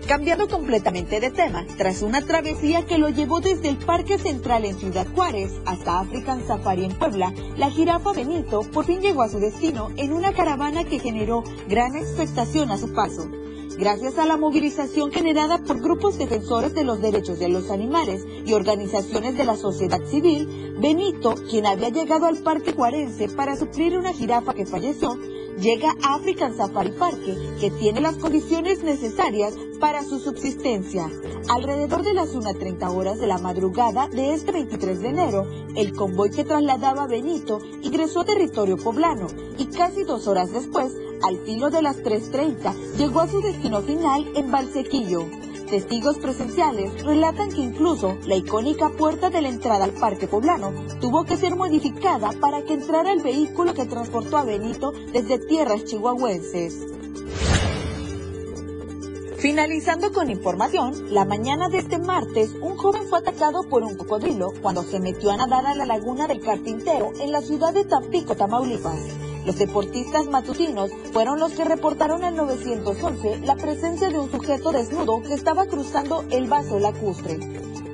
Cambiando 0.08 0.48
completamente 0.48 1.18
de 1.18 1.30
tema, 1.30 1.64
tras 1.76 2.02
una 2.02 2.22
travesía 2.22 2.86
que 2.86 2.96
lo 2.96 3.08
llevó 3.08 3.40
desde 3.40 3.68
el 3.68 3.76
Parque 3.76 4.18
Central 4.18 4.64
en 4.64 4.78
Ciudad 4.78 5.06
Juárez 5.14 5.52
hasta 5.64 5.98
African 5.98 6.46
Safari 6.46 6.84
en 6.84 6.96
Puebla, 6.96 7.32
la 7.56 7.70
jirafa 7.70 8.12
Benito 8.12 8.60
por 8.72 8.84
fin 8.84 9.00
llegó 9.00 9.22
a 9.22 9.28
su 9.28 9.40
destino 9.40 9.90
en 9.96 10.12
una 10.12 10.32
caravana 10.32 10.84
que 10.84 11.00
generó 11.00 11.42
gran 11.68 11.96
expectación 11.96 12.70
a 12.70 12.78
su 12.78 12.92
paso. 12.92 13.28
Gracias 13.78 14.16
a 14.16 14.24
la 14.24 14.38
movilización 14.38 15.12
generada 15.12 15.58
por 15.58 15.82
grupos 15.82 16.16
defensores 16.16 16.72
de 16.72 16.82
los 16.82 17.02
derechos 17.02 17.38
de 17.38 17.50
los 17.50 17.70
animales 17.70 18.24
y 18.46 18.54
organizaciones 18.54 19.36
de 19.36 19.44
la 19.44 19.54
sociedad 19.54 20.02
civil, 20.06 20.74
Benito, 20.80 21.34
quien 21.50 21.66
había 21.66 21.90
llegado 21.90 22.24
al 22.24 22.38
Parque 22.38 22.72
Juarense 22.72 23.28
para 23.28 23.54
suplir 23.54 23.98
una 23.98 24.14
jirafa 24.14 24.54
que 24.54 24.64
falleció, 24.64 25.18
llega 25.58 25.94
African 26.02 26.56
Safari 26.56 26.90
Parque, 26.92 27.36
que 27.60 27.70
tiene 27.70 28.00
las 28.00 28.16
condiciones 28.16 28.82
necesarias 28.82 29.54
para 29.80 30.02
su 30.02 30.18
subsistencia. 30.18 31.10
Alrededor 31.48 32.02
de 32.02 32.14
las 32.14 32.34
1.30 32.34 32.94
horas 32.94 33.18
de 33.18 33.26
la 33.26 33.38
madrugada 33.38 34.08
de 34.08 34.34
este 34.34 34.52
23 34.52 35.00
de 35.00 35.08
enero, 35.08 35.46
el 35.76 35.92
convoy 35.92 36.30
que 36.30 36.44
trasladaba 36.44 37.04
a 37.04 37.06
Benito 37.06 37.60
ingresó 37.82 38.20
a 38.20 38.24
territorio 38.24 38.76
poblano 38.76 39.26
y 39.58 39.66
casi 39.66 40.04
dos 40.04 40.26
horas 40.26 40.52
después, 40.52 40.92
al 41.22 41.38
filo 41.38 41.70
de 41.70 41.82
las 41.82 42.02
3.30, 42.02 42.96
llegó 42.96 43.20
a 43.20 43.28
su 43.28 43.40
destino 43.40 43.82
final 43.82 44.30
en 44.34 44.50
Valsequillo. 44.50 45.45
Testigos 45.68 46.18
presenciales 46.18 47.02
relatan 47.02 47.50
que 47.50 47.60
incluso 47.60 48.16
la 48.24 48.36
icónica 48.36 48.88
puerta 48.90 49.30
de 49.30 49.42
la 49.42 49.48
entrada 49.48 49.84
al 49.84 49.90
Parque 49.90 50.28
Poblano 50.28 50.72
tuvo 51.00 51.24
que 51.24 51.36
ser 51.36 51.56
modificada 51.56 52.30
para 52.40 52.62
que 52.62 52.74
entrara 52.74 53.12
el 53.12 53.20
vehículo 53.20 53.74
que 53.74 53.84
transportó 53.84 54.36
a 54.36 54.44
Benito 54.44 54.92
desde 55.12 55.38
tierras 55.38 55.84
chihuahuenses. 55.84 56.86
Finalizando 59.38 60.12
con 60.12 60.30
información, 60.30 61.12
la 61.12 61.24
mañana 61.24 61.68
de 61.68 61.78
este 61.78 61.98
martes, 61.98 62.54
un 62.60 62.76
joven 62.76 63.08
fue 63.08 63.18
atacado 63.18 63.64
por 63.64 63.82
un 63.82 63.96
cocodrilo 63.96 64.52
cuando 64.62 64.84
se 64.84 65.00
metió 65.00 65.32
a 65.32 65.36
nadar 65.36 65.66
a 65.66 65.74
la 65.74 65.84
laguna 65.84 66.28
del 66.28 66.40
Carpintero 66.40 67.12
en 67.20 67.32
la 67.32 67.42
ciudad 67.42 67.74
de 67.74 67.84
Tampico, 67.84 68.36
Tamaulipas. 68.36 69.25
Los 69.46 69.58
deportistas 69.58 70.26
matutinos 70.26 70.90
fueron 71.12 71.38
los 71.38 71.52
que 71.52 71.64
reportaron 71.64 72.24
al 72.24 72.34
911 72.34 73.42
la 73.44 73.54
presencia 73.54 74.08
de 74.08 74.18
un 74.18 74.28
sujeto 74.28 74.72
desnudo 74.72 75.22
que 75.22 75.34
estaba 75.34 75.66
cruzando 75.66 76.24
el 76.30 76.48
vaso 76.48 76.80
lacustre. 76.80 77.38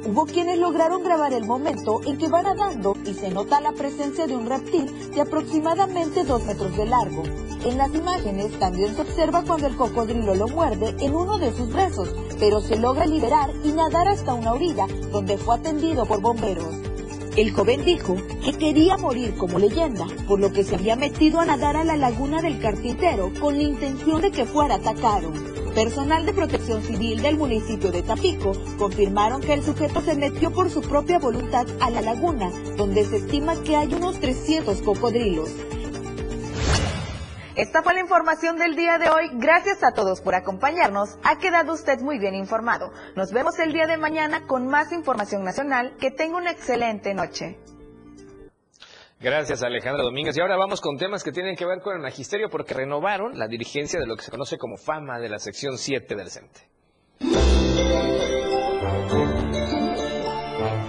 Hubo 0.07 0.25
quienes 0.25 0.59
lograron 0.59 1.05
grabar 1.05 1.35
el 1.35 1.45
momento 1.45 2.01
en 2.07 2.17
que 2.17 2.29
va 2.29 2.41
nadando 2.41 2.97
y 3.05 3.13
se 3.13 3.29
nota 3.29 3.61
la 3.61 3.73
presencia 3.73 4.27
de 4.27 4.35
un 4.35 4.47
reptil 4.47 5.11
de 5.11 5.21
aproximadamente 5.21 6.25
dos 6.25 6.43
metros 6.47 6.75
de 6.75 6.87
largo. 6.87 7.23
En 7.67 7.77
las 7.77 7.95
imágenes 7.95 8.59
también 8.59 8.97
se 8.97 9.03
observa 9.03 9.45
cuando 9.47 9.67
el 9.67 9.77
cocodrilo 9.77 10.35
lo 10.35 10.49
muerde 10.49 10.97
en 11.01 11.15
uno 11.15 11.37
de 11.37 11.53
sus 11.53 11.71
brazos, 11.71 12.09
pero 12.41 12.63
se 12.63 12.79
logra 12.79 13.05
liberar 13.05 13.51
y 13.63 13.73
nadar 13.73 14.09
hasta 14.09 14.33
una 14.33 14.55
orilla 14.55 14.87
donde 15.13 15.37
fue 15.37 15.57
atendido 15.57 16.07
por 16.07 16.23
bomberos. 16.23 16.92
El 17.35 17.51
joven 17.53 17.83
dijo 17.83 18.17
que 18.45 18.53
quería 18.53 18.99
morir 18.99 19.35
como 19.39 19.59
leyenda, 19.59 20.07
por 20.29 20.39
lo 20.39 20.53
que 20.53 20.65
se 20.65 20.75
había 20.75 20.97
metido 20.97 21.41
a 21.41 21.47
nadar 21.47 21.79
a 21.79 21.85
la 21.85 21.97
laguna 21.97 22.43
del 22.43 22.59
carpintero 22.61 23.33
con 23.41 23.57
la 23.57 23.63
intención 23.63 24.21
de 24.21 24.31
que 24.31 24.45
fuera 24.45 24.75
atacado. 24.75 25.33
Personal 25.75 26.27
de 26.27 26.35
protección 26.35 26.83
civil 26.83 27.23
del 27.23 27.39
municipio 27.39 27.91
de 27.91 28.03
Tapico 28.03 28.53
confirmaron 28.77 29.41
que 29.41 29.55
el 29.55 29.63
sujeto 29.63 30.03
se 30.03 30.15
metió 30.15 30.51
por 30.51 30.69
su 30.69 30.83
propia 30.83 31.19
voluntad 31.19 31.67
a 31.81 31.89
la 31.89 32.03
laguna, 32.03 32.51
donde 32.77 33.07
se 33.07 33.17
estima 33.17 33.63
que 33.63 33.77
hay 33.77 33.95
unos 33.95 34.21
300 34.21 34.83
cocodrilos. 34.83 35.49
Esta 37.55 37.83
fue 37.83 37.93
la 37.93 38.01
información 38.01 38.57
del 38.57 38.77
día 38.77 38.97
de 38.97 39.11
hoy. 39.11 39.29
Gracias 39.35 39.85
a 39.85 39.93
todos 39.93 40.23
por 40.23 40.35
acompañarnos. 40.35 41.19
Ha 41.23 41.37
quedado 41.39 41.75
usted 41.75 42.01
muy 42.01 42.19
bien 42.19 42.35
informado. 42.35 42.91
Nos 43.15 43.31
vemos 43.31 43.59
el 43.59 43.75
día 43.75 43.87
de 43.87 43.99
mañana 43.99 44.47
con 44.47 44.67
más 44.69 44.91
información 44.91 45.45
nacional. 45.45 45.95
Que 46.01 46.11
tenga 46.11 46.39
una 46.39 46.51
excelente 46.51 47.13
noche. 47.13 47.59
Gracias, 49.21 49.63
Alejandra 49.63 50.03
Domínguez. 50.03 50.35
Y 50.37 50.41
ahora 50.41 50.57
vamos 50.57 50.81
con 50.81 50.97
temas 50.97 51.23
que 51.23 51.31
tienen 51.31 51.55
que 51.55 51.67
ver 51.67 51.81
con 51.81 51.95
el 51.95 52.01
magisterio 52.01 52.49
porque 52.49 52.73
renovaron 52.73 53.39
la 53.39 53.47
dirigencia 53.49 54.01
de 54.01 54.07
lo 54.07 54.17
que 54.17 54.23
se 54.23 54.31
conoce 54.31 54.57
como 54.57 54.79
fama 54.79 55.21
de 55.21 55.29
la 55.29 55.39
sección 55.39 55.77
7 55.77 56.15
del 56.15 56.31
CENTE. 56.31 56.61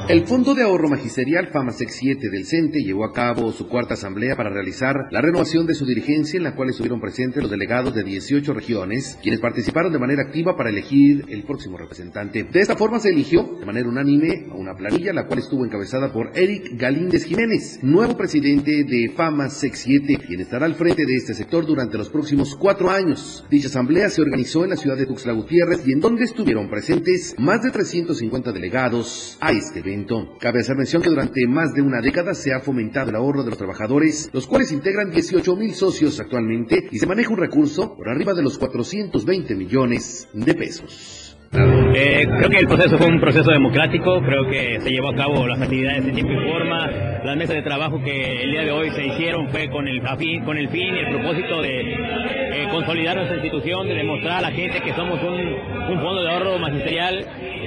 El 0.10 0.28
Fondo 0.28 0.54
de 0.54 0.64
Ahorro 0.64 0.90
Magisterial 0.90 1.48
FAMASEC 1.48 1.88
7 1.88 2.30
del 2.30 2.46
CENTE 2.46 2.84
llevó 2.84 3.06
a 3.06 3.14
cabo 3.14 3.54
su 3.54 3.70
cuarta 3.70 3.94
asamblea 3.94 4.36
para 4.36 4.50
realizar 4.50 5.08
la 5.12 5.22
renovación 5.22 5.66
de 5.66 5.76
su 5.76 5.86
dirigencia 5.86 6.36
en 6.36 6.44
la 6.44 6.56
cual 6.56 6.70
estuvieron 6.70 7.00
presentes 7.00 7.42
los 7.42 7.50
delegados 7.50 7.96
de 7.96 8.04
18 8.04 8.54
regiones, 8.54 9.18
quienes 9.22 9.40
participaron 9.40 9.94
de 9.94 10.00
manera 10.00 10.24
activa 10.24 10.58
para 10.58 10.72
elegir 10.72 11.24
el 11.30 11.44
próximo 11.44 11.78
representante. 11.78 12.44
De 12.44 12.60
esta 12.60 12.76
forma 12.76 13.00
se 13.00 13.12
eligió 13.12 13.56
de 13.58 13.66
manera 13.66 13.88
unánime 13.88 14.48
a 14.52 14.56
una 14.56 14.76
planilla 14.76 15.14
la 15.14 15.26
cual 15.26 15.40
estuvo 15.40 15.64
encabezada 15.64 16.12
por 16.12 16.38
Eric 16.38 16.74
Galíndez 16.74 17.24
Jiménez, 17.24 17.80
nuevo 17.82 18.18
presidente 18.18 18.84
de 18.84 19.10
FAMASEC 19.16 19.74
7, 19.74 20.18
quien 20.28 20.42
estará 20.42 20.66
al 20.66 20.76
frente 20.76 21.06
de 21.06 21.16
este 21.16 21.34
sector 21.34 21.66
durante 21.66 21.98
los 21.98 22.10
próximos 22.10 22.58
cuatro 22.58 22.92
años. 22.92 23.46
Dicha 23.50 23.70
asamblea 23.70 24.10
se 24.10 24.22
organizó 24.22 24.66
en 24.66 24.72
la 24.72 24.76
ciudad 24.76 24.98
de 24.98 25.06
Tuxtla 25.06 25.32
Gutiérrez 25.32 25.88
y 25.88 25.94
en 25.94 26.02
donde 26.02 26.26
estuvieron 26.26 26.70
presentes 26.70 27.36
más 27.40 27.64
de 27.64 27.72
350 27.72 28.52
delegados 28.52 29.38
a 29.40 29.54
este 29.54 29.80
evento. 29.80 29.93
Cabe 30.40 30.60
hacer 30.60 30.76
mención 30.76 31.02
que 31.02 31.10
durante 31.10 31.46
más 31.48 31.74
de 31.74 31.82
una 31.82 32.02
década 32.02 32.34
se 32.34 32.52
ha 32.54 32.60
fomentado 32.60 33.10
el 33.10 33.16
ahorro 33.16 33.44
de 33.44 33.50
los 33.50 33.58
trabajadores, 33.58 34.30
los 34.34 34.48
cuales 34.48 34.72
integran 34.72 35.12
18 35.12 35.56
mil 35.56 35.74
socios 35.74 36.20
actualmente 36.20 36.88
y 36.92 36.98
se 36.98 37.06
maneja 37.06 37.32
un 37.32 37.40
recurso 37.40 37.96
por 37.96 38.10
arriba 38.10 38.34
de 38.34 38.42
los 38.42 38.58
420 38.58 39.56
millones 39.56 40.28
de 40.34 40.54
pesos. 40.56 41.38
Eh, 41.54 42.26
creo 42.26 42.50
que 42.50 42.58
el 42.58 42.68
proceso 42.68 42.98
fue 42.98 43.06
un 43.06 43.20
proceso 43.20 43.52
democrático, 43.52 44.20
creo 44.22 44.50
que 44.50 44.80
se 44.82 44.90
llevó 44.90 45.10
a 45.10 45.16
cabo 45.16 45.46
las 45.46 45.62
actividades 45.62 46.04
en 46.04 46.16
tiempo 46.16 46.34
y 46.34 46.50
forma, 46.50 46.88
las 47.24 47.38
mesas 47.38 47.56
de 47.56 47.62
trabajo 47.62 48.02
que 48.04 48.42
el 48.42 48.52
día 48.52 48.62
de 48.64 48.72
hoy 48.72 48.90
se 48.90 49.06
hicieron 49.06 49.48
fue 49.50 49.70
con 49.70 49.88
el, 49.88 50.02
con 50.44 50.58
el 50.58 50.70
fin 50.70 50.96
y 50.96 51.00
el 51.00 51.10
propósito 51.10 51.62
de 51.62 51.94
eh, 51.94 52.68
consolidar 52.72 53.18
nuestra 53.18 53.36
institución, 53.36 53.88
de 53.88 53.94
demostrar 53.94 54.40
a 54.40 54.50
la 54.50 54.52
gente 54.52 54.82
que 54.82 54.94
somos 54.94 55.22
un, 55.22 55.94
un 55.94 56.02
fondo 56.02 56.24
de 56.24 56.32
ahorro 56.32 56.58
magisterial 56.58 57.24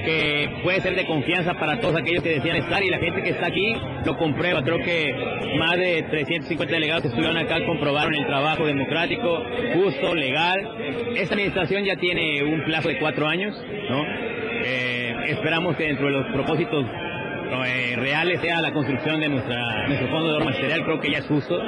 que 0.07 0.49
puede 0.63 0.79
ser 0.79 0.95
de 0.95 1.05
confianza 1.05 1.53
para 1.55 1.81
todos 1.81 1.97
aquellos 1.97 2.23
que 2.23 2.29
desean 2.29 2.55
estar 2.55 2.81
y 2.81 2.89
la 2.89 2.97
gente 2.97 3.21
que 3.23 3.31
está 3.31 3.47
aquí 3.47 3.75
lo 4.05 4.17
comprueba. 4.17 4.63
Creo 4.63 4.77
que 4.79 5.13
más 5.59 5.75
de 5.75 6.01
350 6.03 6.73
delegados 6.73 7.01
que 7.01 7.09
estuvieron 7.09 7.35
acá 7.35 7.57
comprobaron 7.65 8.15
el 8.15 8.25
trabajo 8.25 8.65
democrático, 8.65 9.43
justo, 9.73 10.15
legal. 10.15 10.57
Esta 11.17 11.33
administración 11.33 11.83
ya 11.83 11.97
tiene 11.97 12.41
un 12.41 12.63
plazo 12.63 12.87
de 12.87 12.99
cuatro 12.99 13.27
años, 13.27 13.53
¿no? 13.89 14.05
Eh, 14.63 15.13
esperamos 15.27 15.75
que 15.75 15.87
dentro 15.87 16.05
de 16.05 16.13
los 16.13 16.27
propósitos 16.27 16.85
eh, 16.85 17.95
reales 17.97 18.39
sea 18.39 18.61
la 18.61 18.71
construcción 18.71 19.19
de 19.19 19.27
nuestra, 19.27 19.87
nuestro 19.87 20.07
fondo 20.07 20.27
de 20.27 20.33
norma 20.39 20.51
material, 20.51 20.85
creo 20.85 21.01
que 21.01 21.11
ya 21.11 21.17
es 21.17 21.27
justo. 21.27 21.61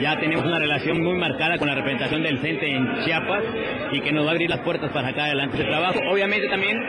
Ya 0.00 0.18
tenemos 0.18 0.44
una 0.44 0.58
relación 0.58 1.04
muy 1.04 1.14
marcada 1.14 1.56
con 1.56 1.68
la 1.68 1.76
representación 1.76 2.24
del 2.24 2.38
CENTE 2.38 2.68
en 2.68 3.04
Chiapas 3.04 3.44
y 3.92 4.00
que 4.00 4.10
nos 4.10 4.24
va 4.24 4.30
a 4.30 4.32
abrir 4.32 4.50
las 4.50 4.60
puertas 4.60 4.90
para 4.90 5.08
sacar 5.08 5.26
adelante 5.26 5.56
ese 5.58 5.66
trabajo. 5.66 6.00
Obviamente 6.10 6.48
también 6.48 6.80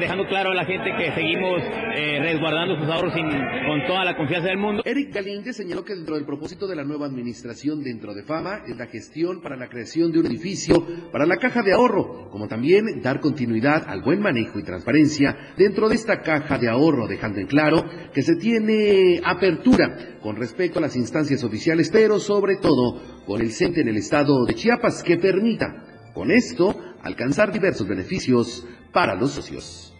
dejando 0.00 0.26
claro 0.26 0.50
a 0.50 0.54
la 0.54 0.64
gente 0.64 0.90
que 0.96 1.12
seguimos 1.12 1.62
eh, 1.96 2.18
resguardando 2.20 2.76
sus 2.76 2.88
ahorros 2.88 3.12
con 3.12 3.86
toda 3.86 4.04
la 4.04 4.16
confianza 4.16 4.48
del 4.48 4.58
mundo. 4.58 4.82
Eric 4.84 5.14
Galindo 5.14 5.52
señaló 5.52 5.84
que 5.84 5.94
dentro 5.94 6.16
del 6.16 6.24
propósito 6.24 6.66
de 6.66 6.76
la 6.76 6.84
nueva 6.84 7.06
administración 7.06 7.82
dentro 7.82 8.14
de 8.14 8.22
Fama 8.24 8.62
es 8.66 8.76
la 8.76 8.86
gestión 8.86 9.40
para 9.40 9.56
la 9.56 9.68
creación 9.68 10.12
de 10.12 10.20
un 10.20 10.26
edificio 10.26 10.86
para 11.12 11.26
la 11.26 11.36
caja 11.36 11.62
de 11.62 11.72
ahorro, 11.72 12.28
como 12.30 12.48
también 12.48 13.02
dar 13.02 13.20
continuidad 13.20 13.84
al 13.86 14.02
buen 14.02 14.20
manejo 14.20 14.58
y 14.58 14.64
transparencia 14.64 15.54
dentro 15.56 15.88
de 15.88 15.94
esta 15.94 16.20
caja 16.22 16.58
de 16.58 16.68
ahorro, 16.68 17.06
dejando 17.06 17.40
en 17.40 17.46
claro 17.46 17.84
que 18.12 18.22
se 18.22 18.36
tiene 18.36 19.20
apertura 19.24 20.18
con 20.20 20.36
respecto 20.36 20.78
a 20.78 20.82
las 20.82 20.96
instancias 20.96 21.44
oficiales, 21.44 21.90
pero 21.90 22.18
sobre 22.18 22.56
todo 22.56 23.00
con 23.26 23.40
el 23.40 23.50
CENTE 23.50 23.82
en 23.82 23.88
el 23.88 23.96
estado 23.96 24.44
de 24.44 24.54
Chiapas 24.54 25.02
que 25.02 25.18
permita 25.18 26.12
con 26.14 26.30
esto 26.30 26.78
alcanzar 27.02 27.52
diversos 27.52 27.86
beneficios 27.86 28.66
para 28.94 29.14
los 29.14 29.32
socios. 29.32 29.92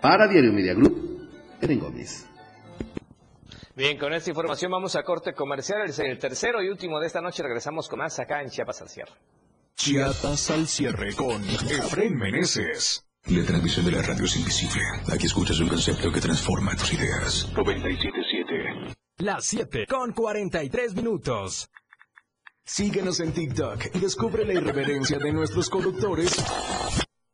Para 0.00 0.26
Diario 0.26 0.52
Media 0.52 0.74
Group, 0.74 1.28
Eren 1.60 1.78
Gómez. 1.78 2.26
Bien, 3.76 3.98
con 3.98 4.12
esta 4.12 4.30
información 4.30 4.72
vamos 4.72 4.96
a 4.96 5.02
corte 5.02 5.32
comercial. 5.34 5.88
Es 5.88 5.98
el 6.00 6.18
tercero 6.18 6.62
y 6.62 6.68
último 6.68 6.98
de 6.98 7.06
esta 7.06 7.20
noche. 7.20 7.42
Regresamos 7.42 7.88
con 7.88 7.98
más 7.98 8.18
acá 8.18 8.42
en 8.42 8.50
Chiapas 8.50 8.82
al 8.82 8.88
cierre. 8.88 9.12
Chiapas 9.76 10.50
al 10.50 10.66
cierre 10.66 11.14
con 11.14 11.42
Efraín 11.44 12.16
Meneses. 12.16 13.06
La 13.26 13.44
transmisión 13.44 13.84
de 13.84 13.92
la 13.92 14.02
radio 14.02 14.24
es 14.24 14.36
invisible. 14.36 14.80
Aquí 15.12 15.26
escuchas 15.26 15.60
un 15.60 15.68
concepto 15.68 16.10
que 16.10 16.20
transforma 16.20 16.74
tus 16.74 16.94
ideas. 16.94 17.48
977. 17.54 18.96
Las 19.18 19.44
7 19.44 19.86
con 19.86 20.12
43 20.12 20.94
minutos. 20.94 21.68
Síguenos 22.64 23.20
en 23.20 23.32
TikTok 23.32 23.94
y 23.94 23.98
descubre 23.98 24.46
la 24.46 24.54
irreverencia 24.54 25.18
de 25.18 25.32
nuestros 25.32 25.68
conductores. 25.68 26.36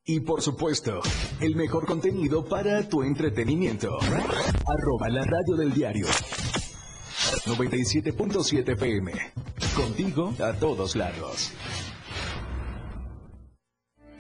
Y 0.09 0.21
por 0.21 0.41
supuesto, 0.41 1.01
el 1.41 1.57
mejor 1.57 1.85
contenido 1.85 2.45
para 2.45 2.89
tu 2.89 3.03
entretenimiento. 3.03 3.99
Arroba 4.01 5.09
la 5.09 5.25
radio 5.25 5.57
del 5.57 5.73
diario. 5.73 6.07
97.7 7.45 8.79
PM. 8.79 9.11
Contigo 9.75 10.33
a 10.39 10.53
todos 10.53 10.95
lados. 10.95 11.53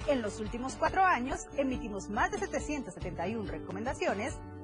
En 0.08 0.22
los 0.22 0.40
últimos 0.40 0.74
cuatro 0.74 1.04
años 1.04 1.46
emitimos 1.56 2.10
más 2.10 2.32
de 2.32 2.38
771 2.38 3.48
recomendaciones 3.48 4.34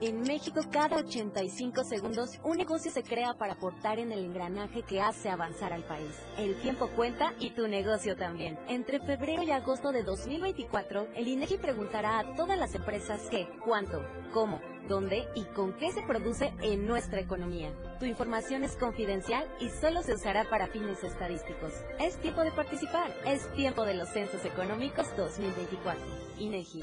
En 0.00 0.22
México, 0.22 0.60
cada 0.70 0.96
85 0.96 1.84
segundos, 1.84 2.38
un 2.42 2.56
negocio 2.56 2.90
se 2.90 3.02
crea 3.02 3.34
para 3.34 3.52
aportar 3.52 3.98
en 3.98 4.12
el 4.12 4.24
engranaje 4.24 4.82
que 4.82 5.00
hace 5.00 5.30
avanzar 5.30 5.72
al 5.72 5.84
país. 5.84 6.10
El 6.36 6.56
tiempo 6.56 6.88
cuenta 6.88 7.32
y 7.38 7.50
tu 7.50 7.68
negocio 7.68 8.16
también. 8.16 8.58
Entre 8.68 8.98
febrero 9.00 9.42
y 9.42 9.50
agosto 9.50 9.92
de 9.92 10.02
2024, 10.02 11.08
el 11.14 11.28
INEGI 11.28 11.58
preguntará 11.58 12.18
a 12.18 12.34
todas 12.34 12.58
las 12.58 12.74
empresas 12.74 13.20
qué, 13.30 13.48
cuánto, 13.64 14.02
cómo, 14.32 14.60
dónde 14.88 15.26
y 15.34 15.44
con 15.44 15.72
qué 15.74 15.92
se 15.92 16.02
produce 16.02 16.52
en 16.60 16.86
nuestra 16.86 17.20
economía. 17.20 17.72
Tu 17.98 18.06
información 18.06 18.64
es 18.64 18.76
confidencial 18.76 19.46
y 19.60 19.70
solo 19.70 20.02
se 20.02 20.14
usará 20.14 20.44
para 20.50 20.66
fines 20.66 21.04
estadísticos. 21.04 21.72
Es 22.00 22.16
tiempo 22.18 22.42
de 22.42 22.52
participar. 22.52 23.10
Es 23.26 23.50
tiempo 23.52 23.84
de 23.84 23.94
los 23.94 24.08
Censos 24.10 24.44
Económicos 24.44 25.06
2024. 25.16 26.02
INEGI. 26.38 26.82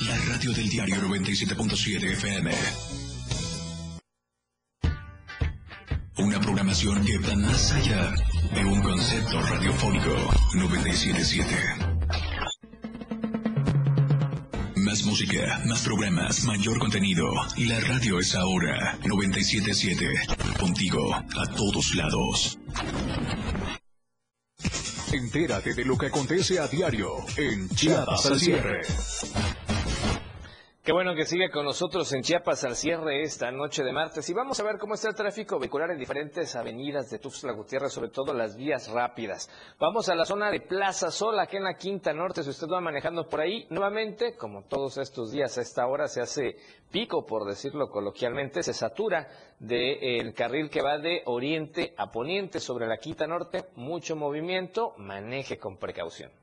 La 0.00 0.16
radio 0.16 0.52
del 0.52 0.68
diario 0.70 0.96
97.7 0.96 2.12
FM. 2.12 2.50
Una 6.16 6.40
programación 6.40 7.04
que 7.04 7.18
va 7.18 7.36
más 7.36 7.72
allá 7.72 8.14
de 8.54 8.64
un 8.64 8.80
concepto 8.80 9.42
radiofónico 9.42 10.16
977. 10.54 11.54
Más 14.76 15.04
música, 15.04 15.60
más 15.66 15.82
programas, 15.82 16.44
mayor 16.44 16.78
contenido. 16.78 17.26
La 17.58 17.80
radio 17.80 18.20
es 18.20 18.34
ahora 18.34 18.98
977. 19.04 20.06
Contigo 20.58 21.14
a 21.14 21.46
todos 21.54 21.94
lados. 21.94 22.58
Entérate 25.12 25.74
de 25.74 25.84
lo 25.84 25.98
que 25.98 26.06
acontece 26.06 26.58
a 26.58 26.68
diario 26.68 27.16
en 27.36 27.68
Chiapas 27.70 28.26
al 28.26 28.40
cierre. 28.40 28.80
Qué 30.82 30.92
bueno 30.92 31.14
que 31.14 31.26
sigue 31.26 31.50
con 31.50 31.66
nosotros 31.66 32.10
en 32.14 32.22
Chiapas 32.22 32.64
al 32.64 32.74
cierre 32.74 33.22
esta 33.22 33.50
noche 33.50 33.84
de 33.84 33.92
martes 33.92 34.30
y 34.30 34.32
vamos 34.32 34.58
a 34.58 34.62
ver 34.64 34.78
cómo 34.78 34.94
está 34.94 35.10
el 35.10 35.14
tráfico 35.14 35.58
vehicular 35.58 35.90
en 35.90 35.98
diferentes 35.98 36.56
avenidas 36.56 37.10
de 37.10 37.18
Tuxtla 37.18 37.52
Gutiérrez, 37.52 37.92
sobre 37.92 38.08
todo 38.08 38.32
las 38.32 38.56
vías 38.56 38.88
rápidas. 38.90 39.50
Vamos 39.78 40.08
a 40.08 40.14
la 40.14 40.24
zona 40.24 40.50
de 40.50 40.62
Plaza 40.62 41.10
Sol, 41.10 41.38
aquí 41.38 41.58
en 41.58 41.64
la 41.64 41.74
Quinta 41.74 42.14
Norte, 42.14 42.42
si 42.42 42.48
usted 42.48 42.66
va 42.66 42.80
manejando 42.80 43.28
por 43.28 43.42
ahí, 43.42 43.66
nuevamente, 43.68 44.38
como 44.38 44.62
todos 44.62 44.96
estos 44.96 45.32
días 45.32 45.58
a 45.58 45.60
esta 45.60 45.86
hora 45.86 46.08
se 46.08 46.22
hace 46.22 46.56
pico, 46.90 47.26
por 47.26 47.44
decirlo 47.44 47.90
coloquialmente, 47.90 48.62
se 48.62 48.72
satura 48.72 49.28
del 49.58 50.32
carril 50.32 50.70
que 50.70 50.80
va 50.80 50.96
de 50.96 51.20
oriente 51.26 51.92
a 51.98 52.10
poniente 52.10 52.58
sobre 52.58 52.86
la 52.86 52.96
Quinta 52.96 53.26
Norte, 53.26 53.66
mucho 53.76 54.16
movimiento, 54.16 54.94
maneje 54.96 55.58
con 55.58 55.76
precaución. 55.76 56.39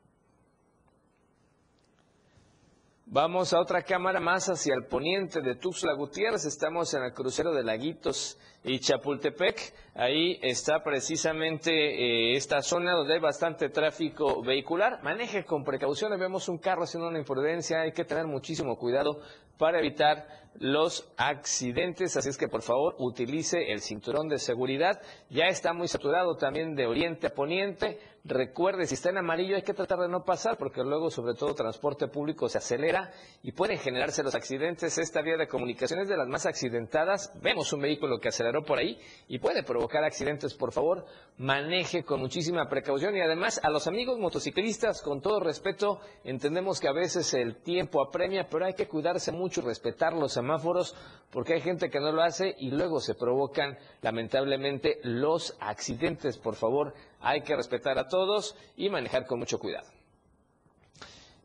Vamos 3.10 3.54
a 3.54 3.62
otra 3.62 3.84
cámara 3.84 4.20
más 4.20 4.50
hacia 4.50 4.76
el 4.76 4.84
poniente 4.84 5.40
de 5.40 5.56
Tuxtla 5.56 5.94
Gutiérrez. 5.94 6.44
Estamos 6.44 6.94
en 6.94 7.04
el 7.04 7.14
crucero 7.14 7.54
de 7.54 7.64
Laguitos 7.64 8.38
y 8.66 8.82
Chapultepec. 8.82 9.74
Ahí 9.96 10.38
está 10.42 10.84
precisamente 10.84 11.72
eh, 11.72 12.36
esta 12.36 12.62
zona 12.62 12.92
donde 12.92 13.14
hay 13.14 13.22
bastante 13.22 13.70
tráfico 13.70 14.44
vehicular. 14.44 15.02
Maneje 15.04 15.46
con 15.46 15.64
precaución. 15.64 16.20
Vemos 16.20 16.50
un 16.50 16.58
carro 16.58 16.84
haciendo 16.84 17.08
una 17.08 17.20
imprudencia. 17.20 17.80
Hay 17.80 17.94
que 17.94 18.04
tener 18.04 18.28
muchísimo 18.28 18.76
cuidado 18.78 19.22
para 19.58 19.80
evitar 19.80 20.28
los 20.60 21.10
accidentes. 21.16 22.18
Así 22.18 22.28
es 22.28 22.38
que 22.38 22.50
por 22.50 22.62
favor 22.62 22.96
utilice 23.00 23.72
el 23.72 23.80
cinturón 23.80 24.28
de 24.28 24.38
seguridad. 24.38 25.02
Ya 25.30 25.46
está 25.46 25.72
muy 25.72 25.88
saturado 25.88 26.36
también 26.36 26.76
de 26.76 26.88
oriente 26.88 27.28
a 27.28 27.34
poniente. 27.34 28.00
Recuerde, 28.28 28.88
si 28.88 28.96
está 28.96 29.10
en 29.10 29.20
amarillo 29.20 29.56
hay 29.56 29.62
que 29.62 29.74
tratar 29.74 30.00
de 30.00 30.10
no 30.10 30.26
pasar 30.26 30.58
porque 30.58 30.84
luego 30.84 31.10
sobre 31.10 31.34
todo 31.34 31.56
transporte 31.56 32.10
público 32.10 32.50
se 32.50 32.58
acelera 32.58 33.10
y 33.42 33.54
pueden 33.54 33.78
generarse 33.78 34.22
los 34.22 34.36
accidentes. 34.36 34.98
Esta 34.98 35.22
vía 35.22 35.38
de 35.38 35.48
comunicación 35.48 36.02
es 36.02 36.10
de 36.10 36.18
las 36.18 36.28
más 36.28 36.46
accidentadas. 36.46 37.32
Vemos 37.42 37.72
un 37.72 37.80
vehículo 37.80 38.20
que 38.20 38.28
aceleró 38.28 38.64
por 38.66 38.80
ahí 38.80 39.00
y 39.30 39.40
puede 39.40 39.64
provocar 39.64 40.04
accidentes. 40.04 40.56
Por 40.56 40.74
favor, 40.74 41.06
maneje 41.38 42.04
con 42.04 42.20
muchísima 42.20 42.68
precaución 42.68 43.16
y 43.16 43.22
además 43.22 43.62
a 43.64 43.70
los 43.70 43.88
amigos 43.88 44.20
motociclistas, 44.20 45.02
con 45.02 45.22
todo 45.22 45.40
respeto, 45.40 46.02
entendemos 46.26 46.82
que 46.82 46.90
a 46.90 46.94
veces 46.94 47.34
el 47.34 47.56
tiempo 47.62 48.04
apremia, 48.06 48.50
pero 48.50 48.66
hay 48.66 48.74
que 48.74 48.90
cuidarse 48.90 49.32
mucho 49.32 49.62
y 49.62 49.64
respetar 49.64 50.12
los 50.12 50.34
semáforos 50.34 50.98
porque 51.32 51.54
hay 51.54 51.62
gente 51.62 51.90
que 51.90 52.02
no 52.02 52.12
lo 52.12 52.22
hace 52.24 52.56
y 52.60 52.72
luego 52.72 53.00
se 53.00 53.16
provocan 53.16 53.78
lamentablemente 54.02 55.00
los 55.04 55.56
accidentes. 55.62 56.38
Por 56.38 56.56
favor, 56.56 56.94
hay 57.22 57.42
que 57.42 57.56
respetar 57.56 57.98
a 57.98 58.08
todos 58.08 58.56
y 58.76 58.90
manejar 58.90 59.26
con 59.26 59.40
mucho 59.40 59.60
cuidado. 59.60 59.97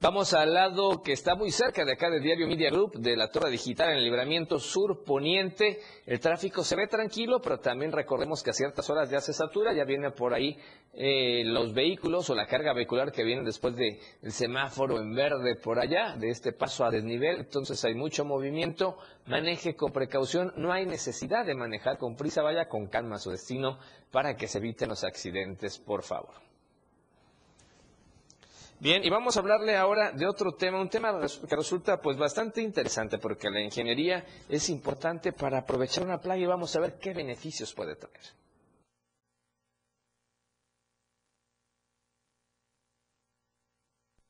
Vamos 0.03 0.35
al 0.35 0.53
lado 0.53 1.01
que 1.01 1.13
está 1.13 1.37
muy 1.37 1.53
cerca 1.53 1.85
de 1.85 1.93
acá 1.93 2.11
de 2.11 2.19
Diario 2.19 2.49
Media 2.49 2.71
Group, 2.71 2.95
de 2.99 3.17
la 3.17 3.31
Torre 3.31 3.51
Digital 3.51 3.91
en 3.91 3.99
el 3.99 4.03
Libramiento 4.03 4.59
Sur 4.59 5.05
Poniente. 5.05 5.79
El 6.07 6.19
tráfico 6.19 6.65
se 6.65 6.75
ve 6.75 6.89
tranquilo, 6.89 7.41
pero 7.41 7.61
también 7.61 7.93
recordemos 7.93 8.43
que 8.43 8.51
a 8.51 8.53
ciertas 8.53 8.91
horas 8.91 9.11
ya 9.11 9.21
se 9.21 9.33
satura, 9.33 9.73
ya 9.73 9.85
vienen 9.85 10.11
por 10.11 10.35
ahí 10.35 10.59
eh, 10.93 11.45
los 11.45 11.73
vehículos 11.73 12.29
o 12.31 12.35
la 12.35 12.49
carga 12.49 12.73
vehicular 12.73 13.13
que 13.13 13.23
viene 13.23 13.45
después 13.45 13.77
del 13.77 14.01
semáforo 14.33 14.99
en 14.99 15.15
verde 15.15 15.55
por 15.55 15.79
allá, 15.79 16.17
de 16.17 16.31
este 16.31 16.53
paso 16.53 16.85
a 16.85 16.91
desnivel. 16.91 17.39
Entonces 17.39 17.85
hay 17.85 17.95
mucho 17.95 18.25
movimiento. 18.25 18.97
Maneje 19.27 19.77
con 19.77 19.93
precaución, 19.93 20.53
no 20.57 20.73
hay 20.73 20.85
necesidad 20.85 21.47
de 21.47 21.55
manejar 21.55 21.97
con 21.99 22.17
prisa, 22.17 22.43
vaya 22.43 22.67
con 22.67 22.89
calma 22.89 23.15
a 23.15 23.19
su 23.21 23.31
destino 23.31 23.79
para 24.11 24.35
que 24.35 24.49
se 24.49 24.59
eviten 24.59 24.89
los 24.89 25.05
accidentes, 25.05 25.79
por 25.79 26.03
favor. 26.03 26.52
Bien, 28.83 29.05
y 29.05 29.11
vamos 29.11 29.37
a 29.37 29.39
hablarle 29.41 29.77
ahora 29.77 30.11
de 30.11 30.27
otro 30.27 30.57
tema, 30.57 30.81
un 30.81 30.89
tema 30.89 31.17
que 31.49 31.55
resulta 31.55 32.01
pues 32.01 32.17
bastante 32.17 32.61
interesante 32.63 33.17
porque 33.19 33.49
la 33.49 33.61
ingeniería 33.61 34.27
es 34.49 34.69
importante 34.71 35.33
para 35.33 35.59
aprovechar 35.59 36.03
una 36.03 36.21
playa 36.21 36.43
y 36.43 36.47
vamos 36.47 36.75
a 36.75 36.81
ver 36.81 36.99
qué 36.99 37.13
beneficios 37.15 37.73
puede 37.75 37.95
traer. 37.95 38.42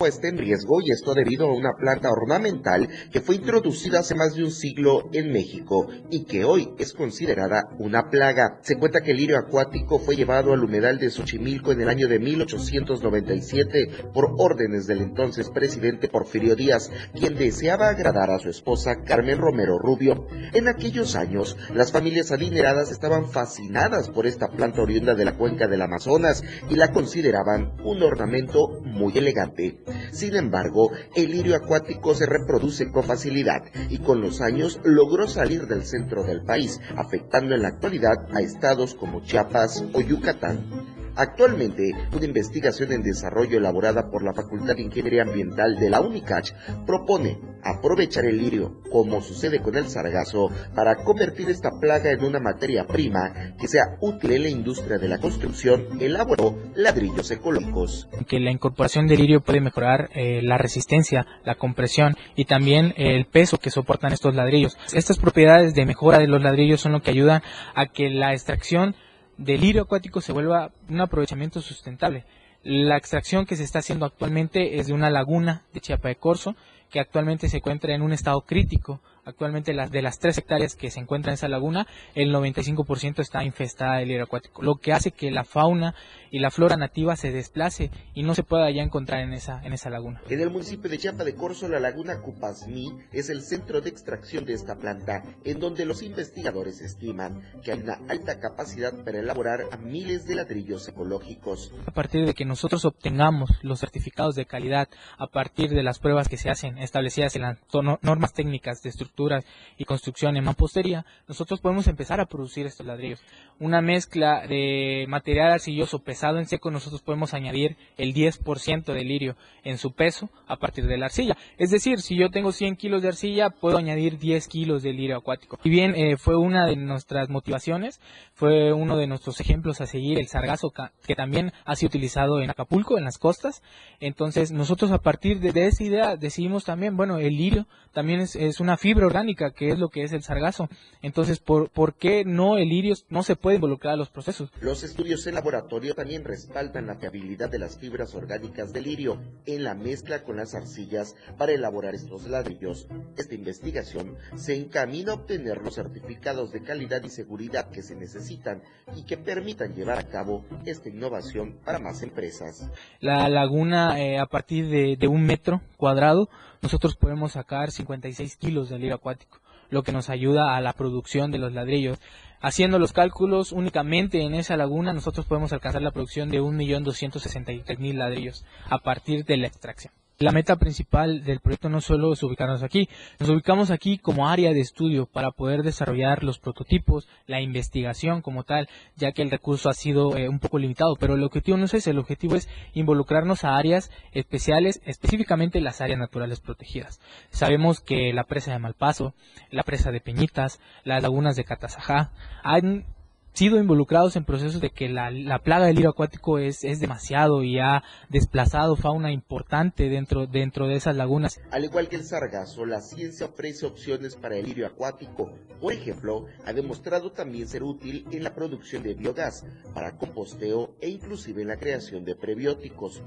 Está 0.07 0.28
en 0.28 0.38
riesgo 0.38 0.80
y 0.84 0.90
esto 0.90 1.14
debido 1.14 1.46
a 1.48 1.55
una 1.55 1.72
planta 1.78 2.11
ornamental 2.11 2.88
que 3.11 3.20
fue 3.20 3.36
introducida 3.36 4.00
hace 4.00 4.14
más 4.14 4.34
de 4.34 4.44
un 4.44 4.50
siglo 4.50 5.09
en 5.12 5.32
México 5.32 5.88
y 6.11 6.24
que 6.24 6.44
hoy 6.44 6.70
es 6.78 6.92
considerada 6.92 7.68
una 7.78 8.09
plaga. 8.11 8.59
Se 8.62 8.76
cuenta 8.76 9.00
que 9.00 9.12
el 9.12 9.18
lirio 9.18 9.38
acuático 9.38 9.98
fue 9.98 10.16
llevado 10.16 10.53
al 10.53 10.64
humedal 10.64 10.98
de 10.98 11.11
Xochimilco 11.11 11.72
en 11.72 11.80
el 11.80 11.88
año 11.88 12.09
de 12.09 12.18
1897 12.18 14.11
por 14.12 14.34
órdenes 14.38 14.86
del 14.86 15.03
entonces 15.03 15.50
presidente 15.50 16.09
Porfirio 16.09 16.57
Díaz, 16.57 16.90
quien 17.14 17.34
deseaba 17.34 17.88
agradar 17.88 18.30
a 18.30 18.38
su 18.38 18.48
esposa 18.48 19.03
Carmen 19.05 19.38
Romero 19.38 19.78
Rubio. 19.78 20.26
En 20.53 20.68
aquellos 20.68 21.16
años, 21.16 21.57
las 21.74 21.92
familias 21.92 22.32
adineradas 22.32 22.90
estaban 22.90 23.26
fascinadas 23.30 24.11
por 24.11 24.26
esta 24.26 24.48
planta 24.48 24.82
oriunda 24.82 25.14
de 25.14 25.24
la 25.24 25.36
cuenca 25.36 25.66
del 25.66 25.82
Amazonas 25.82 26.42
y 26.68 26.76
la 26.76 26.92
consideraban 26.92 27.72
un 27.84 28.03
ornamento 28.03 28.80
muy 28.84 29.16
elegante. 29.16 29.82
Sin 30.11 30.34
embargo, 30.34 30.90
el 31.14 31.30
lirio 31.30 31.57
acuático 31.57 32.14
se 32.14 32.26
reproduce 32.26 32.90
con 32.90 33.05
facilidad 33.05 33.62
y 33.90 33.99
con 33.99 34.20
los 34.20 34.40
años 34.40 34.80
logró 34.84 35.28
salir 35.28 35.66
del 35.66 35.84
centro 35.84 36.22
del 36.24 36.43
país, 36.43 36.80
afectando 36.97 37.55
en 37.55 37.62
la 37.62 37.68
actualidad 37.68 38.16
a 38.34 38.40
estados 38.40 38.95
como 38.95 39.22
Chiapas 39.22 39.84
o 39.93 40.01
Yucatán. 40.01 41.01
Actualmente, 41.16 41.92
una 42.14 42.24
investigación 42.24 42.92
en 42.92 43.02
desarrollo 43.02 43.58
elaborada 43.58 44.10
por 44.10 44.24
la 44.24 44.32
Facultad 44.32 44.76
de 44.76 44.82
Ingeniería 44.82 45.22
Ambiental 45.22 45.76
de 45.76 45.90
la 45.90 46.00
UNICACH 46.00 46.52
propone 46.86 47.38
aprovechar 47.62 48.24
el 48.24 48.38
lirio, 48.38 48.80
como 48.90 49.20
sucede 49.20 49.60
con 49.60 49.76
el 49.76 49.88
sargazo, 49.88 50.50
para 50.74 50.96
convertir 50.96 51.50
esta 51.50 51.70
plaga 51.80 52.10
en 52.10 52.24
una 52.24 52.40
materia 52.40 52.86
prima 52.86 53.54
que 53.60 53.68
sea 53.68 53.96
útil 54.00 54.32
en 54.32 54.42
la 54.42 54.48
industria 54.48 54.98
de 54.98 55.08
la 55.08 55.18
construcción, 55.18 55.86
elaboró 56.00 56.58
ladrillos 56.74 57.30
ecológicos. 57.30 58.08
Que 58.26 58.40
la 58.40 58.50
incorporación 58.50 59.06
del 59.06 59.20
lirio 59.20 59.40
puede 59.40 59.60
mejorar 59.60 60.10
eh, 60.14 60.40
la 60.42 60.58
resistencia, 60.58 61.26
la 61.44 61.56
compresión 61.56 62.16
y 62.36 62.46
también 62.46 62.94
el 62.96 63.26
peso 63.26 63.58
que 63.58 63.70
soportan 63.70 64.12
estos 64.12 64.34
ladrillos. 64.34 64.76
Estas 64.92 65.18
propiedades 65.18 65.74
de 65.74 65.86
mejora 65.86 66.18
de 66.18 66.26
los 66.26 66.42
ladrillos 66.42 66.80
son 66.80 66.92
lo 66.92 67.02
que 67.02 67.10
ayudan 67.10 67.42
a 67.74 67.86
que 67.86 68.08
la 68.08 68.32
extracción 68.32 68.96
del 69.37 69.61
lirio 69.61 69.83
acuático 69.83 70.20
se 70.20 70.33
vuelva 70.33 70.70
un 70.89 71.01
aprovechamiento 71.01 71.61
sustentable. 71.61 72.24
La 72.62 72.97
extracción 72.97 73.45
que 73.45 73.57
se 73.57 73.64
está 73.64 73.80
haciendo 73.80 74.07
actualmente 74.07 74.78
es 74.78 74.87
de 74.87 74.93
una 74.93 75.11
laguna 75.11 75.62
de 75.72 75.80
Chiapa 75.80 76.09
de 76.09 76.16
Corzo, 76.16 76.55
que 76.91 77.01
actualmente 77.01 77.49
se 77.49 77.57
encuentra 77.57 77.95
en 77.95 78.03
un 78.03 78.12
estado 78.12 78.43
crítico. 78.43 79.01
Actualmente 79.25 79.73
las, 79.73 79.93
de 79.93 80.03
las 80.03 80.18
tres 80.18 80.37
hectáreas 80.39 80.75
que 80.75 80.91
se 80.91 80.99
encuentran 80.99 81.33
en 81.33 81.35
esa 81.35 81.47
laguna, 81.47 81.87
el 82.14 82.35
95% 82.35 83.20
está 83.20 83.45
infestada 83.45 83.99
de 83.99 84.07
lirio 84.07 84.25
acuático, 84.25 84.62
lo 84.62 84.77
que 84.77 84.93
hace 84.93 85.12
que 85.12 85.31
la 85.31 85.45
fauna 85.45 85.95
y 86.33 86.41
la 86.41 86.51
flora 86.51 86.77
nativa 86.77 87.14
se 87.14 87.31
desplace 87.31 87.91
y 88.14 88.25
no 88.25 88.35
se 88.35 88.43
pueda 88.43 88.68
ya 88.70 88.83
encontrar 88.83 89.20
en 89.20 89.33
esa, 89.33 89.62
en 89.62 89.75
esa 89.75 89.91
laguna. 89.91 90.20
En 90.29 90.41
el 90.41 90.51
municipio 90.51 90.91
de 90.91 90.99
Chiapa 90.99 91.23
de 91.23 91.37
Corzo, 91.37 91.68
la 91.68 91.79
laguna 91.79 92.20
Cupasmí 92.20 92.93
es 93.12 93.31
el 93.31 93.43
centro 93.43 93.81
de 93.81 93.91
extracción 93.91 94.45
de 94.45 94.55
esta 94.55 94.77
planta, 94.77 95.23
en 95.45 95.61
donde 95.61 95.85
los 95.85 96.03
investigadores 96.03 96.81
estiman 96.81 97.43
que 97.62 97.70
hay 97.70 97.81
una 97.81 98.01
alta 98.09 98.41
capacidad 98.41 98.93
para 99.05 99.20
elaborar 99.20 99.66
a 99.70 99.77
miles 99.77 100.27
de 100.27 100.35
ladrillos 100.35 100.89
ecológicos. 100.89 101.73
A 101.87 101.93
partir 101.93 102.27
de 102.27 102.35
que 102.35 102.45
nosotros 102.45 102.85
obtengamos 102.85 103.51
los 103.62 103.79
certificados 103.79 104.35
de 104.35 104.47
calidad, 104.47 104.89
a 105.16 105.29
partir 105.29 105.70
de 105.70 105.83
las 105.83 105.99
pruebas 105.99 106.29
que 106.29 106.39
se 106.39 106.51
hacen 106.51 106.79
establecidas 106.79 107.37
en 107.37 107.43
las 107.43 107.59
normas 108.03 108.33
técnicas 108.33 108.83
de 108.83 108.91
estructuras 109.12 109.44
y 109.76 109.84
construcción 109.84 110.36
en 110.36 110.44
mampostería, 110.44 111.04
nosotros 111.28 111.60
podemos 111.60 111.86
empezar 111.86 112.20
a 112.20 112.26
producir 112.26 112.66
estos 112.66 112.86
ladrillos. 112.86 113.20
Una 113.58 113.80
mezcla 113.80 114.46
de 114.46 115.04
material 115.08 115.52
arcilloso 115.52 116.00
pesado 116.00 116.38
en 116.38 116.46
seco, 116.46 116.70
nosotros 116.70 117.02
podemos 117.02 117.34
añadir 117.34 117.76
el 117.98 118.14
10% 118.14 118.92
de 118.92 119.04
lirio 119.04 119.36
en 119.64 119.78
su 119.78 119.92
peso 119.92 120.30
a 120.46 120.56
partir 120.56 120.86
de 120.86 120.96
la 120.96 121.06
arcilla. 121.06 121.36
Es 121.58 121.70
decir, 121.70 122.00
si 122.00 122.16
yo 122.16 122.30
tengo 122.30 122.52
100 122.52 122.76
kilos 122.76 123.02
de 123.02 123.08
arcilla, 123.08 123.50
puedo 123.50 123.76
añadir 123.76 124.18
10 124.18 124.48
kilos 124.48 124.82
de 124.82 124.92
lirio 124.92 125.16
acuático. 125.16 125.58
Y 125.62 125.70
bien, 125.70 125.94
eh, 125.94 126.16
fue 126.16 126.36
una 126.36 126.66
de 126.66 126.76
nuestras 126.76 127.28
motivaciones, 127.28 128.00
fue 128.34 128.72
uno 128.72 128.96
de 128.96 129.06
nuestros 129.06 129.40
ejemplos 129.40 129.80
a 129.80 129.86
seguir, 129.86 130.18
el 130.18 130.26
sargazo, 130.26 130.72
que 131.06 131.14
también 131.14 131.52
ha 131.64 131.76
sido 131.76 131.88
utilizado 131.88 132.40
en 132.40 132.50
Acapulco, 132.50 132.98
en 132.98 133.04
las 133.04 133.18
costas. 133.18 133.62
Entonces, 134.00 134.52
nosotros 134.52 134.90
a 134.90 134.98
partir 134.98 135.40
de, 135.40 135.52
de 135.52 135.66
esa 135.66 135.84
idea 135.84 136.16
decidimos 136.16 136.64
también, 136.64 136.96
bueno, 136.96 137.18
el 137.18 137.36
lirio 137.36 137.66
también 137.92 138.20
es, 138.20 138.36
es, 138.36 138.60
una 138.60 138.76
fibra 138.76 139.01
orgánica, 139.05 139.50
que 139.50 139.70
es 139.70 139.78
lo 139.78 139.88
que 139.88 140.03
es 140.03 140.12
el 140.12 140.22
sargazo. 140.22 140.68
Entonces, 141.03 141.38
¿por, 141.38 141.70
¿por 141.70 141.94
qué 141.94 142.24
no 142.24 142.59
el 142.59 142.68
lirio 142.68 142.94
no 143.09 143.22
se 143.22 143.36
puede 143.36 143.57
involucrar 143.57 143.94
a 143.94 143.96
los 143.96 144.11
procesos? 144.11 144.50
Los 144.61 144.82
estudios 144.82 145.26
en 145.26 145.34
laboratorio 145.34 145.94
también 145.94 146.24
respaldan 146.24 146.86
la 146.86 146.96
fiabilidad 146.96 147.50
de 147.50 147.59
las 147.59 147.78
fibras 147.78 148.14
orgánicas 148.14 148.72
del 148.72 148.84
lirio 148.84 149.20
en 149.46 149.64
la 149.64 149.74
mezcla 149.74 150.22
con 150.22 150.36
las 150.36 150.55
arcillas 150.55 151.16
para 151.38 151.53
elaborar 151.53 151.94
estos 151.94 152.26
ladrillos. 152.26 152.86
Esta 153.16 153.34
investigación 153.34 154.16
se 154.36 154.55
encamina 154.57 155.12
a 155.12 155.14
obtener 155.16 155.59
los 155.59 155.74
certificados 155.74 156.53
de 156.53 156.62
calidad 156.62 157.03
y 157.05 157.11
seguridad 157.11 157.70
que 157.70 157.82
se 157.82 157.94
necesitan 157.94 158.62
y 158.96 159.05
que 159.05 159.16
permitan 159.16 159.74
llevar 159.74 159.98
a 159.98 160.09
cabo 160.09 160.44
esta 160.64 160.88
innovación 160.88 161.59
para 161.64 161.78
más 161.78 162.03
empresas. 162.03 162.70
La 163.00 163.28
laguna, 163.28 164.00
eh, 164.00 164.18
a 164.18 164.26
partir 164.26 164.68
de, 164.68 164.96
de 164.96 165.09
un 165.09 165.24
metro 165.24 165.61
cuadrado, 165.76 166.28
nosotros 166.62 166.96
podemos 166.96 167.32
sacar 167.32 167.72
56 167.72 168.36
kilos 168.36 168.68
de 168.70 168.78
lirio 168.78 168.94
acuático, 168.94 169.40
lo 169.68 169.82
que 169.82 169.92
nos 169.92 170.08
ayuda 170.08 170.56
a 170.56 170.60
la 170.60 170.72
producción 170.72 171.30
de 171.32 171.38
los 171.38 171.52
ladrillos. 171.52 171.98
Haciendo 172.40 172.78
los 172.78 172.92
cálculos 172.92 173.52
únicamente 173.52 174.22
en 174.22 174.34
esa 174.34 174.56
laguna, 174.56 174.92
nosotros 174.92 175.26
podemos 175.26 175.52
alcanzar 175.52 175.82
la 175.82 175.90
producción 175.90 176.30
de 176.30 176.40
1.263.000 176.40 177.94
ladrillos 177.94 178.44
a 178.70 178.78
partir 178.78 179.24
de 179.24 179.36
la 179.36 179.48
extracción. 179.48 179.92
La 180.23 180.33
meta 180.33 180.57
principal 180.57 181.25
del 181.25 181.41
proyecto 181.41 181.68
no 181.68 181.81
solo 181.81 182.12
es 182.12 182.23
ubicarnos 182.23 182.62
aquí, 182.62 182.89
nos 183.18 183.29
ubicamos 183.29 183.70
aquí 183.70 183.99
como 183.99 184.29
área 184.29 184.53
de 184.53 184.61
estudio 184.61 185.07
para 185.07 185.31
poder 185.31 185.62
desarrollar 185.62 186.23
los 186.23 186.39
prototipos, 186.39 187.09
la 187.27 187.41
investigación 187.41 188.23
como 188.23 188.45
tal, 188.45 188.68
ya 188.97 189.12
que 189.12 189.23
el 189.23 189.31
recurso 189.31 189.68
ha 189.68 189.75
sido 189.75 190.16
eh, 190.16 190.29
un 190.29 190.39
poco 190.39 190.59
limitado, 190.59 190.97
pero 190.97 191.14
el 191.14 191.23
objetivo 191.23 191.57
no 191.57 191.64
es 191.64 191.75
ese, 191.75 191.91
el 191.91 191.99
objetivo 191.99 192.37
es 192.37 192.49
involucrarnos 192.75 193.45
a 193.45 193.57
áreas 193.57 193.91
especiales, 194.12 194.81
específicamente 194.85 195.61
las 195.61 195.81
áreas 195.81 195.99
naturales 195.99 196.41
protegidas. 196.41 197.01
Sabemos 197.31 197.81
que 197.81 198.12
la 198.12 198.25
presa 198.25 198.53
de 198.53 198.59
Malpaso, 198.59 199.14
la 199.51 199.62
presa 199.62 199.91
de 199.91 200.01
Peñitas, 200.01 200.61
las 200.85 201.03
lagunas 201.03 201.37
de 201.37 201.45
Catazajá, 201.45 202.12
han 202.43 202.85
sido 203.33 203.59
involucrados 203.59 204.16
en 204.16 204.24
procesos 204.24 204.61
de 204.61 204.70
que 204.70 204.89
la, 204.89 205.11
plaga 205.43 205.66
del 205.66 205.76
lirio 205.76 205.91
acuático 205.91 206.39
es, 206.39 206.64
es, 206.64 206.80
demasiado 206.80 207.43
y 207.43 207.59
ha 207.59 207.83
desplazado 208.09 208.76
fauna 208.76 209.11
importante 209.11 209.89
dentro, 209.89 210.26
dentro 210.26 210.66
de 210.66 210.76
esas 210.76 210.97
lagunas. 210.97 211.41
Al 211.51 211.64
igual 211.64 211.89
que 211.89 211.97
el 211.97 212.05
sargazo, 212.05 212.66
la 212.66 212.80
ciencia 212.80 213.26
ofrece 213.26 213.66
opciones 213.66 214.16
para 214.16 214.37
el 214.37 214.47
lirio 214.47 214.66
acuático. 214.66 215.33
Por 215.61 215.72
ejemplo, 215.72 216.26
ha 216.45 216.53
demostrado 216.53 217.12
también 217.12 217.49
ser 217.49 217.62
útil 217.62 218.07
en 218.11 218.22
la 218.22 218.35
producción 218.35 218.83
de 218.83 218.95
biogás, 218.95 219.45
para 219.74 219.97
composteo 219.97 220.74
e 220.80 220.89
inclusive 220.89 221.43
en 221.43 221.49
la 221.49 221.57
creación 221.57 222.05
de 222.05 222.16
prebióticos. 222.16 223.03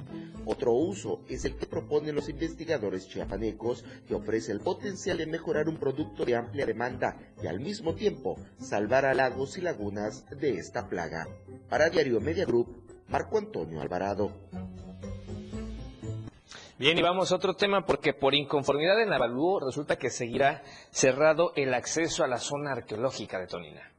Otro 0.46 0.74
uso 0.74 1.22
es 1.28 1.46
el 1.46 1.56
que 1.56 1.66
proponen 1.66 2.16
los 2.16 2.30
investigadores 2.30 3.08
chiapanecos, 3.08 3.84
que 4.08 4.16
ofrece 4.16 4.52
el 4.52 4.60
potencial 4.60 5.18
de 5.18 5.28
mejorar 5.28 5.68
un 5.68 5.78
producto 5.78 6.26
de 6.26 6.36
amplia 6.36 6.66
demanda 6.66 7.18
y 7.44 7.48
al 7.48 7.60
mismo 7.60 7.94
tiempo 7.94 8.38
salvar 8.60 9.06
a 9.06 9.14
lagos 9.14 9.58
y 9.58 9.62
lagunas 9.62 10.15
de 10.30 10.58
esta 10.58 10.88
plaga. 10.88 11.28
Para 11.70 11.90
Diario 11.90 12.20
Media 12.22 12.46
Group, 12.46 13.04
Marco 13.08 13.38
Antonio 13.38 13.82
Alvarado. 13.82 14.32
Bien, 16.78 16.98
y 16.98 17.02
vamos 17.02 17.32
a 17.32 17.36
otro 17.36 17.56
tema 17.56 17.86
porque 17.86 18.14
por 18.14 18.36
inconformidad 18.36 19.02
en 19.02 19.14
Avalúo 19.14 19.62
resulta 19.62 19.98
que 19.98 20.10
seguirá 20.10 20.62
cerrado 20.92 21.54
el 21.56 21.74
acceso 21.74 22.24
a 22.24 22.28
la 22.28 22.38
zona 22.38 22.74
arqueológica 22.74 23.40
de 23.40 23.48
Tonina. 23.48 23.95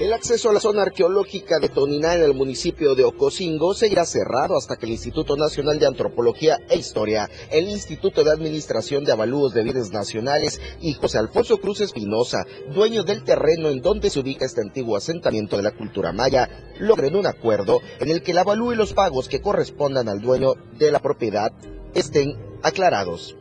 El 0.00 0.12
acceso 0.12 0.48
a 0.48 0.52
la 0.52 0.60
zona 0.60 0.82
arqueológica 0.82 1.58
de 1.58 1.68
Toniná 1.68 2.14
en 2.14 2.22
el 2.22 2.32
municipio 2.32 2.94
de 2.94 3.02
Ocosingo 3.02 3.74
seguirá 3.74 4.04
cerrado 4.06 4.56
hasta 4.56 4.76
que 4.76 4.86
el 4.86 4.92
Instituto 4.92 5.36
Nacional 5.36 5.80
de 5.80 5.86
Antropología 5.86 6.60
e 6.68 6.76
Historia, 6.76 7.28
el 7.50 7.68
Instituto 7.68 8.22
de 8.22 8.30
Administración 8.30 9.02
de 9.02 9.10
Avalúos 9.10 9.54
de 9.54 9.64
Bienes 9.64 9.90
Nacionales 9.90 10.60
y 10.80 10.94
José 10.94 11.18
Alfonso 11.18 11.56
Cruz 11.56 11.80
Espinosa, 11.80 12.46
dueño 12.72 13.02
del 13.02 13.24
terreno 13.24 13.70
en 13.70 13.80
donde 13.80 14.08
se 14.08 14.20
ubica 14.20 14.46
este 14.46 14.60
antiguo 14.60 14.96
asentamiento 14.96 15.56
de 15.56 15.64
la 15.64 15.72
cultura 15.72 16.12
maya, 16.12 16.48
logren 16.78 17.16
un 17.16 17.26
acuerdo 17.26 17.80
en 17.98 18.12
el 18.12 18.22
que 18.22 18.30
el 18.30 18.38
avalúo 18.38 18.72
y 18.72 18.76
los 18.76 18.92
pagos 18.92 19.28
que 19.28 19.40
correspondan 19.40 20.08
al 20.08 20.20
dueño 20.20 20.54
de 20.78 20.92
la 20.92 21.00
propiedad 21.00 21.50
estén 21.94 22.36
aclarados. 22.62 23.34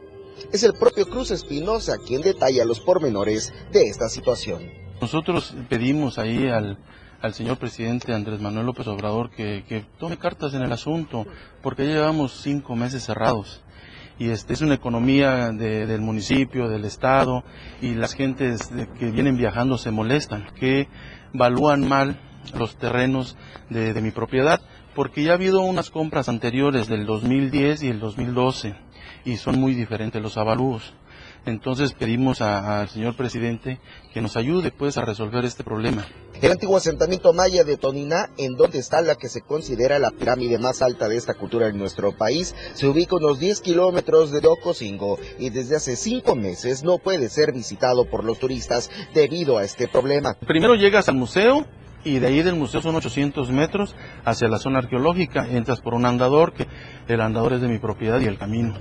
Es 0.52 0.64
el 0.64 0.74
propio 0.74 1.08
Cruz 1.08 1.30
Espinosa 1.30 1.98
quien 2.00 2.22
detalla 2.22 2.66
los 2.66 2.80
pormenores 2.80 3.54
de 3.72 3.84
esta 3.84 4.10
situación. 4.10 4.87
Nosotros 5.00 5.56
pedimos 5.70 6.18
ahí 6.18 6.48
al, 6.48 6.78
señor 7.32 7.58
presidente 7.58 8.16
Andrés 8.16 8.42
Manuel 8.42 8.66
López 8.66 8.88
Obrador 8.88 9.30
que, 9.30 9.86
tome 10.00 10.18
cartas 10.18 10.56
en 10.56 10.64
el 10.64 10.72
asunto, 10.72 11.28
porque 11.62 11.86
ya 11.86 11.94
llevamos 11.94 12.42
cinco 12.42 12.76
meses 12.76 13.04
cerrados. 13.04 13.64
Y 14.18 14.30
este, 14.30 14.54
es 14.54 14.62
una 14.62 14.74
economía 14.74 15.52
del 15.52 16.02
municipio, 16.02 16.68
del 16.68 16.86
estado, 16.86 17.44
y 17.80 17.94
las 17.94 18.16
gentes 18.16 18.72
que 18.98 19.12
vienen 19.12 19.38
viajando 19.38 19.78
se 19.78 19.92
molestan, 19.92 20.48
que 20.60 20.88
evalúan 21.32 21.88
mal 21.88 22.20
los 22.58 22.76
terrenos 22.78 23.38
de, 23.70 23.94
de 23.94 24.02
mi 24.02 24.10
propiedad, 24.10 24.62
porque 24.96 25.22
ya 25.22 25.34
ha 25.34 25.36
habido 25.36 25.62
unas 25.62 25.92
compras 25.92 26.28
anteriores 26.28 26.88
del 26.88 27.06
2010 27.06 27.84
y 27.84 27.90
el 27.90 28.00
2012, 28.00 28.76
y 29.26 29.38
son 29.38 29.60
muy 29.60 29.76
diferentes 29.76 30.20
los 30.20 30.38
avalúos. 30.38 30.96
Entonces 31.48 31.94
pedimos 31.94 32.42
al 32.42 32.90
señor 32.90 33.16
presidente 33.16 33.80
que 34.14 34.22
nos 34.22 34.36
ayude 34.36 34.70
pues 34.70 34.98
a 34.98 35.06
resolver 35.06 35.46
este 35.46 35.64
problema. 35.64 36.06
El 36.42 36.52
antiguo 36.52 36.76
asentamiento 36.76 37.32
maya 37.32 37.64
de 37.64 37.78
Toniná, 37.78 38.30
en 38.38 38.56
donde 38.58 38.80
está 38.80 39.02
la 39.02 39.16
que 39.16 39.30
se 39.30 39.42
considera 39.42 39.98
la 39.98 40.12
pirámide 40.12 40.60
más 40.60 40.82
alta 40.82 41.08
de 41.08 41.16
esta 41.16 41.36
cultura 41.36 41.70
en 41.70 41.78
nuestro 41.78 42.12
país, 42.12 42.54
se 42.74 42.86
ubica 42.86 43.16
unos 43.16 43.40
10 43.40 43.62
kilómetros 43.62 44.32
de 44.32 44.46
Ocosingo 44.46 45.18
y 45.40 45.50
desde 45.50 45.78
hace 45.78 45.96
cinco 45.96 46.36
meses 46.36 46.84
no 46.84 46.98
puede 46.98 47.30
ser 47.30 47.54
visitado 47.54 48.04
por 48.10 48.26
los 48.26 48.40
turistas 48.40 48.92
debido 49.14 49.58
a 49.58 49.64
este 49.64 49.88
problema. 49.88 50.34
Primero 50.46 50.76
llegas 50.76 51.08
al 51.08 51.16
museo 51.16 51.66
y 52.04 52.20
de 52.20 52.28
ahí 52.28 52.42
del 52.42 52.56
museo 52.56 52.82
son 52.82 52.96
800 52.96 53.52
metros 53.52 53.96
hacia 54.26 54.50
la 54.50 54.60
zona 54.60 54.80
arqueológica. 54.80 55.48
Entras 55.50 55.80
por 55.80 55.94
un 55.94 56.06
andador, 56.06 56.52
que 56.52 56.68
el 57.08 57.22
andador 57.22 57.54
es 57.54 57.62
de 57.62 57.70
mi 57.70 57.80
propiedad 57.80 58.20
y 58.20 58.26
el 58.26 58.38
camino 58.38 58.76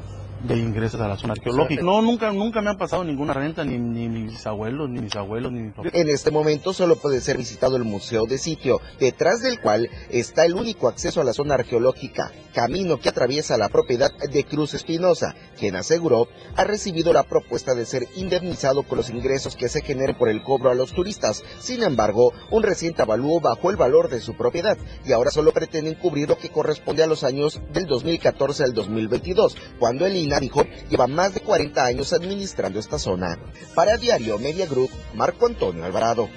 de 0.46 0.56
ingresos 0.56 1.00
a 1.00 1.08
la 1.08 1.16
zona 1.16 1.32
arqueológica. 1.32 1.82
No, 1.82 2.02
nunca, 2.02 2.32
nunca 2.32 2.60
me 2.60 2.70
han 2.70 2.78
pasado 2.78 3.04
ninguna 3.04 3.32
renta, 3.32 3.64
ni, 3.64 3.78
ni, 3.78 4.08
mis 4.08 4.46
abuelos, 4.46 4.88
ni 4.88 5.00
mis 5.00 5.14
abuelos, 5.16 5.52
ni 5.52 5.60
mis 5.60 5.74
En 5.92 6.08
este 6.08 6.30
momento 6.30 6.72
solo 6.72 6.96
puede 6.96 7.20
ser 7.20 7.36
visitado 7.36 7.76
el 7.76 7.84
museo 7.84 8.24
de 8.26 8.38
sitio, 8.38 8.80
detrás 8.98 9.42
del 9.42 9.60
cual 9.60 9.88
está 10.10 10.44
el 10.44 10.54
único 10.54 10.88
acceso 10.88 11.20
a 11.20 11.24
la 11.24 11.32
zona 11.32 11.54
arqueológica, 11.54 12.32
camino 12.54 12.98
que 12.98 13.08
atraviesa 13.08 13.56
la 13.56 13.68
propiedad 13.68 14.10
de 14.16 14.44
Cruz 14.44 14.74
Espinosa, 14.74 15.34
quien 15.58 15.76
aseguró 15.76 16.28
ha 16.56 16.64
recibido 16.64 17.12
la 17.12 17.24
propuesta 17.24 17.74
de 17.74 17.86
ser 17.86 18.08
indemnizado 18.16 18.82
con 18.82 18.98
los 18.98 19.10
ingresos 19.10 19.56
que 19.56 19.68
se 19.68 19.82
generen 19.82 20.16
por 20.16 20.28
el 20.28 20.42
cobro 20.42 20.70
a 20.70 20.74
los 20.74 20.92
turistas. 20.92 21.42
Sin 21.58 21.82
embargo, 21.82 22.32
un 22.50 22.62
reciente 22.62 23.02
avalúo 23.02 23.40
bajó 23.40 23.70
el 23.70 23.76
valor 23.76 24.08
de 24.08 24.20
su 24.20 24.34
propiedad 24.34 24.78
y 25.04 25.12
ahora 25.12 25.30
solo 25.30 25.52
pretenden 25.52 25.94
cubrir 25.94 26.28
lo 26.28 26.38
que 26.38 26.50
corresponde 26.50 27.02
a 27.02 27.06
los 27.06 27.24
años 27.24 27.60
del 27.72 27.86
2014 27.86 28.64
al 28.64 28.74
2022, 28.74 29.56
cuando 29.78 30.06
el 30.06 30.16
INA 30.16 30.35
dijo 30.40 30.64
lleva 30.90 31.06
más 31.06 31.34
de 31.34 31.40
40 31.40 31.84
años 31.84 32.12
administrando 32.12 32.78
esta 32.78 32.98
zona. 32.98 33.38
Para 33.74 33.96
Diario 33.96 34.38
Media 34.38 34.66
Group, 34.66 34.90
Marco 35.14 35.46
Antonio 35.46 35.84
Alvarado. 35.84 36.28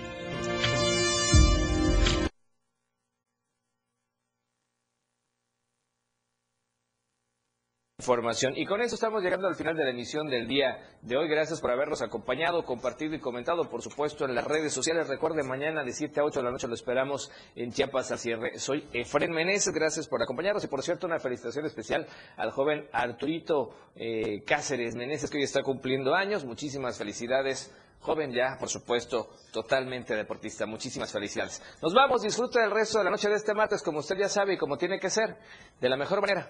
Y 8.56 8.66
con 8.66 8.82
eso 8.82 8.96
estamos 8.96 9.22
llegando 9.22 9.48
al 9.48 9.54
final 9.54 9.78
de 9.78 9.84
la 9.84 9.92
emisión 9.92 10.28
del 10.28 10.48
día 10.48 10.80
de 11.04 11.16
hoy. 11.16 11.28
Gracias 11.28 11.62
por 11.62 11.70
habernos 11.70 12.02
acompañado, 12.02 12.66
compartido 12.66 13.14
y 13.14 13.20
comentado, 13.20 13.70
por 13.70 13.84
supuesto, 13.84 14.26
en 14.26 14.34
las 14.34 14.46
redes 14.46 14.74
sociales. 14.74 15.08
Recuerde, 15.08 15.44
mañana 15.44 15.84
de 15.84 15.94
7 15.94 16.20
a 16.20 16.24
8 16.24 16.40
de 16.40 16.44
la 16.44 16.50
noche 16.50 16.68
lo 16.68 16.74
esperamos 16.74 17.32
en 17.56 17.72
Chiapas 17.72 18.12
a 18.12 18.18
cierre. 18.18 18.58
Soy 18.58 18.90
Efren 18.94 19.32
Meneses, 19.32 19.72
gracias 19.72 20.08
por 20.08 20.24
acompañarnos. 20.24 20.64
Y 20.64 20.68
por 20.68 20.82
cierto, 20.82 21.06
una 21.06 21.20
felicitación 21.20 21.68
especial 21.68 22.08
al 22.36 22.50
joven 22.50 22.88
Arturito 22.92 23.76
eh, 23.96 24.44
Cáceres 24.44 24.96
Meneses, 24.96 25.30
que 25.30 25.38
hoy 25.38 25.44
está 25.44 25.62
cumpliendo 25.62 26.16
años. 26.16 26.46
Muchísimas 26.46 26.98
felicidades. 26.98 27.72
Joven 28.00 28.32
ya, 28.34 28.58
por 28.60 28.70
supuesto, 28.70 29.30
totalmente 29.54 30.16
deportista. 30.16 30.66
Muchísimas 30.66 31.12
felicidades. 31.12 31.62
Nos 31.80 31.94
vamos, 31.94 32.24
disfruta 32.24 32.60
del 32.60 32.72
resto 32.72 32.98
de 32.98 33.04
la 33.04 33.12
noche 33.12 33.30
de 33.30 33.36
este 33.36 33.54
martes, 33.54 33.84
como 33.84 34.00
usted 34.00 34.18
ya 34.18 34.30
sabe 34.30 34.56
y 34.56 34.58
como 34.58 34.80
tiene 34.80 35.00
que 35.00 35.12
ser, 35.12 35.38
de 35.80 35.90
la 35.90 35.96
mejor 35.96 36.22
manera. 36.22 36.50